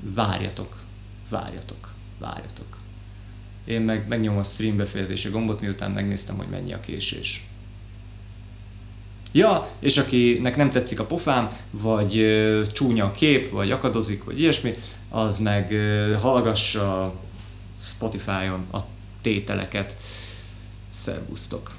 várjatok, 0.00 0.76
várjatok, 1.28 1.88
várjatok. 2.18 2.76
Én 3.64 3.80
meg 3.80 4.08
megnyomom 4.08 4.38
a 4.38 4.42
stream 4.42 4.76
befejezési 4.76 5.28
gombot, 5.28 5.60
miután 5.60 5.90
megnéztem, 5.90 6.36
hogy 6.36 6.46
mennyi 6.50 6.72
a 6.72 6.80
késés. 6.80 7.46
Ja, 9.32 9.68
és 9.78 9.96
akinek 9.96 10.56
nem 10.56 10.70
tetszik 10.70 11.00
a 11.00 11.04
pofám, 11.04 11.50
vagy 11.70 12.26
csúnya 12.72 13.04
a 13.04 13.12
kép, 13.12 13.50
vagy 13.50 13.70
akadozik, 13.70 14.24
vagy 14.24 14.40
ilyesmi, 14.40 14.74
az 15.08 15.38
meg 15.38 15.74
hallgassa 16.20 17.14
Spotify-on 17.80 18.66
a 18.72 18.78
tételeket. 19.20 19.96
Szervusztok! 20.90 21.77